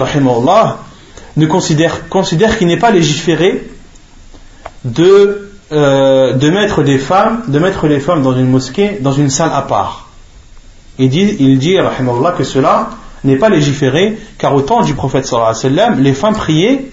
ne 1.38 1.46
considèrent 1.46 2.58
qu'il 2.58 2.68
n'est 2.68 2.78
pas 2.78 2.92
légiféré 2.92 3.68
de 4.84 5.52
euh, 5.72 6.34
de 6.34 6.50
mettre 6.50 6.84
des 6.84 6.98
femmes, 6.98 7.44
de 7.48 7.58
mettre 7.58 7.88
les 7.88 8.02
femmes 8.02 8.24
dans 8.24 8.34
une 8.34 8.50
mosquée, 8.50 8.98
dans 9.00 9.14
une 9.14 9.30
salle 9.30 9.52
à 9.54 9.62
part. 9.62 10.10
Il 11.00 11.08
dit, 11.08 11.38
il 11.40 11.60
dit 11.60 11.78
que 12.38 12.44
cela 12.44 12.90
n'est 13.24 13.38
pas 13.38 13.48
légiféré, 13.48 14.18
car 14.38 14.54
au 14.54 14.64
temps 14.64 14.82
du 14.82 14.96
prophète 14.96 15.26
sallallahu 15.26 15.56
sallam, 15.56 16.02
les 16.02 16.14
femmes 16.14 16.36
priaient 16.36 16.90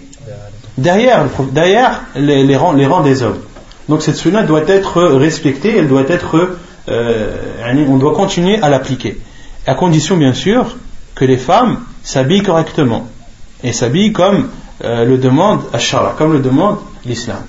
derrière, 0.76 1.24
derrière 1.50 2.02
les, 2.14 2.44
les, 2.44 2.56
rangs, 2.56 2.72
les 2.72 2.86
rangs 2.86 3.00
des 3.00 3.24
hommes. 3.24 3.40
Donc 3.88 4.02
cette 4.02 4.14
sunna 4.14 4.44
doit 4.44 4.68
être 4.68 5.02
respectée, 5.02 5.76
elle 5.76 5.88
doit 5.88 6.04
être, 6.08 6.56
euh, 6.88 7.36
on 7.88 7.96
doit 7.96 8.14
continuer 8.14 8.62
à 8.62 8.68
l'appliquer. 8.68 9.18
À 9.66 9.74
condition 9.74 10.16
bien 10.16 10.34
sûr 10.34 10.76
que 11.16 11.24
les 11.24 11.36
femmes 11.36 11.80
s'habillent 12.04 12.44
correctement 12.44 13.08
et 13.62 13.72
s'habillent 13.72 14.12
comme 14.12 14.48
euh, 14.84 15.04
le 15.04 15.18
demande 15.18 15.62
Ashara, 15.72 16.14
comme 16.16 16.32
le 16.32 16.40
demande 16.40 16.78
l'islam. 17.04 17.42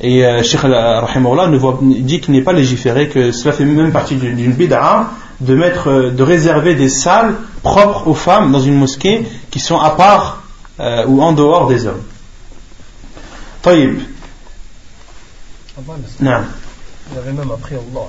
Et 0.00 0.24
euh, 0.24 0.42
Sheikh 0.42 0.64
ne 0.64 2.00
dit 2.02 2.20
qu'il 2.20 2.34
n'est 2.34 2.42
pas 2.42 2.52
légiféré, 2.52 3.08
que 3.08 3.32
cela 3.32 3.52
fait 3.52 3.64
même 3.64 3.92
partie 3.92 4.16
d'une 4.16 4.52
bid'a 4.52 5.10
de 5.40 5.54
mettre, 5.54 5.88
euh, 5.88 6.10
de 6.10 6.22
réserver 6.22 6.74
des 6.74 6.88
salles 6.88 7.36
propres 7.62 8.08
aux 8.08 8.14
femmes 8.14 8.52
dans 8.52 8.60
une 8.60 8.76
mosquée 8.76 9.26
qui 9.50 9.60
sont 9.60 9.78
à 9.78 9.90
part 9.90 10.42
euh, 10.80 11.06
ou 11.06 11.22
en 11.22 11.32
dehors 11.32 11.68
des 11.68 11.86
hommes. 11.86 12.02
Taïb. 13.62 14.00
Il 15.78 16.26
y 16.26 16.28
avait 17.18 17.32
même 17.32 17.50
après 17.50 17.76
Allah 17.76 18.06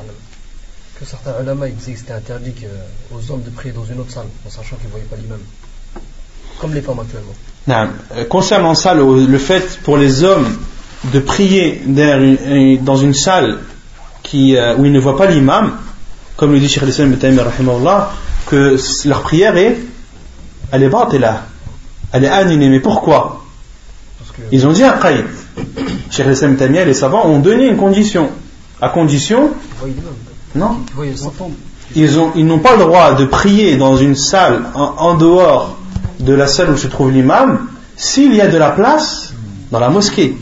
que 1.00 1.06
certains 1.06 1.42
ulama 1.42 1.68
disaient 1.70 1.94
que 1.94 2.00
c'était 2.00 2.14
interdit 2.14 2.54
aux 3.12 3.32
hommes 3.32 3.44
de 3.44 3.50
prier 3.50 3.74
dans 3.74 3.86
une 3.86 4.00
autre 4.00 4.12
salle 4.12 4.28
en 4.46 4.50
sachant 4.50 4.78
qu'ils 4.78 4.88
ne 4.88 4.92
voyaient 4.92 5.06
pas 5.06 5.18
l'imam. 5.18 5.40
Comme 6.60 6.74
les 6.74 6.82
femmes 6.82 7.00
actuellement. 7.00 7.34
Non. 7.68 7.90
Concernant 8.30 8.76
ça, 8.76 8.94
le 8.94 9.38
fait 9.38 9.80
pour 9.84 9.98
les 9.98 10.24
hommes 10.24 10.48
de 11.14 11.20
prier 11.20 11.82
dans 12.82 12.98
une 12.98 13.14
salle 13.14 13.60
qui, 14.24 14.56
euh, 14.56 14.76
où 14.76 14.86
ils 14.86 14.92
ne 14.92 15.00
voient 15.00 15.18
pas 15.18 15.28
l'imam, 15.28 15.74
comme 16.36 16.52
le 16.52 16.60
dit 16.60 16.68
Cheikh 16.68 16.84
Islam 16.88 17.16
que 18.48 18.78
leur 19.08 19.22
prière 19.22 19.58
est 19.58 19.78
elle 20.72 20.84
est 20.84 21.20
là 21.20 21.46
elle 22.12 22.24
est 22.24 22.30
annulée. 22.30 22.70
Mais 22.70 22.80
pourquoi? 22.80 23.44
Ils 24.52 24.68
ont 24.68 24.72
dit 24.72 24.84
un 24.84 24.94
qaïd. 24.94 25.26
Cheikh 26.12 26.28
Islam 26.28 26.58
les 26.60 26.94
savants 26.94 27.26
ont 27.26 27.40
donné 27.40 27.68
une 27.68 27.78
condition. 27.78 28.30
À 28.82 28.90
condition 28.90 29.52
Non 30.54 30.78
ils 31.96 32.46
n'ont 32.46 32.60
pas 32.60 32.76
le 32.76 32.84
droit 32.84 33.14
de 33.14 33.26
prier 33.26 33.78
dans 33.78 33.96
une 33.96 34.16
salle 34.16 34.64
en 34.74 35.14
dehors 35.14 35.78
de 36.20 36.34
la 36.34 36.48
salle 36.48 36.72
où 36.72 36.78
se 36.78 36.88
trouve 36.88 37.12
l'imam 37.12 37.68
s'il 37.96 38.34
y 38.34 38.42
a 38.42 38.48
de 38.48 38.58
la 38.58 38.72
place 38.72 39.34
dans 39.72 39.80
la 39.80 39.90
mosquée. 39.90 40.36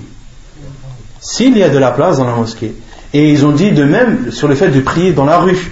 S'il 1.20 1.58
y 1.58 1.64
a 1.64 1.70
de 1.70 1.78
la 1.78 1.92
place 1.92 2.18
dans 2.18 2.26
la 2.26 2.36
mosquée. 2.36 2.76
Et 3.14 3.32
ils 3.32 3.46
ont 3.46 3.52
dit 3.52 3.72
de 3.72 3.84
même 3.84 4.32
sur 4.32 4.48
le 4.48 4.56
fait 4.56 4.70
de 4.70 4.80
prier 4.82 5.14
dans 5.14 5.26
la 5.26 5.40
rue. 5.40 5.72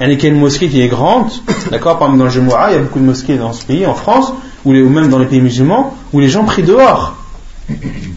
Il 0.00 0.20
y 0.20 0.26
a 0.26 0.28
une 0.28 0.40
mosquée 0.40 0.68
qui 0.68 0.80
est 0.80 0.88
grande, 0.88 1.30
d'accord, 1.70 1.98
par 1.98 2.08
exemple 2.08 2.18
dans 2.18 2.24
le 2.24 2.30
Jumu'ah, 2.30 2.70
il 2.70 2.74
y 2.74 2.78
a 2.78 2.82
beaucoup 2.82 2.98
de 2.98 3.04
mosquées 3.04 3.36
dans 3.36 3.52
ce 3.52 3.64
pays, 3.64 3.86
en 3.86 3.94
France, 3.94 4.32
ou 4.64 4.72
même 4.72 5.08
dans 5.08 5.18
les 5.18 5.26
pays 5.26 5.40
musulmans, 5.40 5.96
où 6.12 6.18
les 6.18 6.28
gens 6.28 6.44
prient 6.44 6.64
dehors. 6.64 7.14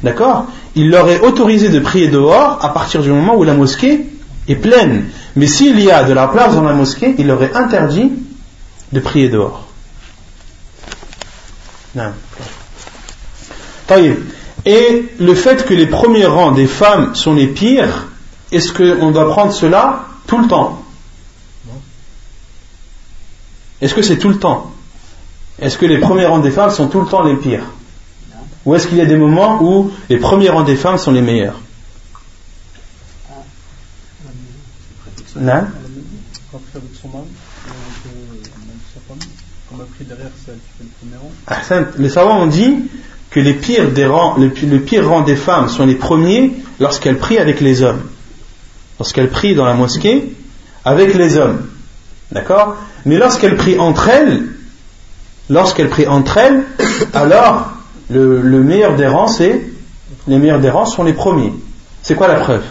D'accord? 0.03 0.45
Il 0.75 0.89
leur 0.89 1.07
est 1.09 1.21
autorisé 1.21 1.69
de 1.69 1.79
prier 1.79 2.07
dehors 2.07 2.57
à 2.61 2.73
partir 2.73 3.01
du 3.01 3.09
moment 3.09 3.35
où 3.35 3.43
la 3.43 3.53
mosquée 3.53 4.07
est 4.47 4.55
pleine. 4.55 5.05
Mais 5.35 5.47
s'il 5.47 5.79
y 5.79 5.91
a 5.91 6.03
de 6.03 6.13
la 6.13 6.27
place 6.27 6.55
dans 6.55 6.63
la 6.63 6.73
mosquée, 6.73 7.13
il 7.17 7.27
leur 7.27 7.41
est 7.43 7.55
interdit 7.55 8.11
de 8.91 8.99
prier 8.99 9.29
dehors. 9.29 9.64
Non. 11.95 12.11
Et 14.65 15.05
le 15.19 15.35
fait 15.35 15.65
que 15.65 15.73
les 15.73 15.87
premiers 15.87 16.25
rangs 16.25 16.51
des 16.51 16.67
femmes 16.67 17.15
sont 17.15 17.33
les 17.33 17.47
pires, 17.47 18.07
est-ce 18.51 18.73
qu'on 18.73 19.11
doit 19.11 19.29
prendre 19.29 19.53
cela 19.53 20.05
tout 20.27 20.37
le 20.39 20.47
temps? 20.47 20.83
Est-ce 23.81 23.93
que 23.93 24.01
c'est 24.01 24.17
tout 24.17 24.29
le 24.29 24.39
temps? 24.39 24.71
Est-ce 25.59 25.77
que 25.77 25.85
les 25.85 25.99
premiers 25.99 26.25
rangs 26.25 26.39
des 26.39 26.51
femmes 26.51 26.71
sont 26.71 26.87
tout 26.87 27.01
le 27.01 27.07
temps 27.07 27.23
les 27.23 27.35
pires? 27.35 27.65
Ou 28.65 28.75
est-ce 28.75 28.87
qu'il 28.87 28.97
y 28.97 29.01
a 29.01 29.05
des 29.05 29.17
moments 29.17 29.61
où 29.61 29.91
les 30.09 30.17
premiers 30.17 30.49
rangs 30.49 30.63
des 30.63 30.75
femmes 30.75 30.97
sont 30.97 31.11
les 31.11 31.21
meilleurs? 31.21 31.59
Non 35.35 35.65
Les 41.97 42.09
savants 42.09 42.41
ont 42.41 42.47
dit 42.47 42.75
que 43.29 43.39
le, 43.39 43.53
pire 44.79 45.09
rang 45.09 45.21
des 45.21 45.35
femmes 45.35 45.69
sont 45.69 45.85
les 45.85 45.95
premiers 45.95 46.53
lorsqu'elles 46.79 47.17
prient 47.17 47.37
avec 47.37 47.61
les 47.61 47.81
hommes. 47.81 48.01
Lorsqu'elles 48.99 49.29
prient 49.29 49.55
dans 49.55 49.65
la 49.65 49.73
mosquée 49.73 50.33
avec 50.83 51.13
les 51.13 51.37
hommes. 51.37 51.67
D'accord? 52.31 52.77
Mais 53.05 53.17
lorsqu'elles 53.17 53.55
prient 53.55 53.79
entre 53.79 54.09
elles, 54.09 54.47
lorsqu'elles 55.49 55.89
prient 55.89 56.07
entre 56.07 56.37
elles, 56.37 56.63
alors 57.13 57.71
le, 58.09 58.63
meilleur 58.63 58.95
des 58.95 59.07
rangs, 59.07 59.27
c'est 59.27 59.61
les 60.27 60.37
meilleurs 60.37 60.59
des 60.59 60.71
sont 60.85 61.03
les 61.03 61.13
premiers. 61.13 61.53
C'est 62.01 62.15
quoi 62.15 62.27
la 62.27 62.35
preuve? 62.35 62.63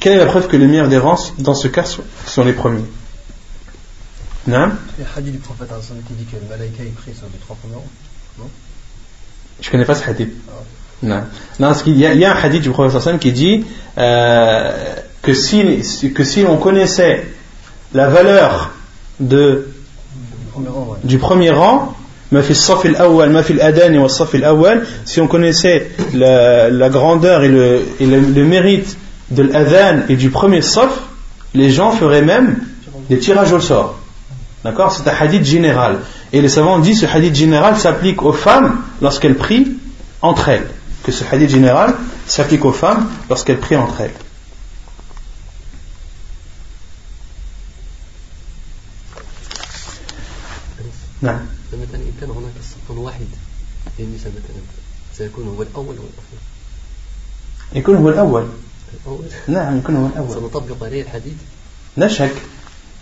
Quelle 0.00 0.14
est 0.14 0.18
la 0.18 0.26
preuve 0.26 0.48
que 0.48 0.56
les 0.56 0.66
meilleurs 0.66 0.88
des 0.88 0.98
rangs, 0.98 1.18
dans 1.38 1.54
ce 1.54 1.68
cas, 1.68 1.84
sont 2.26 2.44
les 2.44 2.52
premiers? 2.52 2.84
Non 4.46 4.70
Il 4.98 5.04
y 5.04 5.06
a 5.06 5.08
un 5.08 5.18
hadith 5.18 5.32
du 5.32 5.38
prophète 5.38 5.68
qui 6.06 6.14
dit 6.14 6.24
que 6.24 6.36
le 6.36 6.48
malaïka 6.48 6.82
est 6.82 6.94
pris 6.94 7.14
sur 7.14 7.26
les 7.32 7.38
trois 7.38 7.56
premiers. 7.56 7.74
Non? 8.38 8.48
Je 9.60 9.70
connais 9.70 9.84
pas 9.84 9.94
ce 9.94 10.08
hadith. 10.08 10.30
Ah. 10.48 10.52
Non. 11.02 11.16
Non, 11.58 11.68
parce 11.68 11.82
qu'il 11.82 11.96
y, 11.96 12.06
a, 12.06 12.12
il 12.12 12.20
y 12.20 12.24
a 12.24 12.32
un 12.32 12.40
hadith 12.40 12.62
du 12.62 12.70
prophète 12.70 13.18
qui 13.18 13.32
dit 13.32 13.64
euh, 13.98 14.72
que 15.22 15.34
si, 15.34 15.62
que 16.14 16.24
si 16.24 16.44
on 16.44 16.56
connaissait 16.56 17.26
la 17.94 18.08
valeur 18.08 18.72
de, 19.20 19.68
du 21.04 21.18
premier 21.18 21.50
rang, 21.50 21.94
si 25.04 25.20
on 25.20 25.26
connaissait 25.28 25.90
la, 26.14 26.70
la 26.70 26.88
grandeur 26.88 27.42
et, 27.42 27.48
le, 27.48 27.82
et 28.00 28.06
le, 28.06 28.20
le, 28.20 28.44
mérite 28.44 28.96
de 29.30 29.42
l'adhan 29.42 30.04
et 30.08 30.16
du 30.16 30.30
premier 30.30 30.62
saf, 30.62 30.98
les 31.54 31.70
gens 31.70 31.90
feraient 31.90 32.22
même 32.22 32.58
des 33.10 33.18
tirages 33.18 33.52
au 33.52 33.60
sort. 33.60 33.98
D'accord 34.63 34.91
C'est 34.91 35.07
un 35.09 35.13
hadith 35.13 35.45
général. 35.45 35.99
Et 36.33 36.41
les 36.41 36.49
savants 36.49 36.79
disent 36.79 37.01
que 37.01 37.07
ce 37.07 37.11
hadith 37.11 37.35
général 37.35 37.77
s'applique 37.77 38.21
aux 38.23 38.33
femmes 38.33 38.81
lorsqu'elles 39.01 39.35
prient 39.35 39.77
entre 40.21 40.49
elles. 40.49 40.67
Que 41.03 41.11
ce 41.11 41.23
hadith 41.31 41.49
général 41.49 41.95
s'applique 42.25 42.65
aux 42.65 42.73
femmes 42.73 43.07
lorsqu'elles 43.29 43.59
prient 43.59 43.77
entre 43.77 44.01
elles. 44.01 44.13
نعم 51.21 51.39
مثلا 51.73 51.95
إن 51.95 52.13
كان 52.21 52.29
هناك 52.29 52.53
صف 52.61 52.97
واحد 52.97 53.27
للنساء 53.99 54.31
مثلا 54.31 54.61
سيكون 55.17 55.47
هو 55.47 55.61
الأول 55.61 55.95
والأخير 55.95 56.39
يكون 57.73 57.95
هو 57.95 58.09
الأول 58.09 58.47
الأول 58.93 59.25
نعم 59.47 59.77
يكون 59.77 59.95
هو 59.95 60.07
الأول 60.07 60.33
سنطبق 60.33 60.83
عليه 60.83 61.01
الحديث 61.01 61.33
لا 61.97 62.07
شك 62.07 62.35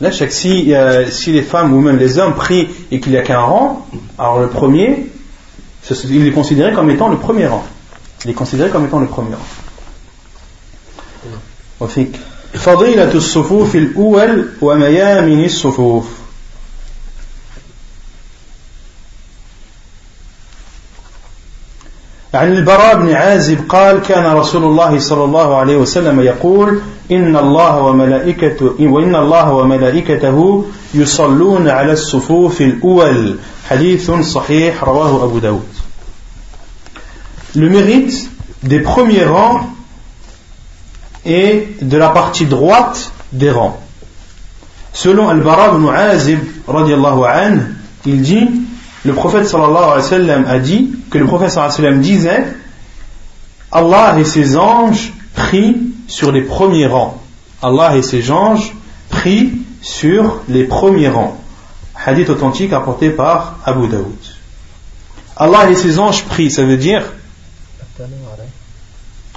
Là, 0.01 0.11
chaque, 0.11 0.31
si, 0.31 0.73
euh, 0.73 1.09
si 1.09 1.31
les 1.31 1.41
femmes 1.41 1.73
ou 1.73 1.79
même 1.79 1.97
les 1.97 2.17
hommes 2.17 2.35
prient 2.35 2.67
et 2.91 2.99
qu'il 2.99 3.13
n'y 3.13 3.17
a 3.17 3.21
qu'un 3.21 3.39
rang, 3.39 3.87
alors 4.17 4.39
le 4.39 4.47
premier, 4.47 5.07
il 6.09 6.27
est 6.27 6.31
considéré 6.31 6.73
comme 6.73 6.89
étant 6.89 7.09
le 7.09 7.17
premier 7.17 7.47
rang. 7.47 7.63
Il 8.25 8.31
est 8.31 8.33
considéré 8.33 8.69
comme 8.69 8.85
étant 8.85 8.99
le 8.99 9.07
premier 9.07 9.35
rang. 9.35 9.45
وفيك 11.79 12.19
فضيلة 12.53 13.13
الصفوف 13.13 13.75
الأول 13.75 14.49
وميامن 14.61 15.45
الصفوف 15.45 16.05
عن 22.33 22.51
البراء 22.51 22.95
بن 22.97 23.13
عازب 23.13 23.69
قال 23.69 24.01
كان 24.01 24.25
رسول 24.25 24.63
الله 24.63 24.99
صلى 24.99 25.23
الله 25.23 25.55
عليه 25.55 25.77
وسلم 25.77 26.19
يقول 26.19 26.81
إن 27.11 27.35
الله 27.35 27.81
وملائكته 27.81 28.75
وإن 28.79 29.15
الله 29.15 29.53
وملائكته 29.53 30.65
يصلون 30.93 31.67
على 31.67 31.91
الصفوف 31.91 32.61
الأول 32.61 33.35
حديث 33.69 34.11
صحيح 34.11 34.83
رواه 34.83 35.23
أبو 35.23 35.39
داود 35.39 35.65
Le 37.55 37.69
mérite 37.69 38.29
des 38.63 38.79
premiers 38.81 39.23
rangs 39.23 39.61
et 41.25 41.69
de 41.81 41.97
la 41.97 42.09
partie 42.09 42.45
droite 42.45 43.13
des 43.31 43.49
rangs. 43.49 43.79
Selon 44.91 45.29
Al-Bara 45.29 45.73
ibn 45.73 45.87
Azib, 45.87 46.39
radiallahu 46.67 47.23
anhu, 47.23 47.61
il 48.05 48.21
dit 48.21 48.49
le 49.05 49.13
prophète 49.13 49.47
sallallahu 49.47 49.83
alayhi 49.83 50.01
wa 50.01 50.01
sallam 50.01 50.45
a 50.49 50.59
dit 50.59 50.89
que 51.09 51.17
le 51.17 51.25
prophète 51.25 51.51
sallallahu 51.51 51.73
alayhi 51.79 51.81
wa 51.81 51.91
sallam 51.91 52.01
disait 52.01 52.45
Allah 53.71 54.15
et 54.19 54.25
ses 54.25 54.57
anges 54.57 55.13
prient 55.33 55.77
sur 56.10 56.32
les 56.32 56.42
premiers 56.42 56.86
rangs. 56.86 57.22
Allah 57.62 57.96
et 57.96 58.02
ses 58.02 58.30
anges 58.30 58.72
prient 59.08 59.52
sur 59.80 60.40
les 60.48 60.64
premiers 60.64 61.08
rangs. 61.08 61.38
Hadith 61.94 62.30
authentique 62.30 62.72
apporté 62.72 63.10
par 63.10 63.58
Abu 63.64 63.88
Daoud. 63.88 64.16
Allah 65.36 65.70
et 65.70 65.74
ses 65.74 65.98
anges 65.98 66.24
prient, 66.24 66.50
ça 66.50 66.64
veut 66.64 66.76
dire 66.76 67.02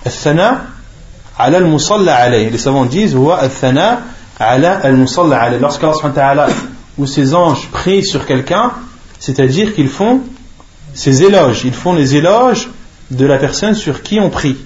Al-Thana 0.05 0.65
ala 1.37 1.57
al-musalla 1.57 2.15
alayh. 2.15 2.49
Les 2.49 2.57
savants 2.57 2.85
disent 2.85 3.15
Al-Thana 3.15 4.01
ala 4.39 4.79
al-musalla 4.79 5.41
alayh. 5.41 5.59
Lorsqu'Allah 5.59 6.47
ou 6.97 7.05
ses 7.05 7.33
anges 7.33 7.67
prient 7.71 8.03
sur 8.03 8.25
quelqu'un, 8.25 8.71
c'est-à-dire 9.19 9.73
qu'ils 9.75 9.89
font 9.89 10.21
ces 10.93 11.23
éloges, 11.23 11.63
ils 11.65 11.73
font 11.73 11.93
les 11.93 12.15
éloges 12.15 12.69
de 13.11 13.25
la 13.25 13.37
personne 13.37 13.75
sur 13.75 14.01
qui 14.03 14.19
on 14.19 14.29
prie. 14.29 14.57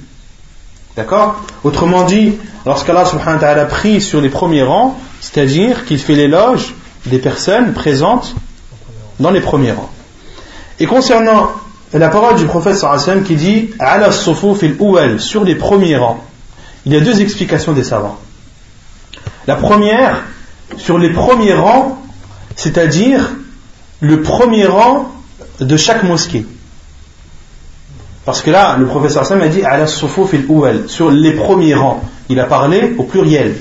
D'accord 0.98 1.40
Autrement 1.64 2.06
dit, 2.06 2.34
lorsqu'Allah 2.66 3.06
subhanahu 3.06 3.36
wa 3.36 3.40
ta'ala 3.40 3.66
prie 3.66 4.02
sur 4.02 4.20
les 4.20 4.30
premiers 4.30 4.64
rangs, 4.64 4.98
c'est-à-dire 5.22 5.86
qu'il 5.86 6.00
fait 6.00 6.16
l'éloge 6.16 6.74
des 7.06 7.20
personnes 7.20 7.74
présentes 7.74 8.34
dans 9.20 9.30
les 9.30 9.40
premiers 9.40 9.74
rangs. 9.74 9.92
Et 10.80 10.88
concernant 10.88 11.52
la 11.94 12.10
parole 12.10 12.36
du 12.36 12.46
prophète 12.46 12.78
sallallahu 12.78 13.24
qui 13.24 13.36
dit 13.36 13.70
ala 13.78 14.10
fil 14.12 15.20
sur 15.20 15.44
les 15.44 15.54
premiers 15.54 15.98
rangs, 15.98 16.24
il 16.88 16.94
y 16.94 16.98
a 16.98 17.00
deux 17.00 17.22
explications 17.22 17.74
des 17.74 17.84
savants. 17.84 18.18
La 19.46 19.56
première, 19.56 20.24
sur 20.78 20.98
les 20.98 21.12
premiers 21.12 21.54
rangs, 21.54 22.02
c'est-à-dire 22.56 23.36
le 24.00 24.24
premier 24.24 24.66
rang 24.66 25.12
de 25.60 25.78
chaque 25.78 26.02
mosquée. 26.02 26.48
Parce 28.28 28.42
que 28.42 28.52
là, 28.52 28.76
le 28.78 28.86
professeur 28.88 29.26
Sam 29.26 29.42
a 29.42 29.48
dit 29.48 29.64
ala 29.64 29.88
sur 29.88 31.12
les 31.12 31.32
premiers 31.32 31.76
rangs. 31.76 32.04
Il 32.28 32.42
a 32.42 32.44
parlé 32.44 32.94
au 32.98 33.04
pluriel. 33.04 33.56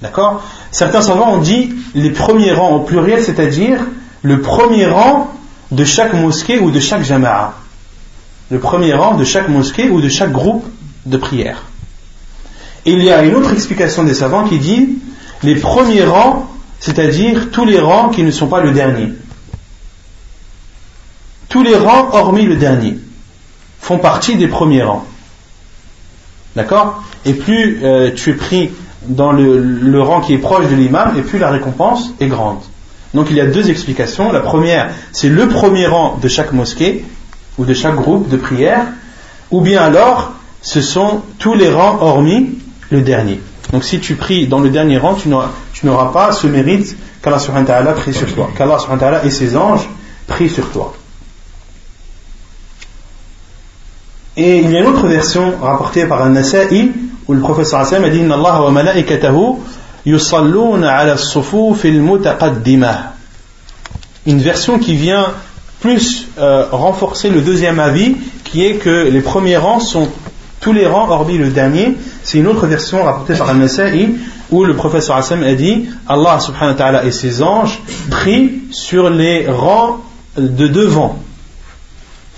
D'accord? 0.00 0.42
Certains 0.70 1.02
savants 1.02 1.34
ont 1.34 1.42
dit 1.42 1.74
les 1.94 2.08
premiers 2.08 2.52
rangs 2.52 2.76
au 2.76 2.80
pluriel, 2.80 3.22
c'est-à-dire 3.22 3.80
le 4.22 4.40
premier 4.40 4.86
rang 4.86 5.34
de 5.70 5.84
chaque 5.84 6.14
mosquée 6.14 6.58
ou 6.58 6.70
de 6.70 6.80
chaque 6.80 7.04
jama'a. 7.04 7.56
Le 8.48 8.58
premier 8.58 8.94
rang 8.94 9.16
de 9.16 9.24
chaque 9.24 9.50
mosquée 9.50 9.90
ou 9.90 10.00
de 10.00 10.08
chaque 10.08 10.32
groupe 10.32 10.64
de 11.04 11.18
prière. 11.18 11.64
il 12.86 13.04
y 13.04 13.10
a 13.10 13.22
une 13.22 13.34
autre 13.34 13.52
explication 13.52 14.04
des 14.04 14.14
savants 14.14 14.44
qui 14.44 14.60
dit 14.60 14.98
les 15.42 15.56
premiers 15.56 16.04
rangs, 16.04 16.48
c'est-à-dire 16.80 17.50
tous 17.50 17.66
les 17.66 17.80
rangs 17.80 18.08
qui 18.08 18.22
ne 18.22 18.30
sont 18.30 18.46
pas 18.46 18.62
le 18.62 18.70
dernier 18.70 19.12
tous 21.54 21.62
les 21.62 21.76
rangs, 21.76 22.08
hormis 22.12 22.46
le 22.46 22.56
dernier, 22.56 22.98
font 23.84 23.98
partie 23.98 24.36
des 24.36 24.48
premiers 24.48 24.82
rangs. 24.82 25.04
D'accord? 26.56 27.04
Et 27.26 27.34
plus 27.34 27.80
euh, 27.82 28.12
tu 28.14 28.30
es 28.30 28.32
pris 28.32 28.70
dans 29.06 29.30
le, 29.30 30.00
rang 30.00 30.22
qui 30.22 30.32
est 30.32 30.38
proche 30.38 30.66
de 30.68 30.74
l'imam, 30.74 31.12
et 31.18 31.20
plus 31.20 31.38
la 31.38 31.50
récompense 31.50 32.14
est 32.18 32.28
grande. 32.28 32.60
Donc 33.12 33.26
il 33.28 33.36
y 33.36 33.42
a 33.42 33.46
deux 33.46 33.68
explications. 33.68 34.32
La 34.32 34.40
première, 34.40 34.88
c'est 35.12 35.28
le 35.28 35.48
premier 35.48 35.86
rang 35.86 36.18
de 36.20 36.28
chaque 36.28 36.54
mosquée 36.54 37.04
ou 37.58 37.66
de 37.66 37.74
chaque 37.74 37.96
groupe 37.96 38.30
de 38.30 38.38
prière. 38.38 38.86
ou 39.50 39.60
bien 39.60 39.82
alors 39.82 40.32
ce 40.62 40.80
sont 40.80 41.20
tous 41.38 41.52
les 41.52 41.68
rangs 41.68 41.98
hormis 42.00 42.58
le 42.88 43.02
dernier. 43.02 43.38
Donc 43.70 43.84
si 43.84 44.00
tu 44.00 44.14
pries 44.14 44.46
dans 44.46 44.60
le 44.60 44.70
dernier 44.70 44.96
rang, 44.96 45.14
tu 45.14 45.28
n'auras 45.28 46.06
pas 46.06 46.32
ce 46.32 46.46
mérite 46.46 46.96
qu'Allah 47.20 47.38
subhanahu 47.38 47.66
wa 47.66 47.74
ta'ala 47.74 47.92
prie 47.92 48.14
sur 48.14 48.34
toi, 48.34 48.48
qu'Allah 48.56 48.78
subhanahu 48.78 49.02
wa 49.02 49.10
ta'ala 49.10 49.24
et 49.26 49.30
ses 49.30 49.58
anges 49.58 49.86
prient 50.26 50.48
sur 50.48 50.70
toi. 50.70 50.94
Et 54.36 54.58
il 54.58 54.70
y 54.70 54.76
a 54.76 54.80
une 54.80 54.86
autre 54.86 55.06
version 55.06 55.54
rapportée 55.62 56.06
par 56.06 56.22
un 56.22 56.30
Nasa'i 56.30 56.90
où 57.28 57.34
le 57.34 57.40
professeur 57.40 57.80
Hassan 57.80 58.04
a 58.04 58.10
dit 58.10 58.20
Allah 58.20 58.62
wa 58.62 58.70
malaikatahu 58.72 59.58
yusalluna 60.04 60.90
ala 60.90 61.16
sufuf 61.16 61.84
al 61.84 62.02
Une 64.26 64.40
version 64.40 64.78
qui 64.80 64.96
vient 64.96 65.26
plus 65.80 66.26
euh, 66.38 66.66
renforcer 66.72 67.30
le 67.30 67.42
deuxième 67.42 67.78
avis 67.78 68.16
qui 68.44 68.64
est 68.64 68.74
que 68.74 69.08
les 69.08 69.20
premiers 69.20 69.56
rangs 69.56 69.80
sont 69.80 70.08
tous 70.60 70.72
les 70.72 70.86
rangs 70.86 71.08
hormis 71.10 71.38
le 71.38 71.50
dernier. 71.50 71.96
C'est 72.24 72.38
une 72.38 72.48
autre 72.48 72.66
version 72.66 73.04
rapportée 73.04 73.34
par 73.34 73.50
un 73.50 73.54
Nasa'i 73.54 74.16
où 74.50 74.64
le 74.64 74.74
professeur 74.74 75.14
Hassan 75.14 75.44
a 75.44 75.54
dit 75.54 75.86
Allah 76.08 76.40
subhanahu 76.40 76.72
wa 76.72 76.78
ta'ala 76.78 77.04
et 77.04 77.12
ses 77.12 77.40
anges 77.40 77.80
prient 78.10 78.62
sur 78.72 79.10
les 79.10 79.46
rangs 79.48 79.98
de 80.36 80.66
devant 80.66 81.20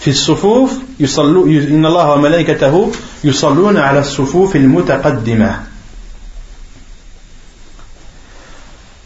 في 0.06 0.12
الصفوف 0.12 0.72
يصلوا 1.00 1.46
إن 1.46 1.86
الله 1.86 2.12
وملائكته 2.12 2.92
يصلون 3.24 3.76
على 3.76 4.00
الصفوف 4.00 4.56
المتقدمة. 4.56 5.60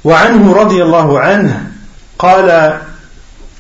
وعنه 0.05 0.53
رضي 0.53 0.83
الله 0.83 1.21
عنه 1.21 1.67
قال 2.19 2.79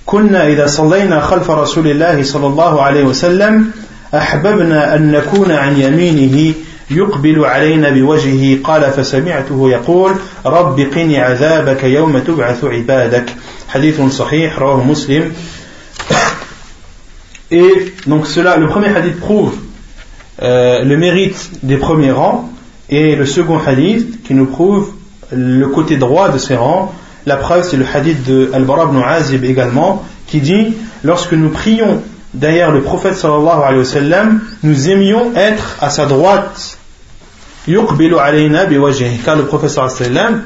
كنا 0.06 0.46
إذا 0.46 0.66
صلينا 0.66 1.20
خلف 1.20 1.50
رسول 1.50 1.86
الله 1.86 2.22
صلى 2.22 2.46
الله 2.46 2.82
عليه 2.82 3.04
وسلم 3.04 3.70
أحببنا 4.14 4.96
أن 4.96 5.12
نكون 5.12 5.50
عن 5.52 5.80
يمينه 5.80 6.54
يقبل 6.90 7.44
علينا 7.44 7.90
بوجهه. 7.90 8.62
قال 8.64 8.92
فسمعته 8.92 9.70
يقول 9.70 10.14
رب 10.46 10.80
قني 10.80 11.18
عذابك 11.18 11.84
يوم 11.84 12.18
تبعث 12.18 12.64
عبادك. 12.64 13.34
حديث 13.68 14.00
صحيح 14.00 14.58
رواه 14.58 14.84
مسلم. 14.84 15.32
Et 17.50 17.92
donc 18.06 18.26
cela, 18.26 18.56
le 18.56 18.68
premier 18.68 18.94
hadith 18.94 19.18
prouve 19.18 19.54
euh, 20.42 20.82
le 20.84 20.96
mérite 20.96 21.50
des 21.62 21.76
premiers 21.76 22.12
rangs 22.12 22.50
et 22.88 23.16
le 23.16 23.26
second 23.26 23.58
hadith 23.58 24.22
qui 24.22 24.34
nous 24.34 24.46
prouve 24.46 24.92
le 25.32 25.66
côté 25.66 25.96
droit 25.96 26.30
de 26.30 26.38
ces 26.38 26.56
rangs. 26.56 26.92
La 27.26 27.36
preuve 27.36 27.68
c'est 27.68 27.76
le 27.76 27.84
hadith 27.92 28.24
de 28.26 28.50
Al-Bara 28.52 28.84
ibn 28.84 29.02
Azib 29.02 29.44
également 29.44 30.04
qui 30.26 30.40
dit 30.40 30.74
lorsque 31.02 31.32
nous 31.32 31.50
prions 31.50 32.02
derrière 32.32 32.70
le 32.70 32.80
prophète 32.82 33.16
sallallahu 33.16 33.62
alayhi 33.62 33.78
wa 33.78 33.84
sallam, 33.84 34.40
nous 34.62 34.88
aimions 34.88 35.32
être 35.34 35.76
à 35.80 35.90
sa 35.90 36.06
droite. 36.06 36.78
alayna 37.68 38.66
car 39.24 39.36
le 39.36 39.44
prophète 39.44 39.70
sallallahu 39.70 39.96
alayhi 39.96 40.14
wa 40.14 40.22
sallam 40.22 40.42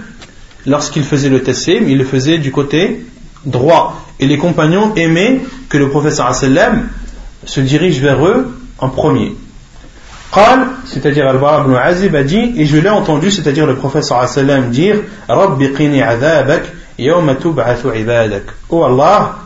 lorsqu'il 0.67 1.05
faisait 1.05 1.29
le 1.29 1.43
tassim, 1.43 1.85
il 1.87 1.99
le 1.99 2.05
faisait 2.05 2.39
du 2.39 2.51
côté 2.51 3.05
droit. 3.45 4.01
Et 4.21 4.27
les 4.27 4.39
compagnons 4.39 4.95
aimaient 4.95 5.41
que 5.75 5.79
le 5.79 5.91
professeur 5.91 6.33
sallam 6.33 6.89
se 7.45 7.61
dirige 7.61 7.99
vers 8.01 8.25
eux 8.25 8.47
en 8.79 8.91
premier. 8.91 9.35
Qal, 10.33 10.68
c'est-à-dire 10.85 11.27
Al-Bara 11.27 11.64
ibn 11.64 11.75
Azib 11.75 12.14
a 12.14 12.22
dit, 12.22 12.53
et 12.57 12.64
je 12.64 12.77
l'ai 12.77 12.89
entendu, 12.89 13.33
c'est-à-dire 13.33 13.66
le 13.66 13.75
professeur 13.75 14.29
sallam 14.29 14.70
dire, 14.70 14.99
Rabbi 15.29 15.72
qini 15.72 16.01
adhabak 16.01 16.62
yawma 16.97 17.35
tub'athu 17.35 17.89
ibadak. 17.93 18.45
Oh 18.68 18.85
Allah, 18.85 19.39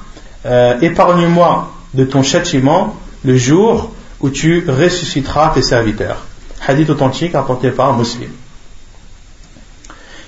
euh, 0.45 0.79
épargne-moi 0.83 1.73
de 1.95 2.05
ton 2.05 2.23
châtiment 2.23 2.95
le 3.25 3.39
jour 3.39 3.91
où 4.21 4.29
tu 4.29 4.67
ressusciteras 4.69 5.53
tes 5.55 5.63
serviteurs. 5.63 6.27
Hadith 6.67 6.91
authentique 6.91 7.35
apporté 7.35 7.71
par 7.71 7.95
un 7.95 7.97
muslim. 7.97 8.29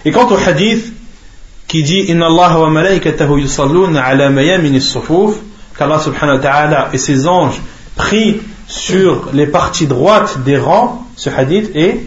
Et 0.07 0.13
quant 0.13 0.31
au 0.31 0.39
hadith 0.39 0.95
qui 1.69 1.83
dit 1.83 2.07
Inna 2.09 2.29
Allah 2.29 2.59
wa 2.59 2.71
malaikatahu 2.71 3.43
yusalluna 3.43 4.03
ala 4.03 4.31
mayamin 4.31 4.81
sufuf 4.81 5.35
qu'Allah 5.81 5.99
subhanahu 5.99 6.37
wa 6.37 6.43
ta'ala 6.43 6.89
et 6.93 6.99
ses 6.99 7.27
anges 7.27 7.59
prient 7.97 8.43
sur 8.69 9.31
les 9.33 9.47
parties 9.47 9.87
droites 9.87 10.43
des 10.45 10.59
rangs, 10.59 11.07
ce 11.17 11.31
hadith 11.31 11.75
est, 11.75 12.01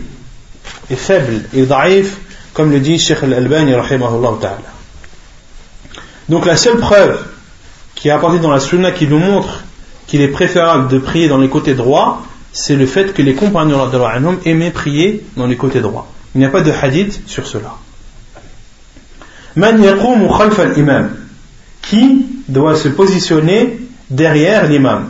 est 0.91 0.95
faible 0.95 1.41
et 1.55 1.65
daif, 1.65 2.17
comme 2.53 2.69
le 2.69 2.80
dit 2.80 2.99
Sheikh 2.99 3.24
al-Albani 3.24 3.71
ta'ala. 3.71 4.59
Donc 6.30 6.45
la 6.45 6.55
seule 6.55 6.78
preuve 6.78 7.26
qui 7.95 8.09
est 8.09 8.11
apportée 8.11 8.38
dans 8.38 8.51
la 8.51 8.59
sunna 8.59 8.91
qui 8.91 9.07
nous 9.07 9.17
montre 9.17 9.63
qu'il 10.05 10.21
est 10.21 10.28
préférable 10.28 10.88
de 10.88 10.99
prier 10.99 11.28
dans 11.28 11.39
les 11.39 11.49
côtés 11.49 11.74
droits, 11.74 12.21
c'est 12.51 12.76
le 12.76 12.86
fait 12.86 13.11
que 13.11 13.24
les 13.24 13.34
compagnons 13.34 13.88
de 13.88 14.47
aimaient 14.47 14.69
prier 14.69 15.26
dans 15.36 15.47
les 15.47 15.55
côtés 15.55 15.82
droits. 15.82 16.05
Il 16.36 16.39
n'y 16.39 16.45
a 16.45 16.49
pas 16.49 16.61
de 16.61 16.71
hadith 16.71 17.28
sur 17.28 17.47
cela. 17.47 17.74
Man 19.55 19.84
al-imam. 19.84 21.22
Qui 21.93 22.25
doit 22.47 22.75
se 22.75 22.87
positionner 22.87 23.77
derrière 24.09 24.67
l'imam. 24.67 25.09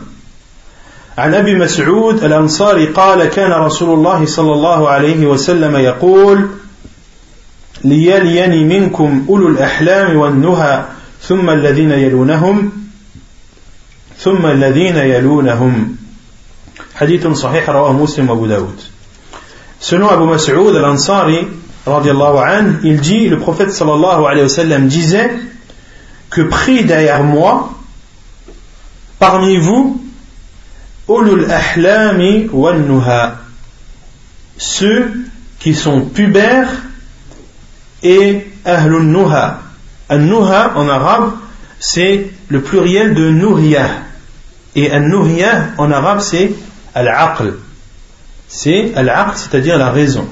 عن 1.18 1.34
أبي 1.34 1.54
مسعود 1.54 2.24
الأنصاري 2.24 2.86
قال 2.86 3.24
كان 3.24 3.52
رسول 3.52 3.94
الله 3.94 4.26
صلى 4.26 4.52
الله 4.52 4.88
عليه 4.88 5.26
وسلم 5.26 5.76
يقول 5.76 6.48
ليليني 7.84 8.64
منكم 8.64 9.26
أولو 9.28 9.48
الأحلام 9.48 10.16
والنهى 10.16 10.84
ثم 11.22 11.50
الذين 11.50 11.90
يلونهم 11.90 12.72
ثم 14.18 14.46
الذين 14.46 14.96
يلونهم 14.96 15.96
حديث 16.94 17.26
صحيح 17.26 17.70
رواه 17.70 17.92
مسلم 17.92 18.30
وأبو 18.30 18.46
داود 18.46 18.80
Selon 19.80 20.08
Abu 20.08 20.24
Mas'ud 20.24 20.74
al-Ansari, 20.76 21.46
il 22.84 23.00
dit, 23.00 23.28
le 23.28 23.38
prophète 23.38 23.70
sallallahu 23.70 24.24
alayhi 24.24 24.42
wa 24.42 24.48
sallam 24.48 24.86
disait 24.88 25.30
que 26.34 26.42
pris 26.42 26.84
derrière 26.84 27.22
moi, 27.22 27.72
parmi 29.20 29.56
vous, 29.56 30.04
ulul 31.08 31.46
ahlami 31.48 32.48
wal 32.52 32.80
nuha, 32.80 33.36
ceux 34.56 35.12
qui 35.60 35.74
sont 35.74 36.00
pubères 36.00 36.72
et 38.02 38.46
ahlun 38.64 39.04
nuha. 39.04 39.60
An-nuha 40.10 40.72
en 40.76 40.88
arabe, 40.88 41.30
c'est 41.78 42.30
le 42.48 42.60
pluriel 42.60 43.14
de 43.14 43.30
nouriyah. 43.30 43.88
Et 44.74 44.92
an-nouriyah 44.92 45.68
en 45.78 45.90
arabe, 45.92 46.20
c'est 46.20 46.52
al-aql. 46.94 47.54
C'est 48.48 48.92
al-aql, 48.96 49.36
c'est-à-dire 49.36 49.78
la 49.78 49.90
raison. 49.90 50.28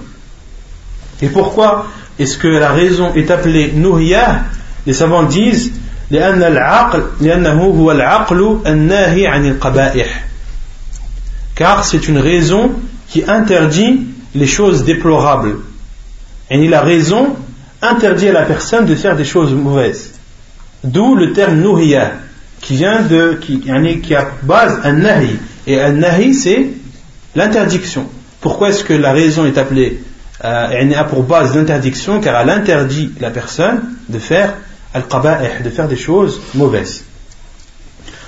Et 1.23 1.29
pourquoi 1.29 1.87
est-ce 2.19 2.37
que 2.37 2.49
la 2.49 2.73
raison 2.73 3.15
est 3.15 3.31
appelée 3.31 3.73
Nuhiyah 3.73 4.43
Les 4.85 4.93
savants 4.93 5.23
disent 5.23 5.73
car 11.55 11.85
c'est 11.85 12.09
une 12.09 12.19
raison 12.19 12.73
qui 13.09 13.25
interdit 13.27 14.07
les 14.35 14.47
choses 14.47 14.85
déplorables. 14.85 15.57
Et 16.51 16.69
la 16.69 16.81
raison 16.81 17.37
interdit 17.81 18.29
à 18.29 18.33
la 18.33 18.43
personne 18.43 18.87
de 18.87 18.95
faire 18.95 19.17
des 19.17 19.25
choses 19.25 19.53
mauvaises. 19.53 20.13
D'où 20.85 21.15
le 21.15 21.33
terme 21.33 21.61
nuhiyah, 21.61 22.13
qui 22.61 22.77
vient 22.77 23.03
de, 23.03 23.39
qui, 23.41 24.15
a 24.15 24.29
base 24.43 24.81
un 24.85 24.93
nahi. 24.93 25.37
Et 25.67 25.81
un 25.81 25.93
nahi, 25.93 26.35
c'est 26.35 26.69
l'interdiction. 27.35 28.07
Pourquoi 28.41 28.71
est-ce 28.71 28.85
que 28.85 28.93
la 28.93 29.13
raison 29.13 29.47
est 29.47 29.59
appelée 29.59 30.03
euh, 30.45 30.67
elle 30.73 30.93
a 30.95 31.05
pour 31.05 31.23
base 31.23 31.55
l'interdiction? 31.55 32.21
Car 32.21 32.41
elle 32.41 32.51
interdit 32.51 33.13
la 33.21 33.31
personne 33.31 33.81
de 34.09 34.19
faire 34.19 34.55
al-qaba'ih, 34.95 35.63
de 35.65 35.71
faire 35.71 35.89
des 35.89 35.97
choses 35.97 36.41
mauvaises. 36.55 37.05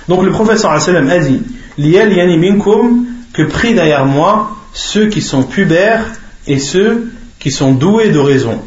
Donc 0.07 0.23
le 0.23 0.31
professeur 0.31 0.71
a 0.71 0.79
dit 1.19 1.41
yani 1.77 2.37
minkum 2.37 3.05
que 3.33 3.43
prie 3.43 3.73
derrière 3.73 4.05
moi 4.05 4.55
ceux 4.73 5.07
qui 5.07 5.21
sont 5.21 5.43
pubères 5.43 6.05
et 6.47 6.59
ceux 6.59 7.11
qui 7.39 7.51
sont 7.51 7.73
doués 7.73 8.09
de 8.09 8.19
raison. 8.19 8.61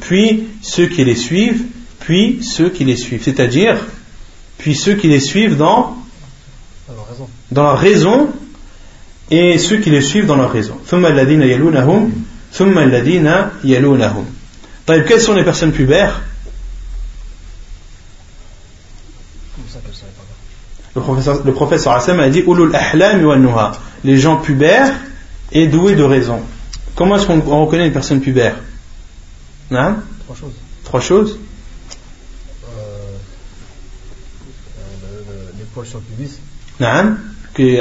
Puis 0.00 0.44
ceux 0.62 0.86
qui 0.86 1.04
les 1.04 1.14
suivent, 1.16 1.62
puis 2.00 2.42
ceux 2.42 2.70
qui 2.70 2.84
les 2.84 2.96
suivent. 2.96 3.22
C'est-à-dire, 3.22 3.76
puis 4.58 4.74
ceux 4.74 4.94
qui 4.94 5.08
les 5.08 5.20
suivent 5.20 5.56
dans, 5.56 5.96
dans 7.50 7.64
la 7.64 7.74
raison 7.74 8.28
et 9.30 9.58
ceux 9.58 9.78
qui 9.78 9.90
les 9.90 10.00
suivent 10.00 10.26
dans 10.26 10.36
leur 10.36 10.52
raison. 10.52 10.78
Quelles 15.06 15.20
sont 15.20 15.34
les 15.34 15.44
personnes 15.44 15.72
pubères 15.72 16.22
Le 20.94 21.02
professeur, 21.02 21.44
le 21.44 21.52
professeur 21.52 21.92
Hassan 21.92 22.18
a 22.20 22.28
dit 22.30 22.42
Les 24.04 24.16
gens 24.16 24.36
pubères 24.38 24.92
et 25.52 25.66
doués 25.66 25.94
de 25.94 26.02
raison. 26.02 26.40
Comment 26.94 27.16
est-ce 27.16 27.26
qu'on 27.26 27.64
reconnaît 27.64 27.86
une 27.86 27.92
personne 27.92 28.20
pubère 28.20 28.56
hein 29.70 29.96
Trois 30.24 30.36
choses. 30.36 30.54
Trois 30.84 31.00
choses 31.00 31.38
poils 35.78 35.86
sur 35.86 35.98
le 35.98 36.04
pubis. 36.04 36.38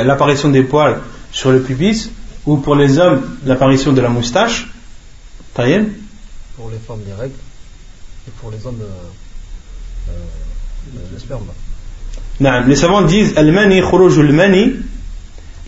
l'apparition 0.03 0.49
des 0.49 0.63
poils 0.63 0.99
sur 1.31 1.51
le 1.51 1.61
pubis, 1.61 2.11
ou 2.45 2.57
pour 2.57 2.75
les 2.75 2.99
hommes, 2.99 3.37
l'apparition 3.45 3.93
de 3.93 4.01
la 4.01 4.09
moustache. 4.09 4.69
Pour 6.57 6.71
les 6.71 6.77
femmes, 6.79 7.01
les 7.05 7.13
règles, 7.13 7.35
et 8.27 8.31
pour 8.41 8.49
les 8.49 8.65
hommes, 8.65 8.81
euh, 8.81 10.09
euh, 10.09 10.99
le 11.13 11.19
sperme. 11.19 11.45
Les 12.67 12.75
savants 12.75 13.03
disent 13.03 13.33
Al-mani 13.37 13.81
mani 14.33 14.73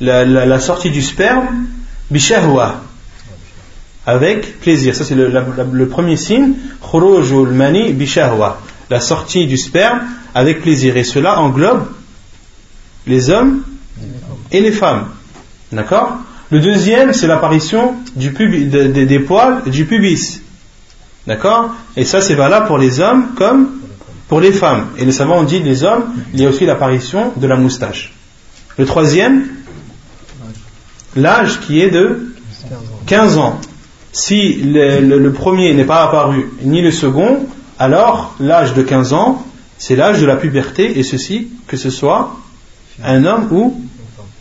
la, 0.01 0.25
la, 0.25 0.59
sortie 0.59 0.89
du 0.89 1.03
sperme, 1.03 1.67
bishahwa, 2.09 2.81
avec 4.07 4.59
plaisir. 4.61 4.95
Ça, 4.95 5.03
c'est 5.03 5.13
le, 5.13 5.29
le, 5.29 5.87
premier 5.87 6.17
signe. 6.17 6.53
Khurujul 6.81 7.49
mani 7.49 7.93
bishahwa, 7.93 8.59
la 8.89 8.99
sortie 8.99 9.45
du 9.45 9.57
sperme 9.57 10.01
avec 10.33 10.61
plaisir. 10.61 10.97
Et 10.97 11.03
cela 11.03 11.39
englobe 11.39 11.85
les 13.05 13.29
hommes 13.29 13.61
et 14.51 14.61
les 14.61 14.71
femmes. 14.71 15.09
D'accord? 15.71 16.17
Le 16.49 16.59
deuxième, 16.61 17.13
c'est 17.13 17.27
l'apparition 17.27 17.95
du 18.15 18.31
des 18.31 19.19
poils 19.19 19.61
du 19.69 19.85
pubis. 19.85 20.41
D'accord? 21.29 21.75
Et 21.95 22.05
ça, 22.05 22.21
c'est 22.21 22.33
valable 22.33 22.65
pour 22.65 22.79
les 22.79 22.99
hommes 22.99 23.35
comme 23.35 23.69
pour 24.27 24.41
les 24.41 24.51
femmes. 24.51 24.87
Et 24.97 25.05
les 25.05 25.11
savants 25.11 25.41
ont 25.41 25.43
dit 25.43 25.59
les 25.59 25.83
hommes, 25.83 26.05
il 26.33 26.41
y 26.41 26.45
a 26.45 26.49
aussi 26.49 26.65
l'apparition 26.65 27.33
de 27.35 27.45
la 27.45 27.55
moustache. 27.55 28.15
Le 28.79 28.85
troisième, 28.87 29.47
l'âge 31.15 31.59
qui 31.59 31.81
est 31.81 31.91
de 31.91 32.33
15 33.05 33.37
ans. 33.37 33.61
Si 34.11 34.55
le, 34.55 35.29
premier 35.29 35.71
n'est 35.75 35.83
pas 35.83 36.03
apparu, 36.03 36.51
ni 36.63 36.81
le 36.81 36.89
second, 36.89 37.45
alors 37.77 38.33
l'âge 38.39 38.73
de 38.73 38.81
15 38.81 39.13
ans, 39.13 39.45
c'est 39.77 39.95
l'âge 39.95 40.19
de 40.19 40.25
la 40.25 40.35
puberté, 40.35 40.97
et 40.97 41.03
ceci, 41.03 41.49
que 41.67 41.77
ce 41.77 41.91
soit 41.91 42.37
un 43.03 43.23
homme 43.23 43.49
ou, 43.51 43.79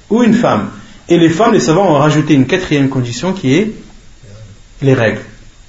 ou 0.09 0.23
une 0.23 0.33
femme. 0.33 0.71
Et 1.11 1.19
les 1.19 1.29
femmes, 1.29 1.53
les 1.53 1.61
savants 1.61 1.91
ont 1.91 1.99
rajouté 1.99 2.33
une 2.33 2.47
quatrième 2.47 2.89
condition 2.89 3.35
qui 3.35 3.53
est 3.53 3.73
les 4.81 4.95
règles. 4.95 5.21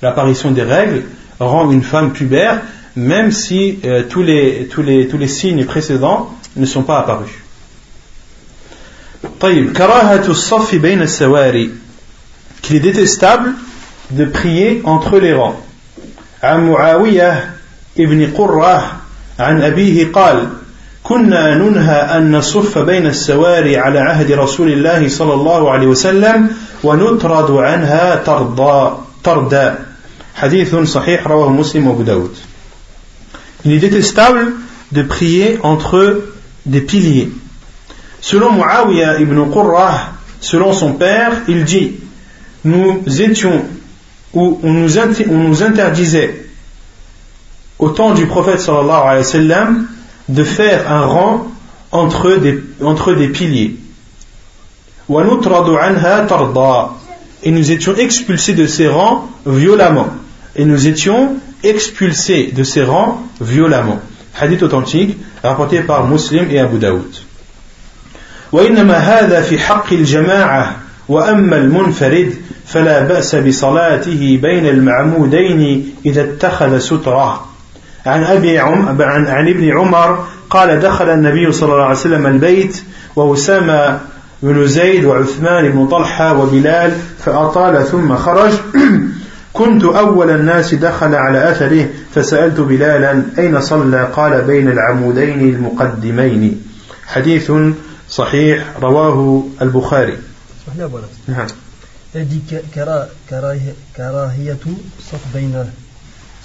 L'apparition 0.03 0.51
des 0.51 0.63
règles 0.63 1.03
rend 1.41 1.71
une 1.71 1.83
femme 1.83 2.13
pubère, 2.13 2.61
même 2.97 3.31
si 3.33 3.79
euh, 3.85 4.03
tous, 4.09 4.23
les, 4.23 4.69
tous, 4.71 4.83
les, 4.83 5.09
tous 5.09 5.19
les 5.19 5.29
signes 5.29 5.65
précédents 5.65 6.35
ne 6.57 6.67
sont 6.67 6.83
pas 6.83 7.01
apparus. 7.01 7.31
qu'il 12.63 12.77
est 12.77 12.81
détestable 12.81 13.53
de 14.11 14.25
prier 14.25 14.83
entre 14.85 15.19
les 15.19 15.35
rangs 15.35 15.61
عن 16.45 16.69
معاوية 16.71 17.51
ابن 17.99 18.33
قرة 18.37 18.93
عن 19.39 19.63
أبيه 19.63 20.13
قال 20.13 20.49
كنا 21.03 21.55
ننهى 21.55 21.97
أن 21.97 22.37
نصف 22.37 22.79
بين 22.79 23.07
السواري 23.07 23.77
على 23.77 23.99
عهد 23.99 24.33
رسول 24.33 24.73
الله 24.73 25.09
صلى 25.09 25.35
الله 25.35 25.71
عليه 25.71 25.87
وسلم 25.87 26.51
ونطرد 26.85 27.51
عنها 27.51 28.17
ترضى 28.17 28.97
تردا 29.25 29.79
il 33.66 33.72
est 33.74 33.80
détestable 33.80 34.54
de 34.92 35.02
prier 35.04 35.60
entre 35.64 36.24
des 36.66 36.82
piliers. 36.82 37.30
Selon 38.22 38.52
Muawiyah 38.54 39.20
ibn 39.20 39.50
Qurrah, 39.52 40.14
selon 40.40 40.74
son 40.74 40.94
père, 40.94 41.32
il 41.48 41.64
dit 41.64 41.96
Nous 42.64 43.04
étions 43.22 43.66
ou 44.34 44.60
on 44.64 44.74
nous, 44.74 45.64
interdisait 45.64 46.46
au 47.80 47.90
temps 47.90 48.14
du 48.14 48.28
prophète 48.28 48.60
sallallahu 48.60 49.02
alayhi 49.02 49.18
wa 49.18 49.24
sallam 49.24 49.88
de 50.28 50.44
faire 50.44 50.92
un 50.92 51.06
rang 51.06 51.48
entre 51.92 52.36
des, 52.36 52.64
entre 52.84 53.14
des 53.14 53.30
piliers. 53.30 53.78
Et 57.42 57.52
nous 57.52 57.72
étions 57.72 57.96
expulsés 57.96 58.54
de 58.54 58.68
ces 58.68 58.88
rangs 58.88 59.28
violemment 59.46 60.10
Et 60.59 60.65
nous 60.65 60.87
étions 60.87 61.37
expulsés 61.63 62.53
de 62.55 62.63
ces 62.63 62.83
rangs 62.85 63.23
violemment. 63.41 64.01
Hadith 64.41 64.63
authentique 64.63 65.17
rapporté 65.43 65.81
par 65.81 66.07
Muslim 66.07 66.47
et 66.51 66.59
Abu 66.59 66.79
Daoud. 66.79 67.15
وإنما 68.53 68.99
هذا 68.99 69.41
في 69.41 69.59
حق 69.59 69.93
الجماعة 69.93 70.77
وأما 71.09 71.57
المنفرد 71.57 72.35
فلا 72.67 73.03
بأس 73.03 73.35
بصلاته 73.35 74.39
بين 74.43 74.67
المعمودين 74.67 75.91
إذا 76.07 76.23
اتخذ 76.23 76.79
سترة 76.79 77.47
عن 78.07 78.25
أبي 78.25 78.59
عم 78.59 79.03
عن, 79.03 79.27
عن 79.27 79.49
ابن 79.49 79.79
عمر 79.79 80.27
قال 80.51 80.81
دخل 80.81 81.09
النبي 81.09 81.53
صلى 81.53 81.73
الله 81.73 81.85
عليه 81.85 81.95
وسلم 81.95 82.27
البيت 82.27 82.83
وأسامة 83.17 84.01
بن 84.43 84.67
زيد 84.67 85.05
وعثمان 85.05 85.71
بن 85.71 85.87
طلحة 85.87 86.39
وبلال 86.39 86.93
فأطال 87.25 87.87
ثم 87.87 88.17
خرج 88.17 88.53
كنت 89.59 89.85
أول 89.85 90.31
الناس 90.31 90.75
دخل 90.75 91.15
على 91.15 91.51
أثره 91.51 91.89
فسألت 92.15 92.61
بلالا 92.61 93.23
أين 93.39 93.61
صلى 93.61 94.09
قال 94.17 94.43
بين 94.43 94.69
العمودين 94.69 95.41
المقدمين 95.41 96.63
حديث 97.07 97.53
صحيح 98.11 98.65
رواه 98.83 99.45
البخاري 99.63 100.19
نعم 101.29 101.47
كراهية 103.97 104.59
صف 105.11 105.21
بين 105.35 105.65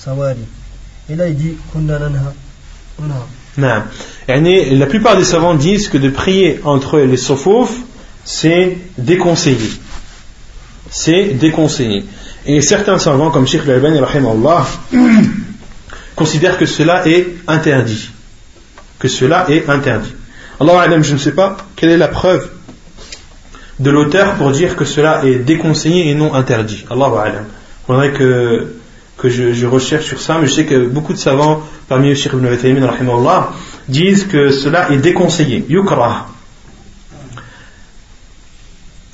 سواري 0.06 0.46
Et 1.10 1.16
là, 1.16 1.28
il 1.28 1.36
dit 1.36 1.58
la 3.58 4.86
plupart 4.86 5.18
des 5.18 5.24
savants 5.24 5.56
disent 5.56 5.90
que 5.90 5.98
de 5.98 6.10
prier 6.10 6.60
entre 6.64 7.00
les 7.00 7.18
sophouf, 7.18 7.80
c'est 8.24 8.78
déconseillé. 9.00 9.72
C'est 10.92 11.34
déconseillé. 11.34 12.06
Et 12.47 12.61
certains 12.61 12.99
savants, 12.99 13.31
comme 13.31 13.47
Sheikh 13.47 13.63
al-Albani, 13.63 14.01
considèrent 16.17 16.59
que 16.59 16.67
cela 16.67 17.07
est 17.09 17.29
interdit. 17.49 18.11
Que 18.99 19.09
cela 19.09 19.47
est 19.49 19.69
interdit. 19.69 20.15
Allah 20.61 20.87
je 21.03 21.13
ne 21.13 21.19
sais 21.19 21.33
pas 21.33 21.57
quelle 21.75 21.91
est 21.91 21.97
la 21.97 22.09
preuve 22.09 22.49
de 23.81 23.91
l'auteur 23.91 24.35
pour 24.35 24.53
dire 24.53 24.77
que 24.77 24.85
cela 24.85 25.25
est 25.25 25.37
déconseillé 25.37 26.11
et 26.11 26.15
non 26.15 26.35
interdit. 26.35 26.85
Allah 26.91 27.07
alam. 27.07 27.45
Il 27.47 27.87
faudrait 27.87 28.13
que 28.13 28.69
que 29.17 29.29
je, 29.29 29.67
recherche 29.67 30.07
sur 30.07 30.21
ça, 30.21 30.39
mais 30.41 30.47
je 30.47 30.53
sais 30.53 30.67
que 30.67 30.87
beaucoup 30.87 31.13
de 31.13 31.19
savants, 31.19 31.63
parmi 31.89 32.11
eux 32.11 32.15
Sheikh 32.15 32.33
ibn 32.33 32.47
Uthaymin, 32.53 32.87
disent 33.89 34.27
que 34.27 34.51
cela 34.51 34.91
est 34.91 34.97
déconseillé, 34.97 35.65
yukrah. 35.69 36.27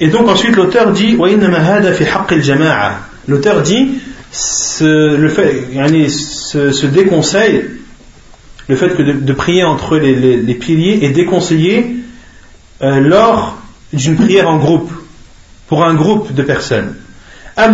Et 0.01 0.09
donc 0.09 0.29
ensuite 0.29 0.57
l'auteur 0.57 0.93
dit 0.93 1.17
L'auteur 3.29 3.63
dit 3.63 4.01
ce, 4.33 5.17
le 5.17 5.29
ce, 6.09 6.87
déconseil, 6.87 7.65
le 8.69 8.77
fait 8.77 8.97
que 8.97 9.03
de, 9.03 9.33
prier 9.33 9.65
entre 9.65 9.97
les, 9.97 10.55
piliers 10.55 11.01
est 11.03 11.11
déconseillé 11.11 11.97
euh, 12.83 13.01
lors 13.01 13.59
d'une 13.93 14.17
prière 14.17 14.49
en 14.49 14.59
groupe, 14.59 14.91
pour 15.67 15.85
un 15.85 15.95
groupe 15.95 16.33
de 16.33 16.43
personnes. 16.43 16.95
Mais 17.57 17.67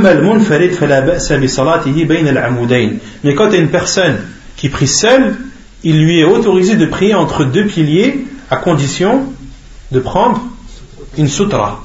quand 3.35 3.48
il 3.48 3.52
y 3.52 3.56
a 3.56 3.60
une 3.60 3.70
personne 3.70 4.18
qui 4.56 4.68
prie 4.68 4.89
seule, 4.89 5.36
il 5.85 6.02
lui 6.02 6.20
est 6.20 6.24
autorisé 6.24 6.77
de 6.77 6.86
prier 6.86 7.14
entre 7.14 7.44
deux 7.44 7.66
piliers 7.66 8.27
à 8.51 8.56
condition 8.56 9.27
de 9.93 10.01
prendre 10.01 10.43
une 11.16 11.28
sutra. 11.28 11.85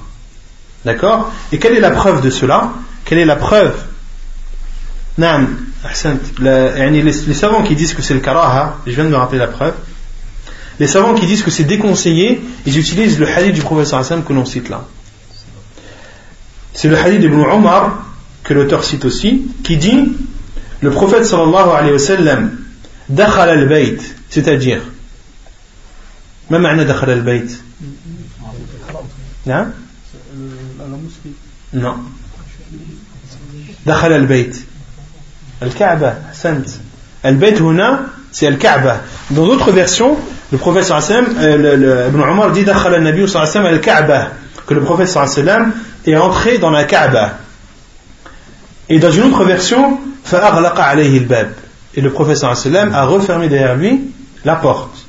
D'accord? 0.86 1.32
Et 1.52 1.60
quelle 1.60 1.76
est 1.76 1.82
la 1.82 1.92
preuve 1.92 2.22
de 2.22 2.30
cela? 2.30 2.72
Quelle 3.11 3.19
est 3.19 3.25
la 3.25 3.37
preuve 3.37 3.75
les, 5.19 5.33
savants 7.35 7.63
qui 7.63 7.75
disent 7.75 7.95
que 7.95 8.03
c'est 8.03 8.13
le 8.13 8.21
karaha, 8.21 8.79
je 8.87 8.93
viens 8.93 9.05
de 9.05 9.09
me 9.09 9.17
rappeler 9.17 9.39
la 9.39 9.47
preuve. 9.47 9.73
Les 10.79 10.87
savants 10.87 11.15
qui 11.15 11.25
disent 11.27 11.43
que 11.43 11.51
c'est 11.51 11.65
déconseillé, 11.65 12.43
ils 12.67 12.79
utilisent 12.79 13.19
le 13.19 13.27
hadith 13.27 13.55
du 13.55 13.63
professeur 13.63 13.99
Hassan 13.99 14.23
que 14.25 14.35
l'on 14.35 14.45
cite 14.45 14.69
là. 14.69 14.85
C'est 16.75 16.89
le 16.89 16.99
hadith 16.99 17.21
d'Ibn 17.21 17.41
Omar, 17.41 18.05
que 18.45 18.53
l'auteur 18.53 18.85
cite 18.85 19.07
aussi, 19.07 19.47
qui 19.65 19.79
dit 19.79 20.13
le 20.83 20.91
prophète 20.91 21.25
sallallahu 21.25 21.71
alayhi 21.71 21.93
wa 21.93 21.99
sallam, 21.99 22.51
dakhal 23.09 23.49
al-bayt, 23.49 24.03
c'est-à-dire, 24.29 24.83
ما 26.51 26.59
معنى 26.59 26.85
دخل 26.85 27.11
البيت؟ 27.11 27.51
نعم؟ 29.47 29.73
Non. 31.73 31.97
دخل 33.87 34.13
البيت 34.13 34.57
الكعبة 35.63 36.15
أحسنت 36.31 36.69
البيت 37.25 37.63
هنا 37.63 38.01
c'est 38.33 38.45
الكعبة 38.45 38.97
dans 39.31 39.47
d'autres 39.47 39.73
versions 39.73 40.17
le 40.53 40.59
prophète 40.59 40.85
sallallahu 40.85 41.13
alayhi 41.13 41.65
wa 41.65 41.97
sallam 41.97 42.09
Ibn 42.09 42.21
Omar 42.21 42.53
dit 42.53 42.65
دخل 42.65 42.95
النبي 42.95 43.27
صلى 43.27 43.43
الله 43.43 43.51
عليه 43.51 43.61
وسلم 43.61 43.67
الكعبة 43.67 44.29
que 44.67 44.75
le 44.75 44.81
prophète 44.81 45.09
sallallahu 45.09 45.33
alayhi 45.33 45.49
wa 45.49 45.55
sallam 45.55 45.73
est 46.07 46.17
entré 46.17 46.59
dans 46.59 46.71
la 46.71 46.85
Kaaba. 46.85 47.39
Et 48.89 48.99
dans 48.99 49.11
une 49.11 49.25
autre 49.25 49.45
version, 49.45 49.99
Et 51.95 52.01
le 52.01 52.11
prophète 52.11 52.37
sallam 52.37 52.95
a 52.95 53.05
refermé 53.05 53.49
derrière 53.49 53.77
lui 53.77 54.01
la 54.45 54.57
porte. 54.57 55.03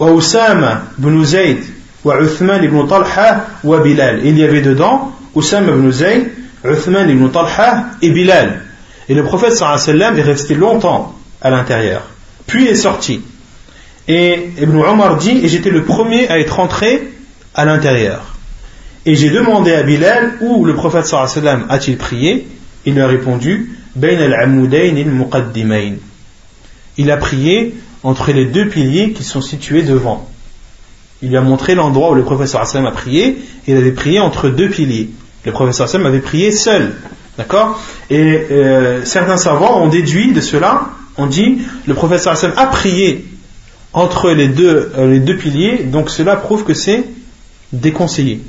وأسامة 0.00 0.82
بن 0.98 1.24
زيد 1.24 1.64
وعثمان 2.04 2.66
بن 2.66 2.86
طلحة 2.86 3.44
وبلال 3.64 4.26
il 4.26 4.38
y 4.38 4.44
avait 4.44 4.60
dedans 4.60 5.12
Oussama 5.36 5.68
ibn 5.72 5.90
Zayd, 5.92 6.30
Uthman 6.63 7.09
ibn 7.09 7.29
Talha 7.29 7.85
et 8.01 8.09
Bilal. 8.09 8.61
Et 9.07 9.13
le 9.13 9.23
prophète 9.23 9.53
sallam 9.53 10.17
est 10.17 10.21
resté 10.21 10.55
longtemps 10.55 11.15
à 11.41 11.49
l'intérieur 11.49 12.03
puis 12.47 12.65
est 12.65 12.75
sorti. 12.75 13.21
Et 14.07 14.49
Ibn 14.59 14.75
Omar 14.77 15.17
dit 15.17 15.39
et 15.43 15.47
j'étais 15.47 15.69
le 15.69 15.83
premier 15.83 16.27
à 16.29 16.39
être 16.39 16.59
entré 16.59 17.11
à 17.53 17.63
l'intérieur. 17.65 18.35
Et 19.05 19.15
j'ai 19.15 19.29
demandé 19.29 19.71
à 19.73 19.83
Bilal 19.83 20.33
où 20.41 20.65
le 20.65 20.73
prophète 20.73 21.05
sallam 21.05 21.65
a-t-il 21.69 21.97
prié? 21.97 22.47
Il 22.85 22.95
lui 22.95 23.01
a 23.01 23.07
répondu 23.07 23.75
il 26.97 27.11
a 27.11 27.17
prié 27.17 27.75
entre 28.03 28.31
les 28.31 28.45
deux 28.45 28.67
piliers 28.67 29.11
qui 29.13 29.23
sont 29.23 29.41
situés 29.41 29.81
devant. 29.81 30.29
Il 31.21 31.29
lui 31.29 31.37
a 31.37 31.41
montré 31.41 31.75
l'endroit 31.75 32.11
où 32.11 32.15
le 32.15 32.23
professeur 32.23 32.61
Hassan 32.61 32.85
a 32.85 32.91
prié, 32.91 33.39
il 33.67 33.75
avait 33.75 33.91
prié 33.91 34.19
entre 34.19 34.49
deux 34.49 34.69
piliers. 34.69 35.09
Le 35.45 35.51
professeur 35.51 35.85
Hassan 35.85 36.05
avait 36.05 36.19
prié 36.19 36.51
seul. 36.51 36.93
D'accord? 37.37 37.81
Et 38.09 38.21
euh, 38.51 39.05
certains 39.05 39.37
savants 39.37 39.81
ont 39.81 39.87
déduit 39.87 40.33
de 40.33 40.41
cela, 40.41 40.89
on 41.17 41.25
dit, 41.25 41.59
le 41.85 41.93
professeur 41.93 42.33
Hassan 42.33 42.51
a 42.57 42.65
prié 42.65 43.25
entre 43.93 44.31
les 44.31 44.47
deux, 44.47 44.91
euh, 44.97 45.09
les 45.09 45.19
deux 45.19 45.37
piliers, 45.37 45.83
donc 45.83 46.09
cela 46.09 46.35
prouve 46.35 46.63
que 46.63 46.73
c'est 46.73 47.05
déconseillé. 47.71 48.41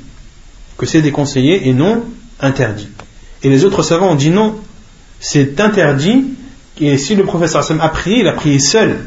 Que 0.77 0.85
c'est 0.85 1.01
déconseillé 1.01 1.69
et 1.69 1.73
non 1.73 2.03
interdit. 2.39 2.89
Et 3.43 3.49
les 3.49 3.65
autres 3.65 3.83
savants 3.83 4.11
ont 4.11 4.15
dit 4.15 4.29
non, 4.29 4.55
c'est 5.19 5.59
interdit, 5.61 6.25
et 6.79 6.97
si 6.97 7.15
le 7.15 7.23
professeur 7.23 7.61
Hassan 7.61 7.79
a 7.79 7.89
prié, 7.89 8.19
il 8.19 8.27
a 8.27 8.33
prié 8.33 8.59
seul. 8.59 8.99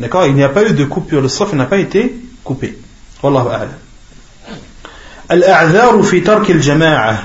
D'accord? 0.00 0.26
Il 0.26 0.34
n'y 0.34 0.42
a 0.42 0.48
pas 0.48 0.68
eu 0.68 0.74
de 0.74 0.84
coupure, 0.84 1.20
le 1.20 1.28
saf 1.28 1.52
n'a 1.52 1.66
pas 1.66 1.78
été 1.78 2.14
coupé. 2.42 2.76
Wallahu. 3.22 3.68
Fi 6.02 6.22
tark 6.22 6.50
al 6.50 7.16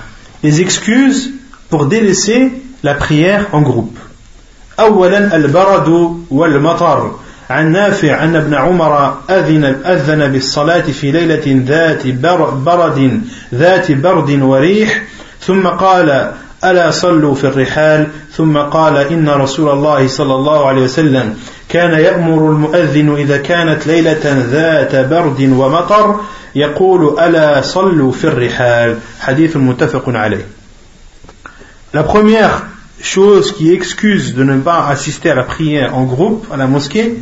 Les 0.41 0.61
excuses 0.61 1.31
pour 1.69 1.85
délaisser 1.85 2.51
la 2.84 2.93
prière 2.93 3.47
en 3.51 3.61
groupe. 3.61 3.97
أولا 4.80 5.35
البرد 5.35 6.17
والمطر. 6.31 7.19
عن 7.49 7.71
نافع 7.71 8.23
أن 8.23 8.35
ابن 8.35 8.53
عمر 8.53 9.17
أذن, 9.30 9.63
أذن 9.85 10.31
بالصلاة 10.31 10.81
في 10.81 11.11
ليلة 11.11 11.63
ذات 11.67 12.07
برد 12.07 13.21
ذات 13.53 13.91
برد 13.91 14.41
وريح. 14.41 15.03
ثم 15.41 15.67
قال 15.67 16.31
ألا 16.64 16.91
صلوا 16.91 17.36
في 17.36 17.44
الرحال 17.44 18.07
ثم 18.36 18.57
قال 18.57 18.98
إن 18.98 19.30
رسول 19.30 19.69
الله 19.69 20.07
صلى 20.07 20.36
الله 20.36 20.68
عليه 20.68 20.81
وسلم 20.81 21.38
كان 21.69 21.99
يأمر 21.99 22.52
المؤذن 22.52 23.15
إذا 23.15 23.38
كانت 23.38 23.88
ليلة 23.88 24.45
ذات 24.52 24.95
برد 24.95 25.41
ومطر 25.41 26.19
يقول 26.56 27.19
ألا 27.19 27.61
صلوا 27.61 28.11
في 28.11 28.23
الرحال 28.23 28.98
حديث 29.19 29.57
متفق 29.57 30.03
عليه 30.10 30.45
La 31.91 32.03
première 32.03 32.68
chose 33.02 33.52
qui 33.52 33.73
excuse 33.73 34.36
de 34.36 34.44
ne 34.44 34.60
pas 34.60 34.88
assister 34.88 35.31
à 35.31 35.36
la 35.36 35.44
prière 35.44 35.98
en 35.98 36.03
groupe 36.03 36.45
à 36.52 36.57
la 36.57 36.68
mosquée, 36.68 37.15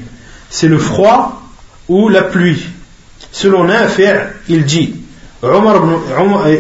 c'est 0.49 0.67
le 0.67 0.77
froid 0.77 1.41
ou 1.87 2.09
la 2.09 2.23
pluie. 2.23 2.65
Selon 3.31 3.63
Nafi', 3.63 4.03
il 4.49 4.65
dit, 4.65 4.95
Omar, 5.41 5.81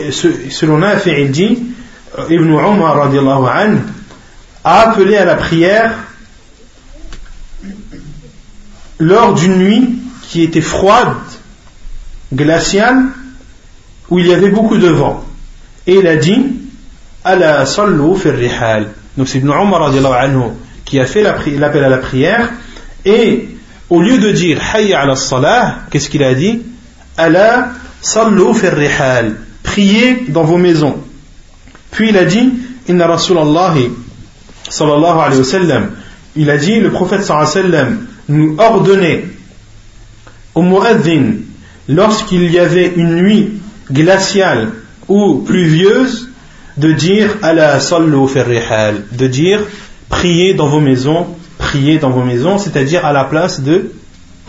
selon 0.09 0.77
Nafi', 0.77 1.19
il 1.19 1.31
dit, 1.31 1.59
Ibn 2.17 2.49
Umar 2.49 2.99
an, 2.99 3.75
a 4.63 4.89
appelé 4.89 5.15
à 5.15 5.25
la 5.25 5.35
prière 5.35 5.93
lors 8.99 9.35
d'une 9.35 9.57
nuit 9.57 9.99
qui 10.23 10.41
était 10.41 10.61
froide, 10.61 11.13
glaciale, 12.33 13.05
où 14.09 14.17
il 14.19 14.27
y 14.27 14.33
avait 14.33 14.49
beaucoup 14.49 14.77
de 14.77 14.87
vent. 14.87 15.23
Et 15.85 15.95
il 15.95 16.07
a 16.07 16.15
dit 16.15 16.43
Ala 17.23 17.65
sallu 17.65 18.13
rihal. 18.25 18.87
Donc 19.15 19.27
c'est 19.27 19.37
Ibn 19.37 19.49
Umar 19.49 19.83
anhu 19.83 20.51
qui 20.85 20.99
a 20.99 21.05
fait 21.05 21.21
l'appel 21.21 21.83
à 21.83 21.89
la 21.89 21.97
prière. 21.97 22.49
Et 23.05 23.49
au 23.89 24.01
lieu 24.01 24.17
de 24.17 24.31
dire 24.31 24.59
Hayya 24.73 25.01
ala 25.01 25.15
salah, 25.15 25.75
qu'est-ce 25.91 26.09
qu'il 26.09 26.23
a 26.23 26.33
dit? 26.33 26.63
Ala 27.15 27.69
sallu 28.01 28.51
rihal. 28.51 29.35
Priez 29.61 30.25
dans 30.29 30.43
vos 30.43 30.57
maisons. 30.57 30.97
Puis 31.91 32.09
il 32.09 32.17
a 32.17 32.25
dit 32.25 32.53
Inna 32.87 33.17
sallallahu 33.17 33.91
alayhi 34.69 35.39
wa. 35.39 35.81
Il 36.35 36.49
a 36.49 36.57
dit 36.57 36.79
Le 36.79 36.91
prophète 36.91 37.23
sallallahu 37.23 37.57
alayhi 37.57 37.71
wa 37.71 37.87
nous 38.29 38.55
ordonnait 38.57 39.25
au 40.55 40.61
muaddin 40.61 41.33
lorsqu'il 41.87 42.51
y 42.51 42.59
avait 42.59 42.91
une 42.95 43.15
nuit 43.15 43.53
glaciale 43.91 44.71
ou 45.07 45.43
pluvieuse 45.45 46.29
de 46.75 46.91
dire 46.91 47.29
ala 47.41 47.79
sallu 47.79 48.25
rihal 48.25 49.03
de 49.11 49.27
dire 49.27 49.61
priez 50.09 50.53
dans 50.53 50.67
vos 50.67 50.79
maisons 50.79 51.27
priez 51.57 51.99
dans 51.99 52.09
vos 52.09 52.23
maisons 52.23 52.57
c'est-à-dire 52.57 53.05
à 53.05 53.13
la 53.13 53.23
place 53.23 53.61
de 53.61 53.91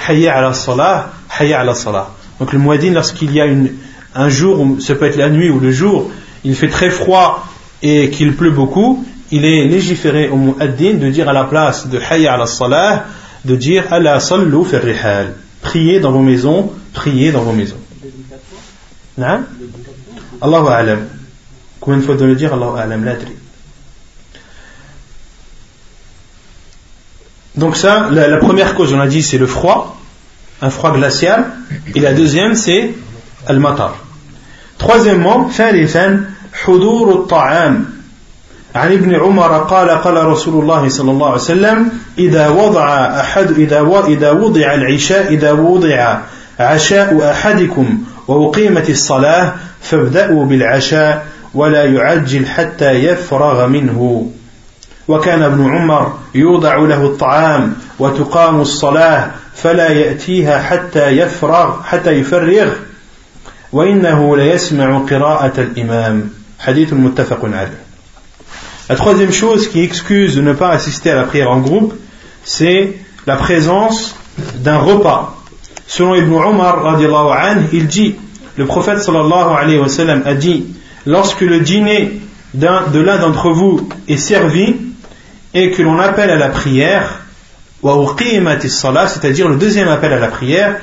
hayya 0.08 0.36
ala 0.36 0.54
salah 0.54 1.12
hayya 1.38 1.60
ala 1.60 1.74
salah 1.74 2.10
donc 2.40 2.52
le 2.52 2.58
muaddin 2.58 2.92
lorsqu'il 2.92 3.32
y 3.32 3.40
a 3.40 3.46
une, 3.46 3.72
un 4.14 4.28
jour 4.28 4.76
ça 4.80 4.94
peut 4.94 5.06
être 5.06 5.16
la 5.16 5.30
nuit 5.30 5.50
ou 5.50 5.60
le 5.60 5.70
jour 5.70 6.10
il 6.44 6.54
fait 6.54 6.68
très 6.68 6.90
froid 6.90 7.46
et 7.82 8.10
qu'il 8.10 8.34
pleut 8.34 8.50
beaucoup 8.50 9.04
il 9.30 9.44
est 9.44 9.66
légiféré 9.66 10.28
au 10.28 10.36
muaddin 10.36 10.94
de 10.94 11.10
dire 11.10 11.28
à 11.28 11.32
la 11.32 11.44
place 11.44 11.86
de 11.88 11.98
hayya 11.98 12.34
ala 12.34 12.46
salah 12.46 13.04
de 13.44 13.56
dire 13.56 13.92
Allah 13.92 14.20
sallu 14.20 14.64
fi 14.64 14.76
rihal. 14.76 15.34
Priez 15.60 16.00
dans 16.00 16.12
vos 16.12 16.22
maisons, 16.22 16.72
priez 16.92 17.30
dans 17.30 17.42
vos 17.42 17.52
maisons. 17.52 17.76
Allahu 19.18 20.68
a'lam. 20.68 21.08
Combien 21.80 22.00
de 22.00 22.04
fois 22.04 22.16
de 22.16 22.24
le 22.24 22.34
dire 22.34 22.54
Allahu 22.54 22.78
a'lam 22.78 23.04
l'adri. 23.04 23.32
Donc 27.56 27.76
ça, 27.76 28.08
la, 28.10 28.28
la, 28.28 28.36
première 28.36 28.74
cause, 28.74 28.92
on 28.92 29.00
a 29.00 29.08
dit, 29.08 29.22
c'est 29.22 29.38
le 29.38 29.46
froid, 29.46 29.98
un 30.62 30.70
froid 30.70 30.92
glacial. 30.92 31.50
Et 31.94 32.00
la 32.00 32.14
deuxième, 32.14 32.54
c'est 32.54 32.94
al-matar. 33.46 33.96
Troisièmement, 34.78 35.48
ثالثا 35.50 36.24
حضور 36.64 37.12
الطعام 37.12 37.84
عن 38.74 38.92
ابن 38.92 39.14
عمر 39.14 39.58
قال 39.58 39.88
قال 39.90 40.24
رسول 40.24 40.62
الله 40.62 40.88
صلى 40.88 41.10
الله 41.10 41.26
عليه 41.26 41.36
وسلم 41.36 41.88
إذا 42.18 42.48
وضع 42.48 42.88
أحد 43.20 43.50
إذا 43.58 44.04
إذا 44.08 44.30
وضع 44.30 44.74
العشاء 44.74 45.28
إذا 45.28 45.52
وضع 45.52 46.18
عشاء 46.60 47.30
أحدكم 47.30 47.98
وأقيمت 48.28 48.90
الصلاة 48.90 49.52
فابدأوا 49.80 50.44
بالعشاء 50.44 51.26
ولا 51.54 51.84
يعجل 51.84 52.46
حتى 52.46 52.90
يفرغ 52.90 53.66
منه. 53.66 54.30
وكان 55.08 55.42
ابن 55.42 55.70
عمر 55.70 56.12
يوضع 56.34 56.76
له 56.76 57.04
الطعام 57.04 57.74
وتقام 57.98 58.60
الصلاة 58.60 59.30
فلا 59.54 59.88
يأتيها 59.88 60.62
حتى 60.62 61.06
يفرغ 61.06 61.82
حتى 61.82 62.10
يفرغ 62.10 62.68
وإنه 63.73 64.37
ليسمع 64.37 64.97
قراءة 65.09 65.53
الإمام 65.61 66.29
حديث 66.59 66.93
متفق 66.93 67.45
عليه 67.45 67.83
La 68.89 68.95
troisième 68.95 69.31
chose 69.31 69.69
qui 69.69 69.81
excuse 69.81 70.35
de 70.35 70.41
ne 70.41 70.51
pas 70.51 70.69
assister 70.69 71.09
à 71.09 71.15
la 71.15 71.23
prière 71.23 71.49
en 71.49 71.61
groupe, 71.61 71.93
c'est 72.43 72.97
la 73.25 73.37
présence 73.37 74.13
d'un 74.57 74.77
repas. 74.77 75.37
Selon 75.87 76.15
Ibn 76.15 76.33
Umar, 76.33 76.99
il 77.71 77.87
dit, 77.87 78.15
le 78.57 78.65
prophète 78.65 78.99
sallallahu 78.99 79.55
alayhi 79.57 79.79
wa 79.79 79.87
sallam 79.87 80.23
a 80.25 80.33
dit, 80.33 80.65
lorsque 81.05 81.41
le 81.41 81.61
dîner 81.61 82.19
de 82.53 82.99
l'un 82.99 83.17
d'entre 83.19 83.51
vous 83.51 83.87
est 84.09 84.17
servi 84.17 84.75
et 85.53 85.71
que 85.71 85.81
l'on 85.81 85.99
appelle 85.99 86.29
à 86.29 86.35
la 86.35 86.49
prière, 86.49 87.21
c'est-à-dire 87.81 89.47
le 89.47 89.55
deuxième 89.55 89.87
appel 89.87 90.11
à 90.13 90.19
la 90.19 90.27
prière, 90.27 90.77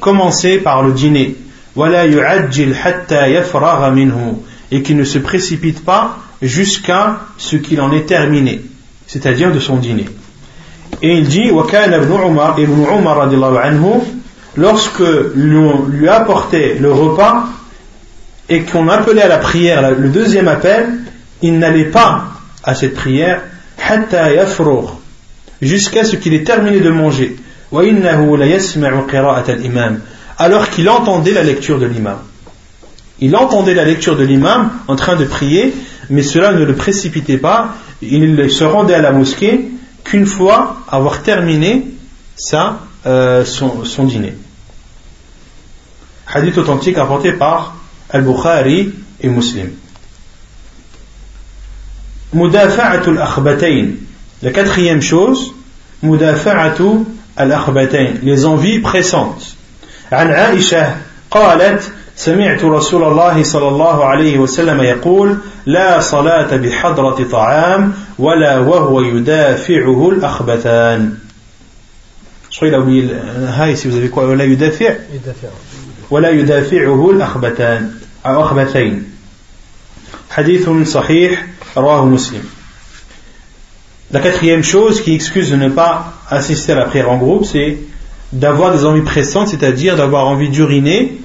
commencez 0.00 0.58
par 0.58 0.82
le 0.82 0.92
dîner 0.92 1.36
et 4.70 4.82
qui 4.82 4.94
ne 4.94 5.04
se 5.04 5.18
précipite 5.18 5.84
pas 5.84 6.18
jusqu'à 6.42 7.20
ce 7.36 7.56
qu'il 7.56 7.80
en 7.80 7.92
ait 7.92 8.02
terminé, 8.02 8.62
c'est-à-dire 9.06 9.52
de 9.52 9.60
son 9.60 9.76
dîner. 9.76 10.06
Et 11.02 11.16
il 11.16 11.28
dit, 11.28 11.50
lorsque 14.56 15.02
l'on 15.34 15.86
lui 15.86 16.08
apportait 16.08 16.76
le 16.80 16.92
repas 16.92 17.44
et 18.48 18.62
qu'on 18.62 18.88
appelait 18.88 19.22
à 19.22 19.28
la 19.28 19.38
prière, 19.38 19.90
le 19.96 20.08
deuxième 20.08 20.48
appel, 20.48 20.88
il 21.42 21.58
n'allait 21.58 21.84
pas 21.84 22.24
à 22.64 22.74
cette 22.74 22.94
prière 22.94 23.42
jusqu'à 25.62 26.04
ce 26.04 26.16
qu'il 26.16 26.34
ait 26.34 26.42
terminé 26.42 26.80
de 26.80 26.90
manger. 26.90 27.36
Alors 30.38 30.70
qu'il 30.70 30.88
entendait 30.88 31.32
la 31.32 31.42
lecture 31.42 31.78
de 31.78 31.86
l'imam. 31.86 32.18
Il 33.20 33.36
entendait 33.36 33.74
la 33.74 33.84
lecture 33.84 34.16
de 34.16 34.24
l'imam 34.24 34.70
en 34.86 34.96
train 34.96 35.16
de 35.16 35.24
prier, 35.24 35.74
mais 36.08 36.22
cela 36.22 36.52
ne 36.52 36.64
le 36.64 36.74
précipitait 36.74 37.38
pas. 37.38 37.74
Il 38.00 38.50
se 38.50 38.64
rendait 38.64 38.94
à 38.94 39.02
la 39.02 39.12
mosquée 39.12 39.68
qu'une 40.04 40.26
fois 40.26 40.78
avoir 40.88 41.22
terminé 41.22 41.86
euh, 43.06 43.44
son, 43.44 43.84
son 43.84 44.04
dîner. 44.04 44.34
Hadith 46.32 46.56
authentique 46.58 46.98
apporté 46.98 47.32
par 47.32 47.74
Al-Bukhari 48.10 48.92
et 49.20 49.28
Muslim. 49.28 49.70
Mudafa'atul 52.32 53.18
akhbatayn. 53.18 53.88
La 54.42 54.50
quatrième 54.52 55.02
chose, 55.02 55.52
mudafa'atu 56.02 57.04
al-akhbatayn, 57.38 58.20
les 58.22 58.44
envies 58.44 58.80
pressantes. 58.80 59.54
عن 60.12 60.30
عائشة 60.30 60.96
قالت 61.30 61.92
سمعت 62.16 62.64
رسول 62.64 63.04
الله 63.04 63.42
صلى 63.42 63.68
الله 63.68 64.04
عليه 64.04 64.38
وسلم 64.38 64.82
يقول 64.82 65.36
لا 65.66 66.00
صلاة 66.00 66.56
بحضرة 66.56 67.28
طعام 67.32 67.92
ولا 68.18 68.58
وهو 68.58 69.00
يدافعه 69.00 70.10
الأخبثان 70.10 71.14
Je 72.50 72.56
crois 72.56 72.68
qu'il 72.68 72.74
a 72.74 72.80
oublié 72.80 73.02
le 73.02 73.76
si 73.76 73.88
vous 73.88 73.96
avez 73.96 74.08
quoi 74.08 74.24
ولا 74.24 74.44
يدافع. 74.44 74.94
ولا 76.10 76.30
يدافعه 76.30 77.10
الأخبثان 77.10 77.92
أو 78.26 78.42
أخبثين 78.42 79.04
حديث 80.30 80.70
صحيح 80.70 81.46
رواه 81.76 82.04
مسلم. 82.04 82.42
La 84.10 84.20
quatrième 84.20 84.62
chose 84.62 85.02
qui 85.02 85.14
excuse 85.14 85.50
de 85.50 85.56
ne 85.56 85.68
pas 85.68 86.17
assister 86.30 86.72
à 86.72 86.76
la 86.76 86.84
prière 86.84 87.10
en 87.10 87.18
groupe, 87.18 87.44
c'est 87.44 87.78
d'avoir 88.32 88.72
des 88.72 88.84
envies 88.84 89.02
pressantes, 89.02 89.48
c'est-à-dire 89.48 89.96
d'avoir 89.96 90.26
envie 90.26 90.48
d'uriner 90.48 91.18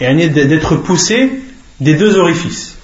et 0.00 0.28
d'être 0.28 0.76
poussé 0.76 1.30
des 1.80 1.94
deux 1.94 2.18
orifices. 2.18 2.76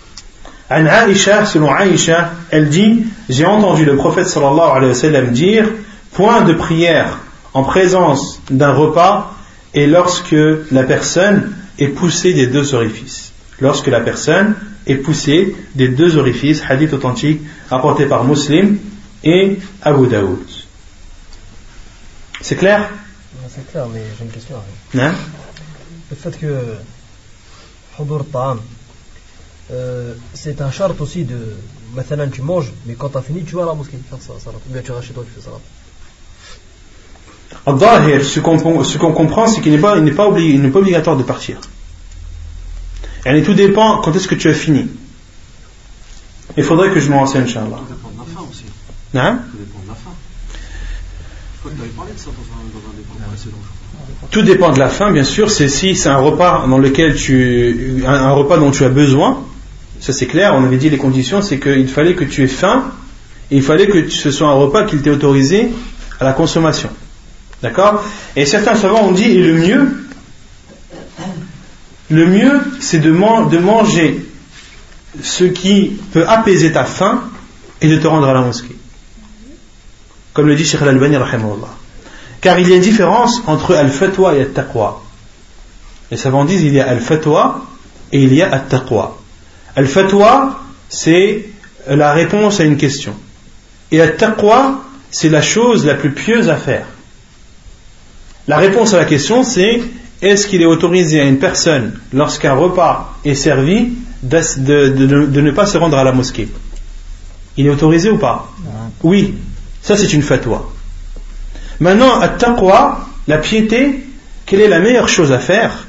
An 0.71 0.85
Aisha, 0.85 1.47
selon 1.47 1.75
Aisha, 1.75 2.33
elle 2.51 2.69
dit 2.69 3.05
J'ai 3.29 3.47
entendu 3.47 3.85
le 3.85 3.97
prophète 3.97 4.29
sallallahu 4.29 4.71
alayhi 4.77 4.89
wa 4.89 4.95
sallam 4.95 5.31
dire 5.33 5.65
Point 6.13 6.43
de 6.43 6.53
prière 6.53 7.21
en 7.55 7.65
présence 7.65 8.41
d'un 8.51 8.73
repas 8.73 9.35
et 9.75 9.87
lorsque 9.87 10.37
la 10.71 10.83
personne 10.83 11.53
est 11.79 11.89
poussée 11.89 12.35
des 12.35 12.47
deux 12.47 12.75
orifices. 12.75 13.33
Lorsque 13.61 13.87
la 13.87 14.01
personne 14.01 14.55
est 14.87 14.97
poussée 14.97 15.57
des 15.75 15.89
deux 15.89 16.17
orifices, 16.17 16.63
hadith 16.69 16.93
authentique 16.93 17.41
apporté 17.71 18.07
par 18.07 18.25
Muslim 18.25 18.79
et 19.25 19.59
Abu 19.83 20.07
Daoud. 20.07 20.47
C'est 22.41 22.57
clair? 22.57 22.89
C'est 23.49 23.71
clair, 23.71 23.87
mais 23.93 24.03
j'ai 24.17 24.25
une 24.25 24.31
question. 24.31 24.57
Hein? 24.97 25.15
Le 26.11 26.17
fait 26.17 26.39
que 26.39 26.77
Hudur 28.01 28.25
Ta'am, 28.33 28.61
euh, 29.71 30.15
c'est 30.35 30.61
un 30.61 30.71
charte 30.71 31.01
aussi 31.01 31.25
de. 31.25 31.57
Maintenant, 31.95 32.29
tu 32.29 32.43
manges, 32.43 32.73
mais 32.87 32.95
quand 32.95 33.09
tu 33.11 33.19
as 33.19 33.23
fini, 33.23 33.43
tu 33.45 33.55
vas 33.55 33.63
à 33.63 33.67
la 33.67 33.75
mosquée 33.75 33.99
faire 34.09 34.19
ça, 34.21 34.51
Ou 34.51 34.73
bien 34.73 34.83
tu 34.83 34.93
restes 34.93 35.09
chez 35.09 35.15
toi, 35.15 35.25
tu 35.25 35.41
fais 35.41 35.45
ça. 35.45 35.51
Ce 37.67 38.41
qu'on 38.41 38.85
ce 38.85 38.99
qu'on 38.99 39.13
comprend, 39.13 39.47
c'est 39.47 39.61
qu'il 39.61 39.73
n'est 39.73 39.79
pas, 39.79 39.99
il 39.99 40.15
pas, 40.15 40.31
pas 40.31 40.79
obligatoire 40.79 41.17
de 41.17 41.23
partir. 41.23 41.59
Et 43.27 43.43
tout 43.43 43.55
dépend 43.55 44.01
quand 44.01 44.15
est-ce 44.15 44.29
que 44.29 44.35
tu 44.35 44.49
as 44.49 44.55
fini. 44.55 44.87
Il 46.57 46.63
faudrait 46.63 46.93
que 46.93 47.01
je 47.01 47.11
m'en 47.11 47.21
renseigne, 47.21 47.43
Inch'Allah. 47.43 47.81
Tout 49.13 49.23
dépend 49.59 49.81
de 49.81 49.89
la 49.89 49.95
fin 49.95 50.11
aussi. 53.35 53.49
Hein 53.49 54.27
Tout 54.31 54.43
dépend 54.43 54.73
de 54.73 54.79
la 54.79 54.89
fin, 54.89 55.13
bien 55.13 55.25
sûr. 55.25 55.51
C'est 55.51 55.69
si 55.69 55.97
c'est 55.97 56.09
un 56.09 56.19
repas 56.19 56.67
dans 56.69 56.79
lequel 56.79 57.15
tu, 57.15 58.03
un, 58.07 58.13
un 58.13 58.31
repas 58.33 58.59
dont 58.59 58.71
tu 58.71 58.85
as 58.85 58.89
besoin. 58.89 59.43
Ça 60.01 60.13
c'est 60.13 60.27
clair. 60.27 60.55
On 60.55 60.65
avait 60.65 60.77
dit 60.77 60.91
les 60.91 60.99
conditions, 60.99 61.43
c'est 61.43 61.59
qu'il 61.59 61.89
fallait 61.89 62.15
que 62.15 62.25
tu 62.25 62.45
aies 62.45 62.49
faim 62.49 62.93
et 63.51 63.57
il 63.57 63.63
fallait 63.63 63.89
que 63.89 64.09
ce 64.09 64.31
soit 64.31 64.49
un 64.49 64.55
repas 64.55 64.85
qui 64.85 64.99
t'ait 64.99 65.11
autorisé 65.11 65.71
à 66.21 66.25
la 66.25 66.33
consommation. 66.33 66.91
D'accord? 67.63 68.05
Et 68.37 68.47
certains 68.47 68.75
savants 68.75 69.05
ont 69.05 69.13
dit, 69.13 69.25
et 69.25 69.43
le 69.43 69.55
mieux, 69.55 69.89
le 72.11 72.27
mieux, 72.27 72.61
c'est 72.81 72.99
de, 72.99 73.11
de, 73.11 73.59
manger 73.59 74.27
ce 75.23 75.45
qui 75.45 75.99
peut 76.13 76.27
apaiser 76.29 76.73
ta 76.73 76.85
faim 76.85 77.25
et 77.81 77.89
de 77.89 77.97
te 77.97 78.07
rendre 78.07 78.29
à 78.29 78.35
la 78.35 78.43
mosquée. 78.43 78.77
Comme 80.39 80.47
le 80.47 80.55
dit 80.55 80.65
Sheikh 80.65 80.83
Al-Albani, 80.83 81.17
car 82.41 82.61
il 82.61 82.69
y 82.69 82.73
a 82.73 82.77
une 82.77 82.81
différence 82.81 83.43
entre 83.49 83.75
al-fatwa 83.75 84.37
et 84.37 84.43
al-taqwa. 84.43 85.03
Les 86.13 86.17
savants 86.17 86.45
disent 86.45 86.63
il 86.63 86.75
y 86.75 86.81
a 86.81 86.89
al-fatwa 86.89 87.63
et 88.13 88.23
il 88.23 88.33
y 88.33 88.41
a 88.41 88.53
al-taqwa. 88.53 89.19
Al-fatwa, 89.75 90.61
c'est 90.89 91.49
la 91.89 92.13
réponse 92.13 92.61
à 92.61 92.63
une 92.63 92.77
question. 92.77 93.15
Et 93.91 94.01
al-taqwa, 94.01 94.81
c'est 95.11 95.29
la 95.29 95.43
chose 95.43 95.85
la 95.85 95.95
plus 95.95 96.13
pieuse 96.13 96.49
à 96.49 96.55
faire. 96.55 96.87
La 98.47 98.59
réponse 98.59 98.95
à 98.95 98.99
la 98.99 99.07
question, 99.07 99.43
c'est 99.43 99.83
est-ce 100.23 100.47
qu'il 100.47 100.63
est 100.63 100.67
autorisé 100.67 101.21
à 101.21 101.25
une 101.25 101.41
personne, 101.41 101.99
lorsqu'un 102.13 102.55
repas 102.55 103.13
est 103.25 103.35
servi, 103.35 103.89
de, 104.23 105.41
ne 105.41 105.51
pas 105.51 105.67
se 105.67 105.79
rendre 105.79 105.99
à 105.99 106.05
la 106.05 106.13
mosquée? 106.13 106.49
Il 107.57 107.67
est 107.67 107.71
autorisé 107.71 108.09
ou 108.09 108.19
pas? 108.19 108.53
Oui, 109.03 109.35
ça 109.89 109.97
c'est 109.97 110.13
une 110.13 110.21
fatwa. 110.21 110.71
Maintenant, 111.81 112.21
à 112.21 112.29
taqwa, 112.29 113.07
la 113.27 113.39
piété, 113.39 114.05
quelle 114.45 114.61
est 114.61 114.69
la 114.69 114.81
meilleure 114.81 115.09
chose 115.09 115.33
à 115.33 115.39
faire 115.39 115.87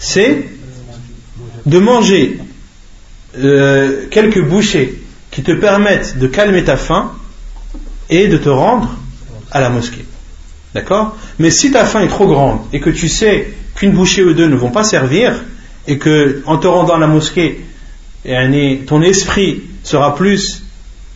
C'est 0.00 0.46
de 1.64 1.78
manger 1.78 2.40
euh, 3.38 4.06
quelques 4.10 4.42
bouchées 4.42 5.00
qui 5.30 5.44
te 5.44 5.52
permettent 5.52 6.18
de 6.18 6.26
calmer 6.26 6.64
ta 6.64 6.76
faim 6.76 7.12
et 8.10 8.26
de 8.26 8.36
te 8.36 8.48
rendre 8.48 8.96
à 9.52 9.60
la 9.60 9.68
mosquée. 9.68 10.04
D'accord 10.74 11.16
Mais 11.38 11.52
si 11.52 11.70
ta 11.70 11.84
faim 11.84 12.00
est 12.00 12.08
trop 12.08 12.26
grande 12.26 12.58
et 12.72 12.80
que 12.80 12.90
tu 12.90 13.08
sais 13.08 13.54
qu'une 13.76 13.92
bouchée 13.92 14.24
ou 14.24 14.32
deux 14.32 14.48
ne 14.48 14.56
vont 14.56 14.72
pas 14.72 14.82
servir 14.82 15.34
et 15.86 15.98
que 15.98 16.42
en 16.46 16.58
te 16.58 16.66
rendant 16.66 16.96
à 16.96 16.98
la 16.98 17.06
mosquée, 17.06 17.64
ton 18.24 19.02
esprit 19.02 19.62
sera 19.84 20.16
plus 20.16 20.64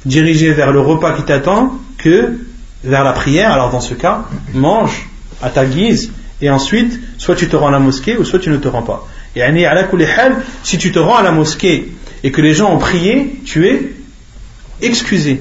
dirigé 0.05 0.53
vers 0.53 0.73
le 0.73 0.81
repas 0.81 1.13
qui 1.13 1.23
t'attend 1.23 1.79
que 1.99 2.39
vers 2.85 3.05
la 3.05 3.13
prière, 3.13 3.53
alors 3.53 3.71
dans 3.71 3.81
ce 3.81 3.95
cas, 3.95 4.25
mange 4.55 5.09
à 5.41 5.51
ta 5.51 5.65
guise 5.65 6.13
et 6.41 6.51
ensuite, 6.51 6.99
soit 7.19 7.37
tu 7.37 7.49
te 7.49 7.57
rends 7.57 7.69
à 7.69 7.71
la 7.71 7.79
mosquée 7.79 8.17
ou 8.17 8.25
soit 8.25 8.41
tu 8.41 8.51
ne 8.51 8.57
te 8.57 8.69
rends 8.69 8.83
pas. 8.83 9.07
Et 9.37 9.43
si 10.65 10.79
tu 10.79 10.93
te 10.93 10.99
rends 10.99 11.17
à 11.17 11.23
la 11.23 11.31
mosquée 11.31 11.93
et 12.25 12.33
que 12.33 12.41
les 12.41 12.53
gens 12.53 12.75
ont 12.75 12.79
prié, 12.79 13.41
tu 13.45 13.67
es 13.67 13.95
excusé. 14.83 15.41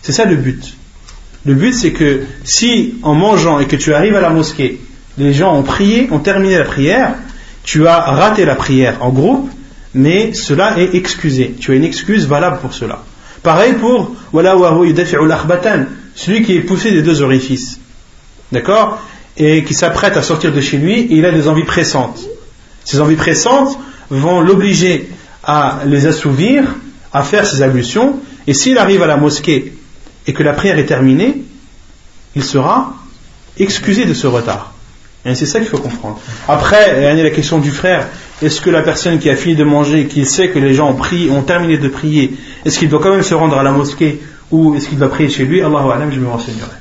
C'est 0.00 0.12
ça 0.12 0.24
le 0.24 0.36
but. 0.36 0.76
Le 1.44 1.54
but, 1.54 1.74
c'est 1.74 1.92
que 1.92 2.22
si 2.44 2.94
en 3.02 3.14
mangeant 3.14 3.60
et 3.60 3.66
que 3.66 3.76
tu 3.76 3.92
arrives 3.92 4.16
à 4.16 4.20
la 4.20 4.30
mosquée, 4.30 4.80
les 5.18 5.32
gens 5.32 5.56
ont 5.56 5.62
prié, 5.62 6.08
ont 6.10 6.18
terminé 6.18 6.56
la 6.56 6.64
prière, 6.64 7.14
tu 7.62 7.86
as 7.86 8.00
raté 8.00 8.44
la 8.44 8.54
prière 8.54 8.96
en 9.00 9.10
groupe, 9.10 9.50
mais 9.94 10.32
cela 10.32 10.78
est 10.78 10.94
excusé. 10.94 11.54
Tu 11.60 11.72
as 11.72 11.74
une 11.74 11.84
excuse 11.84 12.26
valable 12.26 12.58
pour 12.60 12.72
cela. 12.72 13.02
Pareil 13.42 13.74
pour 13.74 14.14
celui 16.14 16.42
qui 16.42 16.56
est 16.56 16.60
poussé 16.60 16.92
des 16.92 17.02
deux 17.02 17.22
orifices. 17.22 17.78
D'accord? 18.52 19.02
Et 19.36 19.64
qui 19.64 19.74
s'apprête 19.74 20.16
à 20.16 20.22
sortir 20.22 20.52
de 20.52 20.60
chez 20.60 20.76
lui 20.76 21.00
et 21.00 21.14
il 21.16 21.24
a 21.24 21.32
des 21.32 21.48
envies 21.48 21.64
pressantes. 21.64 22.20
Ces 22.84 23.00
envies 23.00 23.16
pressantes 23.16 23.78
vont 24.10 24.40
l'obliger 24.40 25.08
à 25.42 25.80
les 25.86 26.06
assouvir, 26.06 26.64
à 27.12 27.22
faire 27.22 27.46
ses 27.46 27.62
ablutions, 27.62 28.20
et 28.46 28.54
s'il 28.54 28.78
arrive 28.78 29.02
à 29.02 29.06
la 29.06 29.16
mosquée 29.16 29.72
et 30.26 30.32
que 30.32 30.42
la 30.42 30.52
prière 30.52 30.78
est 30.78 30.86
terminée, 30.86 31.42
il 32.34 32.44
sera 32.44 32.94
excusé 33.58 34.04
de 34.04 34.14
ce 34.14 34.26
retard. 34.26 34.72
Et 35.24 35.34
c'est 35.34 35.46
ça 35.46 35.60
qu'il 35.60 35.68
faut 35.68 35.78
comprendre. 35.78 36.20
Après, 36.48 37.14
la 37.14 37.30
question 37.30 37.58
du 37.58 37.70
frère. 37.70 38.08
Est-ce 38.41 38.61
que 38.61 38.69
la 38.69 38.81
personne 38.81 39.19
qui 39.19 39.29
a 39.29 39.35
fini 39.35 39.55
de 39.55 39.63
manger, 39.63 40.05
qui 40.07 40.25
sait 40.25 40.49
que 40.49 40.59
les 40.59 40.73
gens 40.73 40.89
ont, 40.91 40.95
prié, 40.95 41.31
ont 41.31 41.41
terminé 41.41 41.77
de 41.77 41.87
prier, 41.87 42.37
est-ce 42.65 42.77
qu'il 42.79 42.89
doit 42.89 43.01
quand 43.01 43.11
même 43.11 43.23
se 43.23 43.33
rendre 43.33 43.57
à 43.57 43.63
la 43.63 43.71
mosquée 43.71 44.21
ou 44.51 44.75
est-ce 44.75 44.89
qu'il 44.89 44.97
doit 44.97 45.09
prier 45.09 45.29
chez 45.29 45.45
lui 45.45 45.61
Allahu 45.61 45.91
alam, 45.91 46.11
je 46.11 46.19
me 46.19 46.27
renseignerai. 46.27 46.77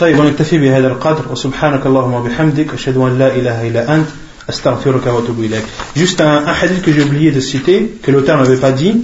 طيب 0.00 0.18
ونكتفي 0.18 0.58
بهذا 0.58 0.86
القدر 0.86 1.32
وسبحانك 1.32 1.86
اللهم 1.86 2.14
وبحمدك 2.14 2.74
أشهد 2.74 2.96
أن 2.96 3.18
لا 3.18 3.36
إله 3.36 3.68
إلا 3.68 3.94
أنت 3.94 4.06
أستغفرك 4.50 5.06
وأتوب 5.06 5.40
إليك 5.40 5.62
Juste 5.94 6.20
un, 6.20 6.44
un 6.46 6.52
hadith 6.52 6.82
que 6.82 6.92
j'ai 6.92 7.02
oublié 7.02 7.30
de 7.30 7.38
citer, 7.40 7.98
que 8.02 8.10
l'auteur 8.10 8.36
n'avait 8.38 8.56
pas 8.56 8.72
dit, 8.72 8.96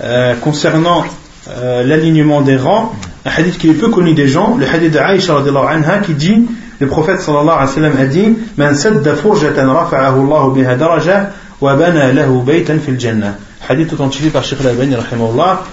euh, 0.00 0.34
concernant 0.34 1.04
euh, 1.48 1.84
l'alignement 1.84 2.40
des 2.40 2.56
rangs, 2.56 2.92
un 3.24 3.30
hadith 3.30 3.58
qui 3.58 3.70
est 3.70 3.74
peu 3.74 3.90
connu 3.90 4.14
des 4.14 4.26
gens, 4.26 4.56
le 4.56 4.66
hadith 4.66 4.92
de 4.92 4.98
Aïcha 4.98 5.36
anha 5.36 5.98
qui 5.98 6.14
dit, 6.14 6.46
le 6.79 6.87
prophète 6.87 7.19
sallallahu 7.19 7.49
alayhi 7.49 7.69
wa 7.69 7.75
sallam 7.75 7.93
a 7.99 8.05
dit, 8.05 8.37
Man 8.57 8.75
sadda 8.75 9.15
furjatan 9.15 9.67
rafa'ahu 9.71 10.25
Allah 10.25 10.53
biha 10.53 10.75
daraja 10.75 11.29
wa 11.61 11.75
bana 11.75 12.11
lahu 12.13 12.43
baytan 12.43 12.79
fil 12.79 12.99
jannah. 12.99 13.35
Hadith 13.67 13.93
authentifié 13.93 14.29
par 14.29 14.43
Sheikh 14.43 14.61
al-Albani 14.61 14.95
rahimahullah. 14.95 15.63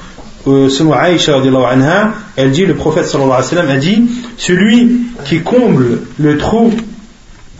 Euh, 0.47 0.69
selon 0.69 0.93
Aïcha 0.93 1.37
anha, 1.37 2.11
elle 2.37 2.51
dit, 2.51 2.67
le 2.67 2.75
prophète 2.75 3.07
sallallahu 3.07 3.33
alayhi 3.33 3.55
wa 3.55 3.63
sallam 3.63 3.71
a 3.71 3.77
dit, 3.77 4.11
celui 4.37 5.03
qui 5.25 5.41
comble 5.43 6.01
le 6.19 6.37
trou 6.37 6.73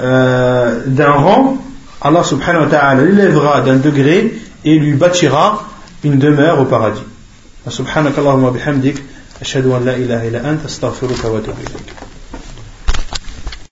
euh, 0.01 0.81
d'un 0.87 1.13
rang, 1.13 1.59
Allah 2.01 2.25
subhanahu 2.25 2.65
wa 2.65 2.69
ta'ala 2.69 3.03
l'élèvera 3.05 3.61
d'un 3.61 3.77
degré 3.77 4.35
et 4.65 4.79
lui 4.79 4.95
bâtira 4.95 5.69
une 6.03 6.19
demeure 6.19 6.61
au 6.61 6.65
paradis. 6.65 7.03
سبحانك 7.69 8.19
اللهم 8.19 8.45
وبحمدك 8.45 9.03
أشهد 9.41 9.67
أن 9.67 9.85
لا 9.85 9.97
إله 9.97 10.29
إلا 10.29 10.51
أنت 10.51 10.65
أستغفرك 10.65 11.25
وأتوب 11.25 11.55
إليك 11.59 12.02